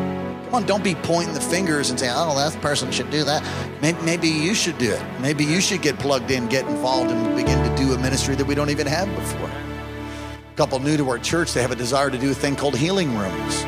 Don't 0.52 0.84
be 0.84 0.96
pointing 0.96 1.34
the 1.34 1.42
fingers 1.42 1.90
and 1.90 2.00
saying, 2.00 2.14
oh, 2.16 2.36
that 2.36 2.60
person 2.62 2.92
should 2.92 3.10
do 3.10 3.24
that. 3.24 3.42
Maybe, 3.82 4.02
maybe 4.02 4.28
you 4.28 4.54
should 4.54 4.78
do 4.78 4.92
it. 4.92 5.02
Maybe 5.22 5.46
you 5.46 5.62
should 5.62 5.82
get 5.82 5.98
plugged 5.98 6.30
in, 6.30 6.48
get 6.50 6.68
involved, 6.68 7.10
and 7.10 7.36
begin 7.36 7.64
to 7.68 7.76
do 7.76 7.94
a 7.94 7.98
ministry 7.98 8.36
that 8.36 8.46
we 8.46 8.54
don't 8.54 8.70
even 8.70 8.86
have 8.86 9.08
before. 9.16 9.50
A 9.50 10.56
couple 10.56 10.78
new 10.80 10.98
to 10.98 11.10
our 11.10 11.18
church, 11.20 11.54
they 11.54 11.62
have 11.62 11.72
a 11.72 11.76
desire 11.76 12.10
to 12.10 12.18
do 12.18 12.32
a 12.32 12.34
thing 12.34 12.58
called 12.58 12.76
healing 12.76 13.18
rooms. 13.18 13.66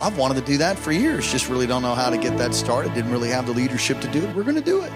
I've 0.00 0.16
wanted 0.16 0.36
to 0.36 0.44
do 0.44 0.58
that 0.58 0.78
for 0.78 0.92
years. 0.92 1.32
Just 1.32 1.48
really 1.48 1.66
don't 1.66 1.82
know 1.82 1.94
how 1.94 2.10
to 2.10 2.18
get 2.18 2.36
that 2.38 2.54
started. 2.54 2.94
Didn't 2.94 3.10
really 3.10 3.30
have 3.30 3.46
the 3.46 3.52
leadership 3.52 4.00
to 4.02 4.08
do 4.08 4.22
it. 4.22 4.36
We're 4.36 4.44
going 4.44 4.56
to 4.56 4.60
do 4.60 4.82
it. 4.82 4.92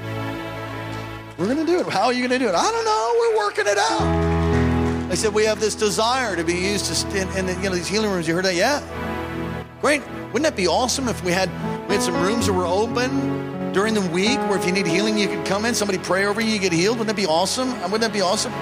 We're 1.39 1.47
going 1.47 1.59
to 1.59 1.67
do 1.67 1.81
it. 1.81 1.89
How 1.89 2.05
are 2.05 2.13
you 2.13 2.29
going 2.29 2.39
to 2.39 2.45
do 2.45 2.49
it? 2.49 2.55
I 2.55 2.71
don't 2.71 2.85
know. 2.85 3.17
We're 3.19 3.39
working 3.39 3.67
it 3.67 3.79
out. 3.79 5.09
They 5.09 5.17
said 5.17 5.35
we 5.35 5.45
have 5.45 5.59
this 5.59 5.75
desire 5.75 6.37
to 6.37 6.45
be 6.45 6.55
used 6.55 6.87
to 6.87 7.21
in, 7.21 7.29
in 7.37 7.47
the, 7.47 7.55
you 7.55 7.69
know 7.69 7.75
these 7.75 7.89
healing 7.89 8.11
rooms. 8.11 8.29
You 8.29 8.35
heard 8.35 8.45
that? 8.45 8.55
Yeah. 8.55 8.81
Great. 9.81 10.03
Wouldn't 10.33 10.45
that 10.45 10.57
be 10.57 10.67
awesome 10.67 11.09
if 11.09 11.23
we 11.25 11.31
had 11.31 11.51
we 11.89 11.95
had 11.95 12.03
some 12.03 12.15
rooms 12.23 12.47
that 12.47 12.55
were 12.55 12.65
open 12.65 13.73
during 13.73 13.93
the 13.93 14.01
week 14.01 14.39
where 14.49 14.59
if 14.59 14.65
you 14.65 14.73
need 14.73 14.87
healing 14.87 15.19
you 15.19 15.29
could 15.29 15.45
come 15.45 15.67
in, 15.67 15.75
somebody 15.75 15.99
pray 15.99 16.25
over 16.25 16.41
you, 16.41 16.49
you 16.49 16.59
get 16.59 16.73
healed. 16.73 16.99
Wouldn't 16.99 17.15
that 17.15 17.21
be 17.21 17.29
awesome? 17.29 17.69
Uh, 17.69 17.83
wouldn't 17.83 18.01
that 18.01 18.15
be 18.15 18.23
awesome? 18.23 18.53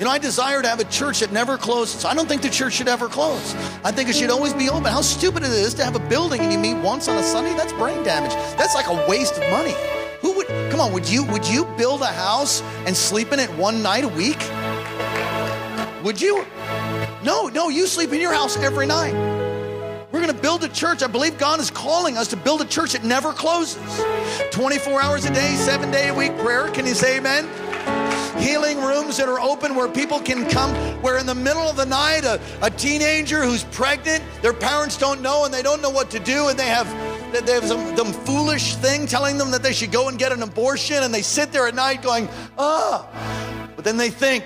You 0.00 0.06
know, 0.06 0.10
I 0.10 0.18
desire 0.18 0.60
to 0.60 0.68
have 0.68 0.80
a 0.80 0.84
church 0.84 1.20
that 1.20 1.30
never 1.30 1.56
closes. 1.56 2.04
I 2.04 2.14
don't 2.14 2.28
think 2.28 2.42
the 2.42 2.50
church 2.50 2.72
should 2.72 2.88
ever 2.88 3.08
close. 3.08 3.54
I 3.84 3.92
think 3.92 4.08
it 4.08 4.16
should 4.16 4.30
always 4.30 4.52
be 4.52 4.68
open. 4.68 4.84
How 4.84 5.02
stupid 5.02 5.44
it 5.44 5.50
is 5.50 5.72
to 5.74 5.84
have 5.84 5.94
a 5.94 6.00
building 6.08 6.40
and 6.40 6.52
you 6.52 6.58
meet 6.58 6.74
once 6.82 7.06
on 7.06 7.16
a 7.16 7.22
Sunday? 7.22 7.54
That's 7.54 7.72
brain 7.74 8.02
damage. 8.02 8.32
That's 8.58 8.74
like 8.74 8.88
a 8.88 9.08
waste 9.08 9.34
of 9.34 9.48
money. 9.50 9.74
Who 10.20 10.32
would 10.36 10.48
come 10.70 10.80
on, 10.80 10.92
would 10.92 11.08
you 11.08 11.24
would 11.26 11.46
you 11.46 11.64
build 11.76 12.02
a 12.02 12.06
house 12.06 12.60
and 12.86 12.96
sleep 12.96 13.32
in 13.32 13.38
it 13.38 13.50
one 13.50 13.82
night 13.82 14.02
a 14.02 14.08
week? 14.08 14.40
Would 16.02 16.20
you? 16.20 16.44
No, 17.22 17.48
no, 17.48 17.68
you 17.68 17.86
sleep 17.86 18.12
in 18.12 18.20
your 18.20 18.32
house 18.32 18.56
every 18.56 18.86
night. 18.86 19.33
We're 20.14 20.20
going 20.20 20.32
to 20.32 20.40
build 20.40 20.62
a 20.62 20.68
church. 20.68 21.02
I 21.02 21.08
believe 21.08 21.38
God 21.38 21.58
is 21.58 21.72
calling 21.72 22.16
us 22.16 22.28
to 22.28 22.36
build 22.36 22.60
a 22.60 22.64
church 22.64 22.92
that 22.92 23.02
never 23.02 23.32
closes. 23.32 23.82
24 24.52 25.02
hours 25.02 25.24
a 25.24 25.34
day, 25.34 25.56
seven 25.56 25.90
day 25.90 26.06
a 26.06 26.14
week 26.14 26.38
prayer. 26.38 26.68
Can 26.68 26.86
you 26.86 26.94
say 26.94 27.16
amen? 27.16 27.48
healing 28.38 28.80
rooms 28.80 29.16
that 29.16 29.28
are 29.28 29.40
open 29.40 29.74
where 29.74 29.88
people 29.88 30.20
can 30.20 30.48
come, 30.48 30.70
where 31.02 31.18
in 31.18 31.26
the 31.26 31.34
middle 31.34 31.62
of 31.62 31.76
the 31.76 31.86
night, 31.86 32.24
a, 32.24 32.40
a 32.62 32.70
teenager 32.70 33.42
who's 33.42 33.64
pregnant, 33.64 34.22
their 34.40 34.52
parents 34.52 34.96
don't 34.96 35.20
know 35.20 35.44
and 35.44 35.54
they 35.54 35.62
don't 35.62 35.82
know 35.82 35.90
what 35.90 36.10
to 36.10 36.20
do, 36.20 36.48
and 36.48 36.56
they 36.58 36.68
have 36.68 36.86
they 37.32 37.52
have 37.52 37.64
some, 37.64 37.96
some 37.96 38.12
foolish 38.12 38.76
thing 38.76 39.08
telling 39.08 39.36
them 39.36 39.50
that 39.50 39.64
they 39.64 39.72
should 39.72 39.90
go 39.90 40.08
and 40.08 40.18
get 40.18 40.30
an 40.30 40.42
abortion, 40.42 41.02
and 41.02 41.12
they 41.12 41.22
sit 41.22 41.50
there 41.50 41.66
at 41.66 41.74
night 41.74 42.02
going, 42.02 42.28
ah. 42.56 43.53
But 43.76 43.84
then 43.84 43.96
they 43.96 44.10
think, 44.10 44.44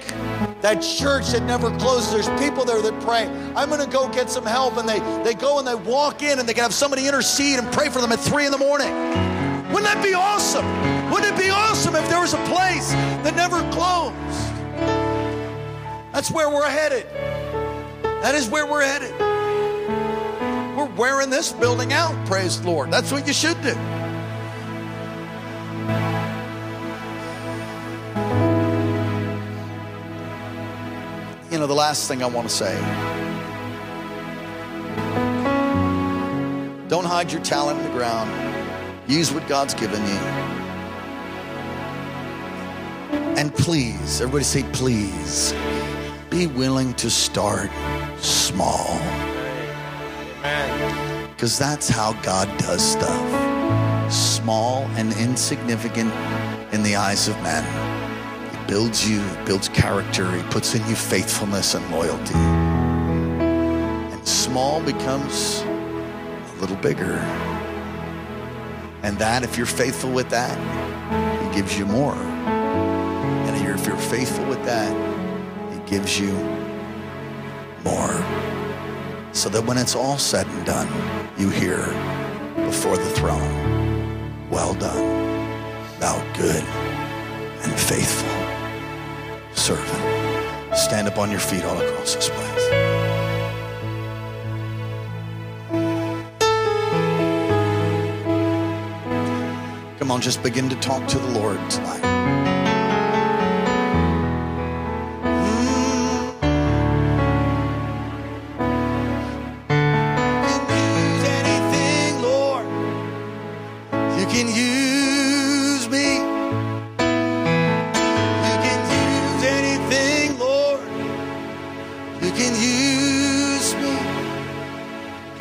that 0.60 0.82
church 0.82 1.30
that 1.30 1.42
never 1.44 1.70
closes. 1.78 2.12
There's 2.12 2.40
people 2.40 2.64
there 2.64 2.82
that 2.82 3.00
pray, 3.00 3.26
I'm 3.54 3.68
going 3.68 3.84
to 3.84 3.90
go 3.90 4.08
get 4.08 4.30
some 4.30 4.44
help. 4.44 4.76
And 4.76 4.88
they, 4.88 4.98
they 5.22 5.34
go 5.34 5.58
and 5.58 5.66
they 5.66 5.74
walk 5.74 6.22
in 6.22 6.38
and 6.38 6.48
they 6.48 6.54
can 6.54 6.62
have 6.62 6.74
somebody 6.74 7.06
intercede 7.06 7.58
and 7.58 7.70
pray 7.72 7.88
for 7.88 8.00
them 8.00 8.12
at 8.12 8.18
three 8.18 8.44
in 8.44 8.52
the 8.52 8.58
morning. 8.58 8.92
Wouldn't 9.68 9.84
that 9.84 10.02
be 10.02 10.14
awesome? 10.14 10.66
Wouldn't 11.10 11.32
it 11.32 11.40
be 11.40 11.50
awesome 11.50 11.94
if 11.94 12.08
there 12.08 12.20
was 12.20 12.34
a 12.34 12.44
place 12.46 12.90
that 13.22 13.36
never 13.36 13.58
closed? 13.70 14.16
That's 16.12 16.30
where 16.30 16.48
we're 16.48 16.68
headed. 16.68 17.06
That 18.22 18.34
is 18.34 18.48
where 18.48 18.66
we're 18.66 18.82
headed. 18.82 19.14
We're 20.76 20.92
wearing 20.96 21.30
this 21.30 21.52
building 21.52 21.92
out, 21.92 22.26
praise 22.26 22.60
the 22.60 22.68
Lord. 22.68 22.90
That's 22.90 23.12
what 23.12 23.26
you 23.26 23.32
should 23.32 23.60
do. 23.62 23.74
You 31.58 31.62
know, 31.62 31.66
the 31.66 31.74
last 31.74 32.06
thing 32.06 32.22
I 32.22 32.26
want 32.26 32.48
to 32.48 32.54
say 32.54 32.72
don't 36.86 37.04
hide 37.04 37.32
your 37.32 37.42
talent 37.42 37.80
in 37.80 37.84
the 37.84 37.98
ground. 37.98 38.30
Use 39.08 39.32
what 39.32 39.44
God's 39.48 39.74
given 39.74 40.00
you. 40.00 40.20
And 43.36 43.52
please, 43.52 44.20
everybody 44.20 44.44
say, 44.44 44.62
please, 44.72 45.52
be 46.30 46.46
willing 46.46 46.94
to 46.94 47.10
start 47.10 47.70
small. 48.20 48.96
Because 51.30 51.58
that's 51.58 51.88
how 51.88 52.12
God 52.22 52.46
does 52.58 52.82
stuff. 52.88 54.12
Small 54.12 54.84
and 54.94 55.12
insignificant 55.14 56.14
in 56.72 56.84
the 56.84 56.94
eyes 56.94 57.26
of 57.26 57.34
men. 57.42 57.87
Builds 58.68 59.08
you, 59.08 59.24
builds 59.46 59.70
character, 59.70 60.30
He 60.30 60.42
puts 60.50 60.74
in 60.74 60.86
you 60.86 60.94
faithfulness 60.94 61.72
and 61.74 61.90
loyalty. 61.90 62.34
And 62.34 64.28
small 64.28 64.82
becomes 64.82 65.62
a 65.62 66.56
little 66.60 66.76
bigger. 66.76 67.14
And 69.02 69.16
that, 69.18 69.42
if 69.42 69.56
you're 69.56 69.64
faithful 69.64 70.10
with 70.10 70.28
that, 70.28 70.54
He 71.42 71.56
gives 71.56 71.78
you 71.78 71.86
more. 71.86 72.14
And 72.14 73.56
if 73.56 73.86
you're 73.86 73.96
faithful 73.96 74.44
with 74.44 74.62
that, 74.66 74.92
He 75.72 75.78
gives 75.90 76.20
you 76.20 76.32
more. 77.82 78.22
So 79.32 79.48
that 79.48 79.64
when 79.64 79.78
it's 79.78 79.94
all 79.96 80.18
said 80.18 80.46
and 80.46 80.66
done, 80.66 80.88
you 81.38 81.48
hear 81.48 81.78
before 82.66 82.98
the 82.98 83.10
throne, 83.12 84.50
Well 84.50 84.74
done, 84.74 85.06
thou 86.00 86.22
good 86.34 86.62
and 87.62 87.72
faithful 87.80 88.47
servant. 89.68 90.74
Stand 90.74 91.06
up 91.08 91.18
on 91.18 91.30
your 91.30 91.40
feet 91.40 91.62
all 91.62 91.76
across 91.78 92.14
this 92.14 92.30
place. 92.30 92.68
Come 99.98 100.10
on, 100.10 100.22
just 100.22 100.42
begin 100.42 100.70
to 100.70 100.76
talk 100.76 101.06
to 101.08 101.18
the 101.18 101.38
Lord 101.38 101.58
tonight. 101.70 102.17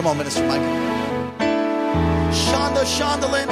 Come 0.08 0.20
on, 0.20 0.20
Minister 0.20 0.47
Michael. 0.47 0.66
Shonda, 2.32 2.86
Shondalin. 2.86 3.47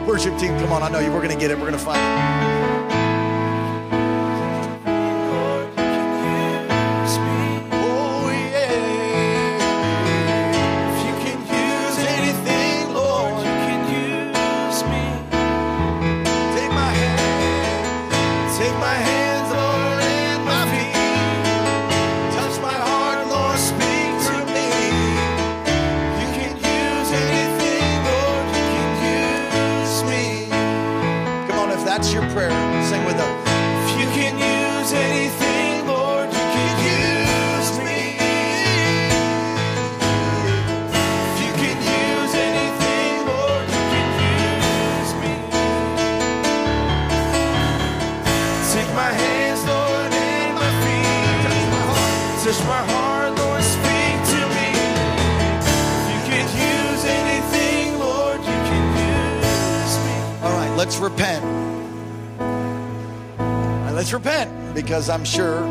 Worship 0.06 0.38
team, 0.38 0.56
come 0.60 0.70
on. 0.70 0.84
I 0.84 0.88
know 0.88 1.00
you. 1.00 1.10
We're 1.10 1.20
going 1.20 1.34
to 1.34 1.36
get 1.36 1.50
it. 1.50 1.58
We're 1.58 1.68
going 1.68 1.72
to 1.72 1.84
find 1.84 2.62
it. 2.62 2.65
Because 65.06 65.20
I'm 65.20 65.24
sure 65.24 65.62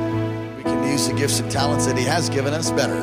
we 0.55 0.63
can 0.63 0.89
use 0.89 1.09
the 1.09 1.13
gifts 1.13 1.41
and 1.41 1.51
talents 1.51 1.85
that 1.87 1.97
He 1.97 2.05
has 2.05 2.29
given 2.29 2.53
us 2.53 2.71
better. 2.71 2.95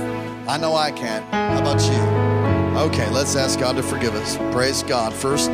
I 0.49 0.57
know 0.57 0.75
I 0.75 0.91
can. 0.91 1.23
How 1.31 1.61
about 1.61 1.83
you? 1.83 2.81
Okay, 2.81 3.11
let's 3.11 3.37
ask 3.37 3.61
God 3.61 3.77
to 3.77 3.83
forgive 3.83 4.15
us. 4.15 4.39
Praise 4.51 4.83
God. 4.83 5.13
First 5.13 5.51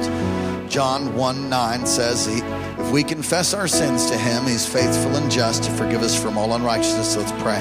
John 0.70 1.16
1 1.16 1.48
9 1.50 1.84
says, 1.84 2.26
he, 2.26 2.38
If 2.80 2.92
we 2.92 3.02
confess 3.02 3.54
our 3.54 3.66
sins 3.66 4.08
to 4.08 4.16
Him, 4.16 4.44
He's 4.44 4.66
faithful 4.66 5.16
and 5.16 5.28
just 5.28 5.64
to 5.64 5.70
forgive 5.72 6.02
us 6.02 6.20
from 6.20 6.38
all 6.38 6.54
unrighteousness. 6.54 7.16
Let's 7.16 7.32
pray. 7.42 7.60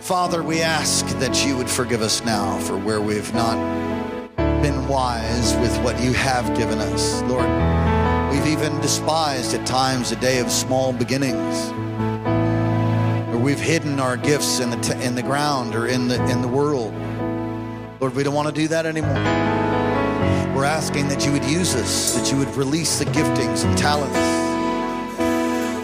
Father, 0.00 0.44
we 0.44 0.62
ask 0.62 1.04
that 1.18 1.44
you 1.44 1.56
would 1.56 1.68
forgive 1.68 2.02
us 2.02 2.24
now 2.24 2.56
for 2.60 2.78
where 2.78 3.00
we've 3.00 3.34
not 3.34 3.56
been 4.62 4.86
wise 4.86 5.56
with 5.56 5.76
what 5.82 6.00
you 6.00 6.12
have 6.12 6.56
given 6.56 6.78
us. 6.78 7.20
Lord, 7.22 7.50
we've 8.32 8.46
even 8.46 8.80
despised 8.80 9.54
at 9.54 9.66
times 9.66 10.12
a 10.12 10.16
day 10.16 10.38
of 10.38 10.52
small 10.52 10.92
beginnings. 10.92 11.72
We've 13.52 13.60
hidden 13.60 14.00
our 14.00 14.16
gifts 14.16 14.60
in 14.60 14.70
the, 14.70 14.78
t- 14.78 14.98
in 15.04 15.14
the 15.14 15.22
ground 15.22 15.74
or 15.74 15.86
in 15.86 16.08
the, 16.08 16.14
in 16.30 16.40
the 16.40 16.48
world. 16.48 16.94
Lord, 18.00 18.14
we 18.14 18.22
don't 18.22 18.32
want 18.32 18.48
to 18.48 18.54
do 18.54 18.66
that 18.68 18.86
anymore. 18.86 19.12
We're 20.56 20.64
asking 20.64 21.08
that 21.08 21.26
you 21.26 21.32
would 21.32 21.44
use 21.44 21.74
us, 21.74 22.14
that 22.14 22.32
you 22.32 22.38
would 22.38 22.48
release 22.56 22.98
the 22.98 23.04
giftings 23.04 23.66
and 23.66 23.76
talents, 23.76 24.16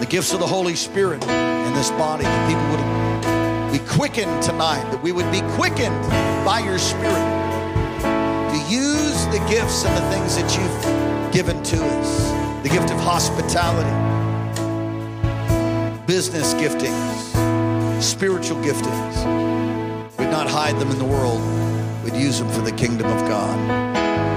the 0.01 0.07
gifts 0.07 0.33
of 0.33 0.41
the 0.41 0.47
Holy 0.47 0.75
Spirit 0.77 1.23
in 1.25 1.75
this 1.75 1.91
body, 1.91 2.25
that 2.25 2.49
people 2.49 2.65
would 2.73 3.71
be 3.71 3.87
quickened 3.87 4.43
tonight, 4.43 4.91
that 4.91 5.03
we 5.03 5.13
would 5.13 5.31
be 5.31 5.43
quickened 5.53 6.03
by 6.47 6.61
your 6.65 6.79
Spirit 6.79 7.21
to 8.49 8.75
use 8.75 9.27
the 9.27 9.45
gifts 9.47 9.85
and 9.85 9.95
the 9.95 10.11
things 10.11 10.37
that 10.37 10.49
you've 10.57 11.35
given 11.35 11.63
to 11.65 11.77
us 11.77 12.63
the 12.63 12.71
gift 12.71 12.91
of 12.91 12.99
hospitality, 13.01 13.93
business 16.07 16.55
giftings, 16.55 17.48
spiritual 18.03 18.59
giftings. 18.59 19.17
We'd 20.19 20.31
not 20.31 20.49
hide 20.49 20.79
them 20.79 20.91
in 20.91 20.99
the 20.99 21.05
world, 21.05 21.41
we'd 22.05 22.15
use 22.15 22.39
them 22.39 22.51
for 22.51 22.61
the 22.61 22.73
kingdom 22.73 23.07
of 23.07 23.21
God. 23.29 23.59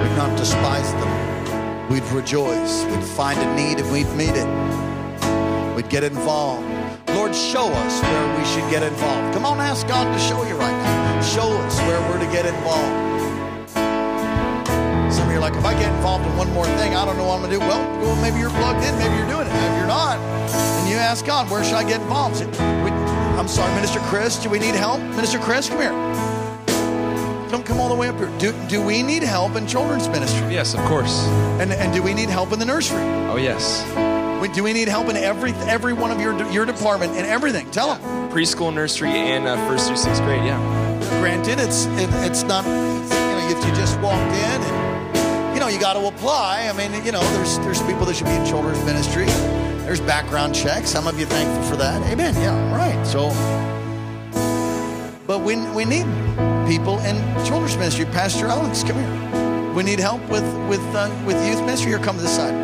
We'd 0.01 0.16
not 0.18 0.38
despise 0.38 0.91
them, 0.93 1.89
we'd 1.89 2.03
rejoice. 2.12 2.84
We'd 2.86 3.03
find 3.03 3.39
a 3.39 3.55
need 3.55 3.80
and 3.80 3.91
we'd 3.91 4.09
meet 4.16 4.36
it. 4.36 5.76
We'd 5.76 5.89
get 5.89 6.03
involved. 6.03 6.68
Lord, 7.09 7.36
show 7.36 7.68
us 7.68 8.01
where 8.01 8.38
we 8.38 8.45
should 8.45 8.70
get 8.72 8.84
involved. 8.84 9.34
Come 9.34 9.45
on, 9.45 9.59
ask 9.59 9.88
God 9.88 10.12
to 10.12 10.20
show 10.20 10.43
you 10.47 10.55
right 10.55 10.72
now. 10.72 11.22
Show 11.22 11.51
us 11.66 11.80
where 11.82 11.99
we're 12.09 12.20
to 12.20 12.32
get 12.32 12.45
involved. 12.45 13.09
Some 15.14 15.28
of 15.28 15.32
you 15.32 15.38
are 15.38 15.41
like, 15.41 15.55
if 15.55 15.66
I 15.66 15.74
get 15.74 15.93
involved 15.93 16.26
in 16.26 16.36
one 16.38 16.51
more 16.53 16.66
thing, 16.66 16.95
I 16.95 17.05
don't 17.05 17.18
know 17.18 17.26
what 17.26 17.36
I'm 17.36 17.41
going 17.41 17.51
to 17.51 17.59
do. 17.59 17.59
Well, 17.59 17.82
well, 18.01 18.22
maybe 18.22 18.39
you're 18.39 18.49
plugged 18.49 18.84
in, 18.84 18.97
maybe 18.97 19.16
you're 19.18 19.28
doing 19.28 19.45
it. 19.45 19.53
If 19.53 19.78
you're 19.78 19.88
not, 19.88 20.18
then 20.49 20.88
you 20.88 20.95
ask 20.95 21.26
God, 21.26 21.49
where 21.51 21.64
should 21.64 21.76
I 21.76 21.84
get 21.84 22.01
involved? 22.01 22.41
I'm 23.39 23.47
sorry, 23.47 23.73
Minister 23.75 23.99
Chris, 24.01 24.38
do 24.41 24.49
we 24.49 24.59
need 24.59 24.75
help? 24.75 25.01
Minister 25.01 25.39
Chris, 25.39 25.67
come 25.69 25.79
here. 25.79 25.91
Don't 27.49 27.65
come 27.65 27.79
all 27.82 27.89
the 27.89 27.95
way 27.95 28.07
up 28.07 28.17
here. 28.17 28.32
Do, 28.38 28.53
do 28.69 28.82
we 28.82 29.03
need 29.03 29.23
help 29.23 29.55
in 29.55 29.67
children's 29.67 30.07
ministry? 30.07 30.53
Yes, 30.53 30.73
of 30.73 30.79
course. 30.86 31.25
And, 31.59 31.71
and 31.73 31.93
do 31.93 32.01
we 32.01 32.13
need 32.13 32.29
help 32.29 32.53
in 32.53 32.59
the 32.59 32.65
nursery? 32.65 33.01
Oh, 33.29 33.38
yes. 33.38 33.84
We- 34.41 34.47
Do 34.49 34.63
we 34.63 34.73
need 34.73 34.88
help 34.88 35.07
in 35.09 35.15
every 35.15 35.51
every 35.69 35.93
one 35.93 36.09
of 36.11 36.19
your 36.19 36.34
your 36.51 36.65
department 36.65 37.13
and 37.13 37.27
everything? 37.27 37.69
Tell 37.69 37.93
them. 37.93 38.01
Preschool, 38.32 38.73
nursery, 38.73 39.09
and 39.11 39.47
uh, 39.47 39.55
first 39.67 39.86
through 39.88 39.97
sixth 39.97 40.21
grade. 40.23 40.43
Yeah. 40.43 40.57
Granted, 41.21 41.59
it's 41.59 41.86
it, 41.86 42.09
it's 42.25 42.41
not. 42.43 42.65
You 42.65 42.71
know, 42.71 43.47
if 43.51 43.63
you 43.63 43.71
just 43.75 43.99
walked 44.01 44.34
in 44.34 44.61
and 44.65 45.53
you 45.53 45.59
know 45.59 45.67
you 45.67 45.79
got 45.79 45.93
to 45.93 46.07
apply. 46.07 46.67
I 46.67 46.73
mean, 46.73 46.91
you 47.05 47.11
know, 47.11 47.21
there's 47.36 47.59
there's 47.59 47.82
people 47.84 48.03
that 48.07 48.15
should 48.15 48.25
be 48.25 48.34
in 48.34 48.43
children's 48.45 48.84
ministry. 48.84 49.27
There's 49.91 49.99
background 50.07 50.55
checks. 50.55 50.89
Some 50.89 51.05
of 51.05 51.19
you 51.19 51.25
thankful 51.25 51.63
for 51.63 51.75
that. 51.75 52.01
Amen. 52.09 52.33
Yeah, 52.35 52.55
right. 52.73 53.05
So, 53.05 53.27
but 55.27 55.39
we 55.39 55.57
we 55.75 55.83
need 55.83 56.05
people 56.65 56.99
in 56.99 57.17
children's 57.43 57.75
ministry. 57.75 58.05
Pastor 58.05 58.47
Alex, 58.47 58.85
come 58.85 58.95
here. 58.95 59.73
We 59.73 59.83
need 59.83 59.99
help 59.99 60.21
with 60.29 60.45
with 60.69 60.79
uh, 60.95 61.11
with 61.25 61.35
youth 61.45 61.59
ministry. 61.65 61.91
Here, 61.91 61.99
come 61.99 62.15
to 62.15 62.21
this 62.21 62.33
side. 62.33 62.55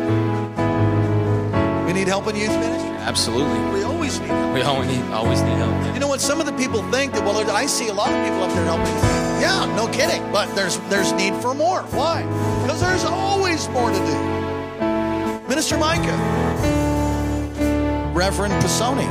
We 1.84 1.92
need 1.92 2.08
help 2.08 2.26
in 2.28 2.36
youth 2.36 2.48
ministry? 2.48 2.88
Absolutely. 3.04 3.60
We 3.74 3.82
always 3.82 4.18
need 4.20 4.28
help. 4.28 4.54
We 4.54 4.62
always 4.62 4.88
need, 4.88 5.02
always 5.12 5.42
need 5.42 5.58
help. 5.58 5.92
You 5.92 6.00
know 6.00 6.08
what? 6.08 6.22
Some 6.22 6.40
of 6.40 6.46
the 6.46 6.54
people 6.54 6.80
think 6.90 7.12
that, 7.12 7.22
well, 7.24 7.38
I 7.50 7.66
see 7.66 7.88
a 7.88 7.92
lot 7.92 8.10
of 8.10 8.24
people 8.24 8.42
up 8.42 8.52
there 8.54 8.64
helping. 8.64 8.94
Yeah, 9.38 9.70
no 9.76 9.86
kidding. 9.88 10.22
But 10.32 10.46
there's 10.56 10.78
there's 10.88 11.12
need 11.12 11.34
for 11.42 11.52
more. 11.52 11.82
Why? 11.92 12.22
Because 12.62 12.80
there's 12.80 13.04
always 13.04 13.68
more 13.68 13.90
to 13.90 13.98
do. 13.98 14.38
Minister 15.46 15.76
Micah, 15.78 16.16
Reverend 18.18 18.52
Pisoni. 18.54 19.06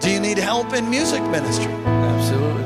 Do 0.00 0.10
you 0.10 0.18
need 0.18 0.36
help 0.36 0.72
in 0.72 0.90
music 0.90 1.22
ministry? 1.30 1.70
Absolutely. 1.84 2.64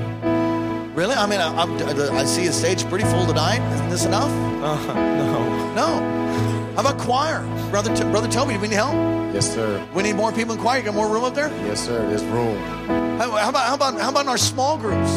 Really? 0.94 1.14
I 1.14 1.26
mean, 1.26 1.38
I, 1.38 1.54
I'm, 1.54 2.16
I 2.16 2.24
see 2.24 2.46
a 2.46 2.52
stage 2.52 2.82
pretty 2.88 3.04
full 3.04 3.26
tonight. 3.26 3.60
Isn't 3.74 3.90
this 3.90 4.06
enough? 4.06 4.30
Uh, 4.64 4.94
no. 4.94 5.74
No. 5.74 6.72
How 6.76 6.80
about 6.80 6.96
choir? 6.96 7.42
Brother, 7.70 7.94
T- 7.94 8.04
Brother 8.04 8.26
Toby, 8.26 8.54
do 8.54 8.60
we 8.60 8.68
need 8.68 8.76
help? 8.76 8.94
Yes, 9.34 9.52
sir. 9.52 9.86
We 9.92 10.02
need 10.02 10.16
more 10.16 10.32
people 10.32 10.54
in 10.54 10.60
choir. 10.62 10.78
You 10.78 10.84
got 10.86 10.94
more 10.94 11.06
room 11.10 11.24
up 11.24 11.34
there? 11.34 11.50
Yes, 11.66 11.84
sir. 11.84 12.08
There's 12.08 12.24
room. 12.24 12.56
How, 13.18 13.32
how 13.32 13.50
about 13.50 13.66
how 13.66 13.74
about 13.74 14.00
how 14.00 14.08
about 14.08 14.22
in 14.22 14.28
our 14.30 14.38
small 14.38 14.78
groups? 14.78 15.12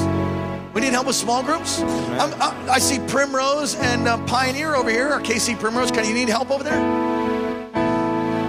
We 0.74 0.82
need 0.82 0.92
help 0.92 1.08
with 1.08 1.16
small 1.16 1.42
groups. 1.42 1.80
I'm- 1.80 2.34
I, 2.42 2.54
I 2.70 2.80
see 2.80 3.00
Primrose 3.08 3.76
and 3.76 4.10
uh, 4.10 4.18
Pioneer 4.26 4.76
over 4.76 4.90
here. 4.90 5.14
Or 5.14 5.22
KC 5.22 5.58
Primrose. 5.58 5.90
Can 5.90 6.04
you 6.06 6.14
need 6.14 6.28
help 6.28 6.52
over 6.52 6.66
there? 6.66 7.13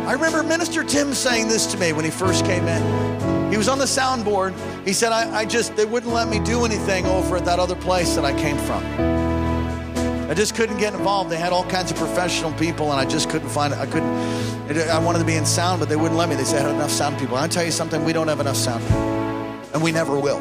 I 0.06 0.12
remember 0.12 0.42
Minister 0.42 0.84
Tim 0.84 1.14
saying 1.14 1.48
this 1.48 1.66
to 1.66 1.78
me 1.78 1.94
when 1.94 2.04
he 2.04 2.10
first 2.10 2.44
came 2.44 2.68
in. 2.68 3.50
He 3.50 3.56
was 3.56 3.68
on 3.68 3.78
the 3.78 3.86
soundboard. 3.86 4.54
He 4.84 4.92
said, 4.92 5.12
I, 5.12 5.40
I 5.40 5.44
just, 5.46 5.76
they 5.76 5.86
wouldn't 5.86 6.12
let 6.12 6.28
me 6.28 6.40
do 6.40 6.66
anything 6.66 7.06
over 7.06 7.36
at 7.36 7.44
that 7.46 7.58
other 7.58 7.74
place 7.74 8.14
that 8.14 8.24
I 8.24 8.38
came 8.38 8.58
from. 8.58 8.84
I 10.28 10.34
just 10.34 10.54
couldn't 10.54 10.76
get 10.76 10.92
involved. 10.92 11.30
They 11.30 11.38
had 11.38 11.52
all 11.52 11.64
kinds 11.64 11.90
of 11.90 11.96
professional 11.96 12.52
people, 12.52 12.90
and 12.92 13.00
I 13.00 13.06
just 13.06 13.30
couldn't 13.30 13.48
find 13.48 13.72
it. 13.72 13.78
I 13.78 13.86
couldn't. 13.86 14.10
I 14.90 14.98
wanted 14.98 15.20
to 15.20 15.24
be 15.24 15.36
in 15.36 15.46
sound, 15.46 15.80
but 15.80 15.88
they 15.88 15.96
wouldn't 15.96 16.18
let 16.18 16.28
me. 16.28 16.34
They 16.34 16.44
said 16.44 16.64
I 16.64 16.68
had 16.68 16.74
enough 16.74 16.90
sound 16.90 17.18
people. 17.18 17.36
And 17.36 17.44
I 17.44 17.48
tell 17.48 17.64
you 17.64 17.70
something, 17.70 18.04
we 18.04 18.12
don't 18.12 18.28
have 18.28 18.40
enough 18.40 18.56
sound 18.56 18.82
people, 18.82 19.02
and 19.72 19.82
we 19.82 19.90
never 19.90 20.18
will. 20.18 20.40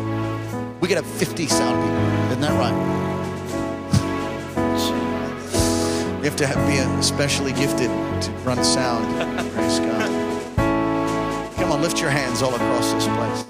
We 0.81 0.87
could 0.89 0.97
have 0.97 1.05
50 1.05 1.47
sound 1.47 1.81
people. 1.81 2.31
Isn't 2.31 2.41
that 2.41 2.59
right? 2.59 2.99
You 6.23 6.29
have 6.29 6.37
to 6.37 6.47
have, 6.47 6.67
be 6.69 6.77
especially 7.01 7.51
gifted 7.51 7.89
to 7.89 8.31
run 8.45 8.63
sound. 8.63 9.49
Praise 9.63 9.79
God. 9.79 10.11
Come 11.55 11.71
on, 11.71 11.81
lift 11.81 12.01
your 12.01 12.09
hands 12.09 12.41
all 12.41 12.53
across 12.53 12.91
this 12.91 13.05
place. 13.05 13.45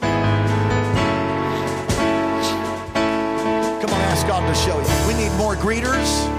Come 3.82 3.90
on, 3.90 4.02
ask 4.14 4.28
God 4.28 4.48
to 4.48 4.54
show 4.54 4.80
you. 4.80 5.08
We 5.08 5.16
need 5.16 5.36
more 5.38 5.56
greeters. 5.56 6.30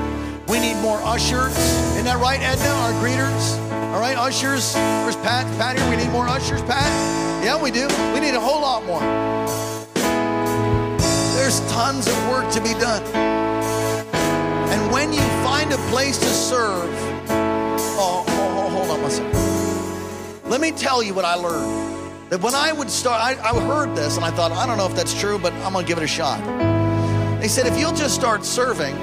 We 0.48 0.60
need 0.60 0.76
more 0.76 0.98
ushers. 1.02 1.58
Isn't 1.58 2.04
that 2.04 2.20
right, 2.20 2.38
Edna? 2.40 2.68
Our 2.68 2.92
greeters. 3.02 3.58
All 3.92 3.98
right, 3.98 4.16
ushers. 4.16 4.74
Where's 4.74 5.16
Pat? 5.16 5.44
Pat 5.58 5.76
here. 5.76 5.90
We 5.90 5.96
need 5.96 6.10
more 6.12 6.28
ushers, 6.28 6.62
Pat. 6.62 6.86
Yeah, 7.42 7.60
we 7.60 7.72
do. 7.72 7.88
We 8.14 8.20
need 8.20 8.34
a 8.34 8.40
whole 8.40 8.60
lot 8.60 8.84
more. 8.84 9.00
There's 11.34 11.58
tons 11.72 12.06
of 12.06 12.16
work 12.28 12.48
to 12.52 12.60
be 12.60 12.74
done. 12.74 13.02
And 14.70 14.92
when 14.92 15.12
you 15.12 15.22
find 15.42 15.72
a 15.72 15.78
place 15.90 16.16
to 16.18 16.26
serve, 16.26 16.88
oh, 17.98 18.24
oh, 18.24 18.24
oh, 18.28 18.70
hold 18.70 18.90
on 18.90 19.02
one 19.02 19.10
second. 19.10 19.43
Let 20.46 20.60
me 20.60 20.72
tell 20.72 21.02
you 21.02 21.14
what 21.14 21.24
I 21.24 21.34
learned. 21.34 22.30
That 22.30 22.40
when 22.40 22.54
I 22.54 22.72
would 22.72 22.90
start, 22.90 23.20
I, 23.22 23.32
I 23.42 23.58
heard 23.60 23.96
this 23.96 24.16
and 24.16 24.24
I 24.24 24.30
thought, 24.30 24.52
I 24.52 24.66
don't 24.66 24.78
know 24.78 24.86
if 24.86 24.94
that's 24.94 25.18
true, 25.18 25.38
but 25.38 25.52
I'm 25.54 25.72
going 25.72 25.84
to 25.84 25.88
give 25.88 25.98
it 25.98 26.04
a 26.04 26.06
shot. 26.06 26.40
They 27.40 27.48
said, 27.48 27.66
if 27.66 27.78
you'll 27.78 27.94
just 27.94 28.14
start 28.14 28.44
serving, 28.44 28.94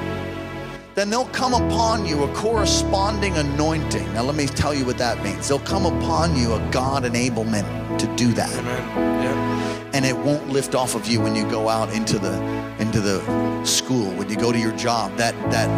then 0.93 1.09
there'll 1.09 1.25
come 1.27 1.53
upon 1.53 2.05
you 2.05 2.23
a 2.23 2.33
corresponding 2.33 3.35
anointing. 3.37 4.13
Now, 4.13 4.23
let 4.23 4.35
me 4.35 4.45
tell 4.45 4.73
you 4.73 4.85
what 4.85 4.97
that 4.97 5.23
means. 5.23 5.47
There'll 5.47 5.63
come 5.65 5.85
upon 5.85 6.35
you 6.35 6.53
a 6.53 6.69
God 6.71 7.03
enablement 7.03 7.81
to 7.99 8.15
do 8.15 8.33
that 8.33 8.51
Amen. 8.53 9.23
Yeah. 9.23 9.91
and 9.93 10.05
it 10.05 10.15
won't 10.17 10.49
lift 10.49 10.75
off 10.75 10.95
of 10.95 11.07
you 11.07 11.19
when 11.21 11.35
you 11.35 11.43
go 11.49 11.69
out 11.69 11.91
into 11.93 12.17
the 12.17 12.33
into 12.79 12.99
the 12.99 13.63
school 13.65 14.09
when 14.13 14.29
you 14.29 14.35
go 14.35 14.51
to 14.51 14.57
your 14.57 14.75
job 14.77 15.15
that 15.17 15.35
that 15.51 15.69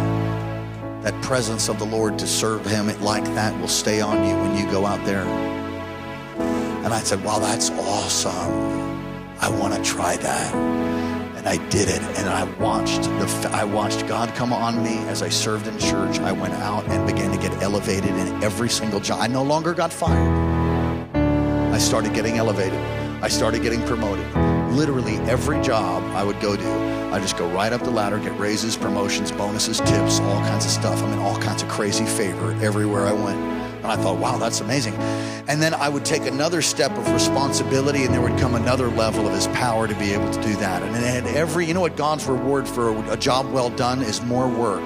that 1.04 1.22
presence 1.22 1.68
of 1.68 1.78
the 1.78 1.84
lord 1.84 2.18
to 2.18 2.26
serve 2.26 2.64
him 2.64 2.86
like 3.02 3.24
that 3.36 3.58
will 3.60 3.68
stay 3.68 4.00
on 4.00 4.26
you 4.26 4.34
when 4.36 4.56
you 4.56 4.70
go 4.72 4.86
out 4.86 5.04
there. 5.04 5.24
And 6.84 6.92
i 6.92 7.00
said 7.00 7.22
wow 7.22 7.38
that's 7.38 7.70
awesome. 7.70 8.52
I 9.40 9.50
want 9.60 9.74
to 9.74 9.82
try 9.82 10.16
that. 10.16 10.54
And 11.36 11.46
i 11.46 11.58
did 11.68 11.90
it 11.90 12.00
and 12.18 12.28
i 12.30 12.44
watched 12.58 13.02
the 13.02 13.50
i 13.52 13.64
watched 13.64 14.06
god 14.08 14.34
come 14.34 14.52
on 14.52 14.82
me 14.82 14.96
as 15.08 15.22
i 15.22 15.28
served 15.28 15.66
in 15.66 15.78
church. 15.78 16.18
I 16.20 16.32
went 16.32 16.54
out 16.54 16.84
and 16.86 17.06
began 17.06 17.30
to 17.30 17.38
get 17.38 17.62
elevated 17.62 18.10
in 18.10 18.42
every 18.42 18.70
single 18.70 19.00
job. 19.00 19.20
I 19.20 19.26
no 19.26 19.42
longer 19.42 19.74
got 19.74 19.92
fired. 19.92 20.54
I 21.74 21.78
started 21.78 22.14
getting 22.14 22.38
elevated. 22.38 22.80
I 23.22 23.28
started 23.28 23.62
getting 23.62 23.82
promoted. 23.84 24.26
Literally 24.72 25.16
every 25.30 25.60
job 25.60 26.02
I 26.14 26.24
would 26.24 26.40
go 26.40 26.56
to, 26.56 27.03
I 27.14 27.20
just 27.20 27.38
go 27.38 27.48
right 27.50 27.72
up 27.72 27.80
the 27.82 27.92
ladder, 27.92 28.18
get 28.18 28.36
raises, 28.40 28.76
promotions, 28.76 29.30
bonuses, 29.30 29.78
tips, 29.78 30.18
all 30.18 30.40
kinds 30.40 30.64
of 30.64 30.72
stuff. 30.72 31.00
I 31.00 31.08
mean, 31.08 31.20
all 31.20 31.38
kinds 31.38 31.62
of 31.62 31.68
crazy 31.68 32.04
favor 32.04 32.50
everywhere 32.60 33.06
I 33.06 33.12
went. 33.12 33.38
And 33.38 33.86
I 33.86 33.94
thought, 33.94 34.18
wow, 34.18 34.36
that's 34.36 34.60
amazing. 34.60 34.94
And 35.46 35.62
then 35.62 35.74
I 35.74 35.88
would 35.88 36.04
take 36.04 36.26
another 36.26 36.60
step 36.60 36.90
of 36.98 37.08
responsibility, 37.12 38.02
and 38.02 38.12
there 38.12 38.20
would 38.20 38.36
come 38.40 38.56
another 38.56 38.88
level 38.88 39.28
of 39.28 39.32
His 39.32 39.46
power 39.46 39.86
to 39.86 39.94
be 39.94 40.10
able 40.10 40.28
to 40.28 40.42
do 40.42 40.56
that. 40.56 40.82
And 40.82 40.96
it 40.96 41.04
had 41.04 41.24
every, 41.36 41.66
you 41.66 41.72
know 41.72 41.82
what 41.82 41.96
God's 41.96 42.26
reward 42.26 42.66
for 42.66 42.92
a 43.12 43.16
job 43.16 43.48
well 43.52 43.70
done 43.70 44.02
is 44.02 44.20
more 44.20 44.48
work. 44.48 44.82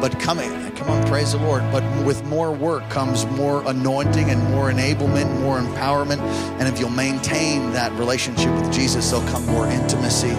But 0.00 0.20
coming, 0.20 0.70
come 0.76 0.88
on, 0.88 1.04
praise 1.08 1.32
the 1.32 1.38
Lord. 1.38 1.62
But 1.72 1.82
with 2.06 2.24
more 2.26 2.52
work 2.52 2.88
comes 2.90 3.26
more 3.26 3.68
anointing 3.68 4.30
and 4.30 4.40
more 4.52 4.70
enablement, 4.70 5.40
more 5.40 5.58
empowerment. 5.58 6.20
And 6.60 6.68
if 6.68 6.78
you'll 6.78 6.90
maintain 6.90 7.72
that 7.72 7.90
relationship 7.98 8.54
with 8.54 8.72
Jesus, 8.72 9.10
there'll 9.10 9.28
come 9.30 9.44
more 9.46 9.66
intimacy. 9.66 10.36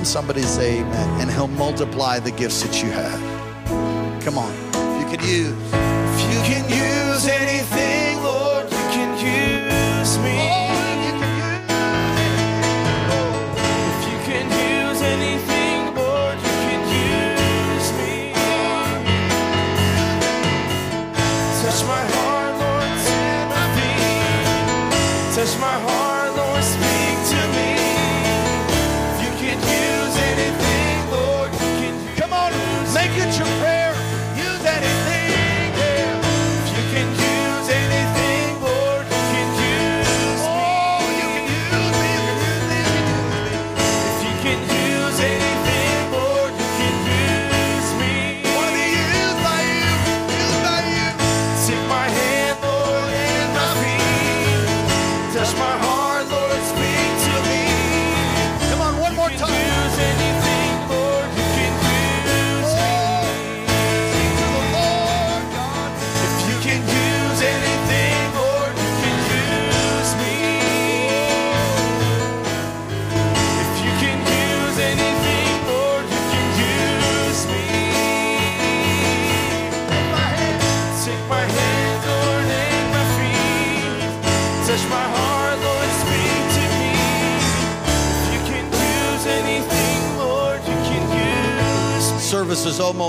On, 0.00 0.06
somebody 0.06 0.40
say 0.40 0.80
amen. 0.80 1.20
And 1.20 1.30
he'll 1.30 1.46
multiply 1.46 2.18
the 2.20 2.30
gifts 2.30 2.62
that 2.62 2.82
you 2.82 2.90
have. 2.90 3.20
Come 4.22 4.38
on. 4.38 4.50
If 4.72 5.02
you 5.02 5.10
could 5.10 5.28
use, 5.28 5.52
if 5.52 6.32
you 6.32 6.40
can 6.50 6.64
use 6.70 7.26
anything, 7.26 8.22
Lord, 8.22 8.64
you 8.64 8.78
can 8.94 10.00
use 10.00 10.18
me. 10.18 10.59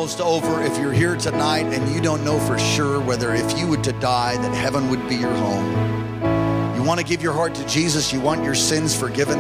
Almost 0.02 0.20
over. 0.20 0.64
If 0.64 0.80
you're 0.80 0.92
here 0.92 1.16
tonight 1.16 1.68
and 1.68 1.94
you 1.94 2.02
don't 2.02 2.26
know 2.26 2.40
for 2.40 2.58
sure 2.58 3.00
whether 3.00 3.36
if 3.36 3.56
you 3.56 3.68
were 3.68 3.78
to 3.84 3.92
die 3.94 4.36
that 4.36 4.52
heaven 4.52 4.90
would 4.90 5.08
be 5.08 5.16
your 5.16 5.32
home, 5.32 6.76
you 6.76 6.82
want 6.82 7.00
to 7.00 7.06
give 7.06 7.22
your 7.22 7.34
heart 7.34 7.54
to 7.54 7.68
Jesus, 7.68 8.12
you 8.12 8.20
want 8.20 8.44
your 8.44 8.56
sins 8.56 8.96
forgiven. 8.96 9.40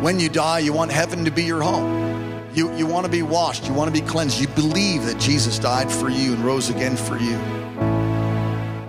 When 0.00 0.20
you 0.20 0.28
die, 0.28 0.60
you 0.60 0.72
want 0.72 0.92
heaven 0.92 1.24
to 1.24 1.32
be 1.32 1.42
your 1.42 1.60
home. 1.60 2.54
You, 2.54 2.72
you 2.76 2.86
want 2.86 3.04
to 3.04 3.10
be 3.10 3.22
washed. 3.22 3.66
You 3.66 3.74
want 3.74 3.92
to 3.92 4.00
be 4.00 4.06
cleansed. 4.06 4.40
You 4.40 4.46
believe 4.46 5.06
that 5.06 5.18
Jesus 5.18 5.58
died 5.58 5.90
for 5.90 6.08
you 6.08 6.34
and 6.34 6.44
rose 6.44 6.70
again 6.70 6.96
for 6.96 7.18
you. 7.18 7.36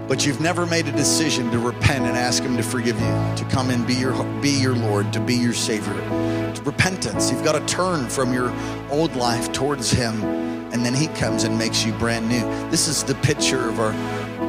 But 0.07 0.27
you've 0.27 0.41
never 0.41 0.67
made 0.67 0.87
a 0.87 0.91
decision 0.91 1.49
to 1.49 1.57
repent 1.57 2.05
and 2.05 2.15
ask 2.15 2.43
Him 2.43 2.57
to 2.57 2.61
forgive 2.61 2.99
you, 2.99 3.35
to 3.37 3.47
come 3.49 3.71
and 3.71 3.87
be 3.87 3.95
your, 3.95 4.23
be 4.39 4.51
your 4.51 4.75
Lord, 4.75 5.11
to 5.13 5.19
be 5.19 5.33
your 5.33 5.53
Savior. 5.53 5.93
Repentance. 6.63 7.31
You've 7.31 7.43
got 7.43 7.53
to 7.53 7.65
turn 7.65 8.07
from 8.07 8.31
your 8.31 8.53
old 8.91 9.15
life 9.15 9.51
towards 9.51 9.89
Him, 9.89 10.21
and 10.74 10.86
then 10.86 10.93
He 10.93 11.07
comes 11.07 11.43
and 11.43 11.57
makes 11.57 11.86
you 11.86 11.93
brand 11.93 12.28
new. 12.28 12.41
This 12.69 12.88
is 12.88 13.03
the 13.03 13.15
picture 13.15 13.69
of 13.69 13.80
our 13.80 13.93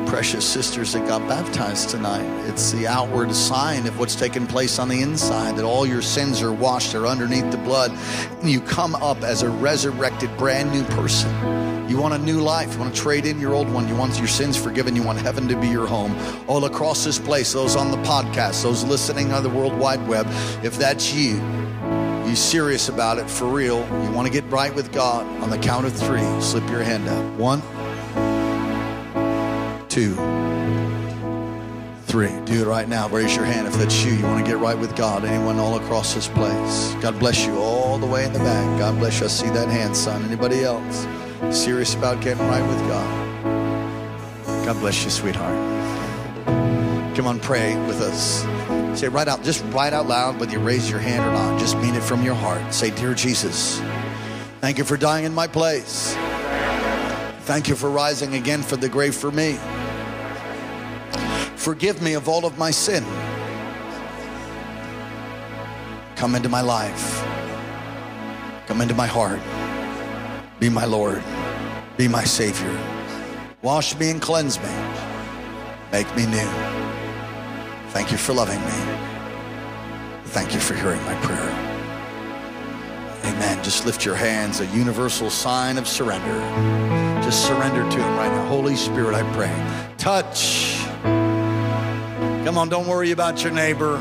precious 0.07 0.47
sisters 0.47 0.93
that 0.93 1.07
got 1.07 1.21
baptized 1.29 1.91
tonight. 1.91 2.25
It's 2.49 2.73
the 2.73 2.87
outward 2.87 3.35
sign 3.35 3.87
of 3.87 3.99
what's 3.99 4.17
taken 4.17 4.47
place 4.47 4.79
on 4.79 4.89
the 4.89 5.01
inside, 5.01 5.57
that 5.57 5.65
all 5.65 5.87
your 5.87 6.03
sins 6.03 6.43
are 6.43 6.53
washed, 6.53 6.93
they're 6.93 7.07
underneath 7.07 7.51
the 7.51 7.59
blood, 7.59 7.91
and 8.41 8.51
you 8.51 8.61
come 8.61 8.95
up 8.97 9.23
as 9.23 9.43
a 9.43 9.51
resurrected, 9.51 10.37
brand 10.37 10.73
new 10.73 10.85
person. 10.97 11.31
You 11.89 11.99
want 11.99 12.15
a 12.15 12.19
new 12.19 12.41
life. 12.41 12.73
You 12.73 12.81
want 12.81 12.95
to 12.95 13.01
trade 13.01 13.27
in 13.27 13.39
your 13.39 13.55
old 13.55 13.71
one. 13.71 13.87
You 13.87 13.95
want 13.95 14.19
your 14.19 14.27
sins 14.27 14.57
forgiven. 14.57 14.97
You 14.97 15.03
want 15.03 15.19
heaven 15.19 15.47
to 15.49 15.61
be 15.61 15.69
your 15.69 15.87
home. 15.87 16.17
All 16.49 16.65
across 16.65 17.05
this 17.05 17.19
place, 17.19 17.53
those 17.53 17.77
on 17.77 17.91
the 17.91 17.99
podcast, 17.99 18.63
those 18.63 18.83
listening 18.85 19.33
on 19.33 19.43
the 19.43 19.51
World 19.51 19.79
Wide 19.79 20.05
Web, 20.09 20.27
if 20.65 20.79
that's 20.79 21.13
you, 21.13 21.37
you 22.35 22.39
serious 22.39 22.89
about 22.89 23.19
it 23.19 23.31
for 23.31 23.45
real, 23.45 23.79
you 24.03 24.11
want 24.11 24.27
to 24.27 24.33
get 24.33 24.43
right 24.51 24.75
with 24.75 24.93
God, 24.93 25.25
on 25.41 25.51
the 25.51 25.59
count 25.59 25.87
of 25.87 25.93
three, 25.93 26.25
slip 26.41 26.69
your 26.69 26.83
hand 26.83 27.09
up. 27.09 27.25
One, 27.39 27.61
two, 29.89 30.17
three. 32.07 32.33
Do 32.45 32.63
it 32.63 32.67
right 32.67 32.89
now. 32.89 33.09
Raise 33.09 33.37
your 33.37 33.45
hand 33.45 33.69
if 33.69 33.75
that's 33.75 34.05
you. 34.05 34.15
You 34.15 34.25
want 34.25 34.45
to 34.45 34.51
get 34.51 34.59
right 34.59 34.77
with 34.77 34.97
God. 34.97 35.25
Anyone 35.25 35.61
all 35.61 35.77
across 35.77 36.13
this 36.13 36.27
place. 36.27 36.97
God 37.01 37.21
bless 37.21 37.47
you 37.47 37.57
all 37.59 37.99
the 37.99 38.07
way 38.07 38.25
in 38.25 38.33
the 38.33 38.41
back. 38.41 38.81
God 38.81 38.99
bless 38.99 39.21
you. 39.21 39.27
I 39.27 39.29
see 39.29 39.51
that 39.51 39.69
hand, 39.69 39.97
son. 39.97 40.25
Anybody 40.25 40.65
else 40.65 41.07
serious 41.53 41.95
about 41.95 42.21
getting 42.21 42.45
right 42.49 42.67
with 42.67 42.81
God? 42.89 44.67
God 44.67 44.81
bless 44.81 45.05
you, 45.05 45.11
sweetheart. 45.11 45.55
Come 47.17 47.29
on, 47.29 47.39
pray 47.39 47.77
with 47.87 48.01
us. 48.01 48.45
Say 48.95 49.09
right 49.09 49.27
out, 49.27 49.43
just 49.43 49.65
right 49.67 49.93
out 49.93 50.07
loud, 50.07 50.39
whether 50.39 50.53
you 50.53 50.61
raise 50.61 50.89
your 50.89 51.01
hand 51.01 51.25
or 51.25 51.33
not. 51.33 51.59
Just 51.59 51.77
mean 51.79 51.95
it 51.95 52.03
from 52.03 52.23
your 52.23 52.35
heart. 52.35 52.73
Say, 52.73 52.91
Dear 52.91 53.13
Jesus, 53.13 53.81
thank 54.61 54.79
you 54.79 54.85
for 54.85 54.97
dying 54.97 55.25
in 55.25 55.35
my 55.35 55.49
place. 55.49 56.15
Thank 57.41 57.69
you 57.69 57.75
for 57.75 57.91
rising 57.91 58.35
again 58.35 58.63
for 58.63 58.77
the 58.77 58.89
grave 58.89 59.15
for 59.15 59.31
me. 59.31 59.59
Forgive 61.57 62.01
me 62.01 62.15
of 62.15 62.29
all 62.29 62.47
of 62.47 62.57
my 62.57 62.71
sin. 62.71 63.05
Come 66.15 66.37
into 66.37 66.49
my 66.49 66.61
life. 66.61 67.23
Come 68.67 68.81
into 68.81 68.95
my 68.95 69.07
heart. 69.07 69.41
Be 70.61 70.71
my 70.71 70.85
Lord. 70.85 71.23
Be 71.97 72.07
my 72.07 72.25
Savior. 72.25 72.79
Wash 73.61 73.99
me 73.99 74.11
and 74.11 74.23
cleanse 74.23 74.59
me. 74.59 74.71
Make 75.91 76.15
me 76.17 76.27
new. 76.27 76.84
Thank 77.95 78.11
you 78.11 78.19
for 78.19 78.33
loving 78.33 78.61
me. 78.61 78.99
Thank 80.33 80.53
you 80.53 80.59
for 80.59 80.75
hearing 80.75 81.01
my 81.05 81.15
prayer. 81.21 81.49
Amen. 83.23 83.63
Just 83.63 83.87
lift 83.87 84.05
your 84.05 84.17
hands, 84.17 84.59
a 84.59 84.67
universal 84.67 85.31
sign 85.31 85.79
of 85.79 85.87
surrender. 85.87 86.41
Just 87.23 87.47
surrender 87.47 87.89
to 87.89 87.97
Him 87.97 88.17
right 88.17 88.33
now. 88.33 88.45
Holy 88.49 88.75
Spirit, 88.75 89.15
I 89.15 89.23
pray. 89.33 89.95
Touch. 89.97 90.83
Come 92.45 92.59
on, 92.59 92.69
don't 92.69 92.89
worry 92.89 93.13
about 93.13 93.45
your 93.45 93.53
neighbor. 93.53 93.97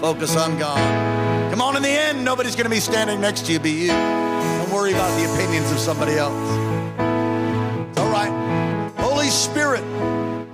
Focus 0.00 0.36
on 0.36 0.58
God. 0.58 1.50
Come 1.50 1.62
on, 1.62 1.76
in 1.76 1.82
the 1.82 1.88
end, 1.88 2.22
nobody's 2.22 2.54
going 2.54 2.66
to 2.66 2.70
be 2.70 2.78
standing 2.78 3.22
next 3.22 3.46
to 3.46 3.52
you, 3.52 3.58
be 3.58 3.70
you. 3.70 3.88
Don't 3.88 4.70
worry 4.70 4.92
about 4.92 5.18
the 5.18 5.32
opinions 5.32 5.72
of 5.72 5.78
somebody 5.78 6.16
else. 6.16 6.59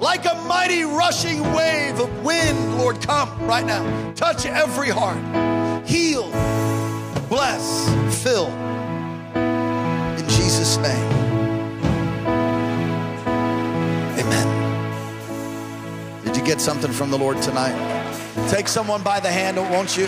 Like 0.01 0.25
a 0.27 0.35
mighty 0.47 0.83
rushing 0.83 1.43
wave 1.53 1.99
of 2.01 2.25
wind, 2.25 2.79
Lord, 2.79 3.01
come 3.01 3.31
right 3.47 3.65
now. 3.65 4.13
Touch 4.15 4.47
every 4.47 4.91
heart. 4.91 5.19
Heal, 5.87 6.31
bless, 7.29 7.89
fill. 8.23 8.49
In 9.37 10.29
Jesus' 10.29 10.77
name. 10.79 11.13
Amen. 14.19 14.49
Did 16.25 16.37
you 16.37 16.45
get 16.45 16.61
something 16.61 16.93
from 16.93 17.11
the 17.11 17.19
Lord 17.19 17.41
tonight? 17.43 17.75
Take 18.49 18.69
someone 18.69 19.03
by 19.03 19.21
the 19.21 19.31
hand, 19.31 19.57
won't 19.57 19.97
you? 19.97 20.07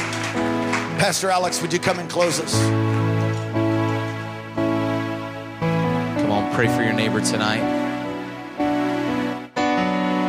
Pastor 0.99 1.31
Alex, 1.31 1.63
would 1.63 1.73
you 1.73 1.79
come 1.79 1.99
and 1.99 2.11
close 2.11 2.41
us? 2.41 2.53
Come 6.21 6.33
on, 6.33 6.53
pray 6.55 6.67
for 6.67 6.83
your 6.83 6.93
neighbor 6.93 7.21
tonight. 7.21 7.78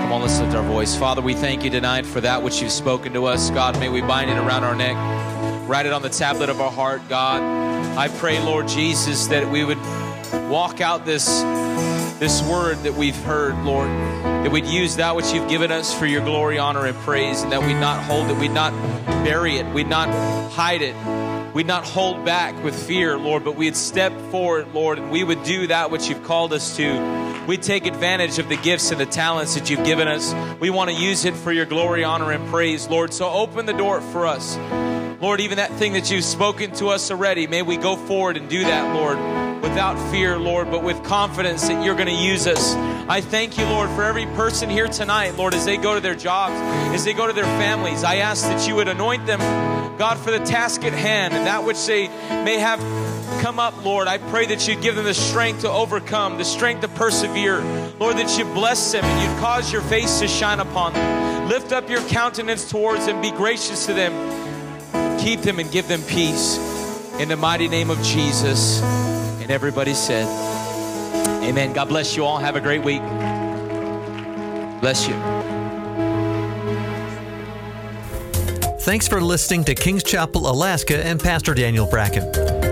Come 0.09 0.15
on, 0.15 0.27
let's 0.27 0.39
lift 0.39 0.55
our 0.55 0.63
voice. 0.63 0.95
Father, 0.95 1.21
we 1.21 1.35
thank 1.35 1.63
you 1.63 1.69
tonight 1.69 2.03
for 2.03 2.19
that 2.19 2.41
which 2.41 2.63
you've 2.63 2.71
spoken 2.71 3.13
to 3.13 3.25
us. 3.25 3.51
God, 3.51 3.79
may 3.79 3.89
we 3.89 4.01
bind 4.01 4.31
it 4.31 4.39
around 4.39 4.63
our 4.63 4.73
neck, 4.73 4.95
write 5.69 5.85
it 5.85 5.93
on 5.93 6.01
the 6.01 6.09
tablet 6.09 6.49
of 6.49 6.59
our 6.59 6.71
heart, 6.71 7.07
God. 7.07 7.43
I 7.95 8.07
pray, 8.07 8.43
Lord 8.43 8.67
Jesus, 8.67 9.27
that 9.27 9.51
we 9.51 9.63
would 9.63 9.77
walk 10.49 10.81
out 10.81 11.05
this, 11.05 11.41
this 12.17 12.41
word 12.41 12.77
that 12.79 12.95
we've 12.95 13.15
heard, 13.17 13.55
Lord, 13.63 13.87
that 13.87 14.51
we'd 14.51 14.65
use 14.65 14.95
that 14.95 15.15
which 15.15 15.31
you've 15.31 15.47
given 15.47 15.71
us 15.71 15.93
for 15.93 16.07
your 16.07 16.25
glory, 16.25 16.57
honor, 16.57 16.87
and 16.87 16.97
praise, 16.97 17.43
and 17.43 17.51
that 17.51 17.61
we'd 17.61 17.79
not 17.79 18.03
hold 18.05 18.31
it, 18.31 18.37
we'd 18.37 18.49
not 18.49 18.73
bury 19.23 19.57
it, 19.57 19.75
we'd 19.75 19.89
not 19.89 20.09
hide 20.51 20.81
it, 20.81 20.95
we'd 21.53 21.67
not 21.67 21.85
hold 21.85 22.25
back 22.25 22.63
with 22.63 22.73
fear, 22.73 23.15
Lord, 23.15 23.43
but 23.43 23.55
we'd 23.55 23.75
step 23.75 24.11
forward, 24.31 24.73
Lord, 24.73 24.97
and 24.97 25.11
we 25.11 25.23
would 25.23 25.43
do 25.43 25.67
that 25.67 25.91
which 25.91 26.09
you've 26.09 26.23
called 26.23 26.51
us 26.51 26.75
to. 26.77 27.28
We'd 27.49 27.63
take 27.63 27.87
advantage 27.87 28.37
of 28.37 28.47
the 28.47 28.57
gifts 28.57 28.91
and 28.91 29.01
the 29.01 29.07
talents 29.07 29.55
that 29.55 29.71
you've 29.71 29.83
given 29.83 30.07
us. 30.07 30.35
We 30.59 30.69
want 30.69 30.91
to 30.91 30.95
use 30.95 31.25
it 31.25 31.35
for 31.35 31.51
your 31.51 31.65
glory, 31.65 32.03
honor, 32.03 32.31
and 32.31 32.47
praise, 32.49 32.87
Lord. 32.87 33.11
So 33.11 33.27
open 33.27 33.65
the 33.65 33.73
door 33.73 34.01
for 34.01 34.27
us. 34.27 34.55
Lord, 35.19 35.41
even 35.41 35.57
that 35.57 35.71
thing 35.71 35.93
that 35.93 36.11
you've 36.11 36.25
spoken 36.25 36.73
to 36.73 36.89
us 36.89 37.09
already, 37.09 37.47
may 37.47 37.63
we 37.63 37.75
go 37.75 37.95
forward 37.95 38.37
and 38.37 38.47
do 38.51 38.65
that, 38.65 38.93
Lord, 38.93 39.17
without 39.63 39.97
fear, 40.11 40.37
Lord, 40.37 40.69
but 40.69 40.83
with 40.83 41.03
confidence 41.03 41.67
that 41.67 41.83
you're 41.83 41.95
going 41.95 42.05
to 42.05 42.13
use 42.13 42.45
us. 42.45 42.75
I 43.09 43.19
thank 43.19 43.57
you, 43.57 43.65
Lord, 43.65 43.89
for 43.89 44.03
every 44.03 44.27
person 44.27 44.69
here 44.69 44.87
tonight, 44.87 45.35
Lord, 45.35 45.55
as 45.55 45.65
they 45.65 45.77
go 45.77 45.95
to 45.95 46.01
their 46.01 46.13
jobs, 46.13 46.53
as 46.93 47.03
they 47.03 47.13
go 47.13 47.25
to 47.25 47.33
their 47.33 47.45
families. 47.45 48.03
I 48.03 48.17
ask 48.17 48.43
that 48.43 48.67
you 48.67 48.75
would 48.75 48.87
anoint 48.87 49.25
them, 49.25 49.39
God, 49.97 50.19
for 50.19 50.29
the 50.29 50.45
task 50.45 50.83
at 50.83 50.93
hand 50.93 51.33
and 51.33 51.47
that 51.47 51.63
which 51.63 51.83
they 51.87 52.09
may 52.43 52.59
have 52.59 52.79
come 53.41 53.59
up, 53.59 53.83
Lord. 53.83 54.07
I 54.07 54.17
pray 54.17 54.45
that 54.47 54.67
you'd 54.67 54.81
give 54.81 54.95
them 54.95 55.05
the 55.05 55.13
strength 55.13 55.61
to 55.61 55.71
overcome, 55.71 56.37
the 56.37 56.45
strength 56.45 56.81
to 56.81 56.87
persevere. 56.87 57.61
Lord, 57.99 58.17
that 58.17 58.37
you 58.37 58.45
bless 58.45 58.91
them 58.91 59.03
and 59.03 59.29
you'd 59.31 59.39
cause 59.39 59.71
your 59.71 59.81
face 59.83 60.19
to 60.19 60.27
shine 60.27 60.59
upon 60.59 60.93
them. 60.93 61.49
Lift 61.49 61.71
up 61.71 61.89
your 61.89 62.01
countenance 62.03 62.69
towards 62.69 63.05
them, 63.05 63.21
be 63.21 63.31
gracious 63.31 63.85
to 63.87 63.93
them. 63.93 64.13
Keep 65.19 65.41
them 65.41 65.59
and 65.59 65.71
give 65.71 65.87
them 65.87 66.01
peace. 66.03 66.57
In 67.19 67.27
the 67.27 67.35
mighty 67.35 67.67
name 67.67 67.89
of 67.89 68.01
Jesus. 68.01 68.81
And 69.41 69.51
everybody 69.51 69.93
said, 69.93 70.27
Amen. 71.43 71.73
God 71.73 71.89
bless 71.89 72.15
you 72.15 72.23
all. 72.23 72.37
Have 72.37 72.55
a 72.55 72.61
great 72.61 72.83
week. 72.83 73.01
Bless 74.81 75.07
you. 75.07 75.15
Thanks 78.81 79.07
for 79.07 79.21
listening 79.21 79.65
to 79.65 79.75
Kings 79.75 80.03
Chapel, 80.03 80.49
Alaska, 80.49 81.05
and 81.05 81.19
Pastor 81.19 81.53
Daniel 81.53 81.85
Bracken. 81.85 82.58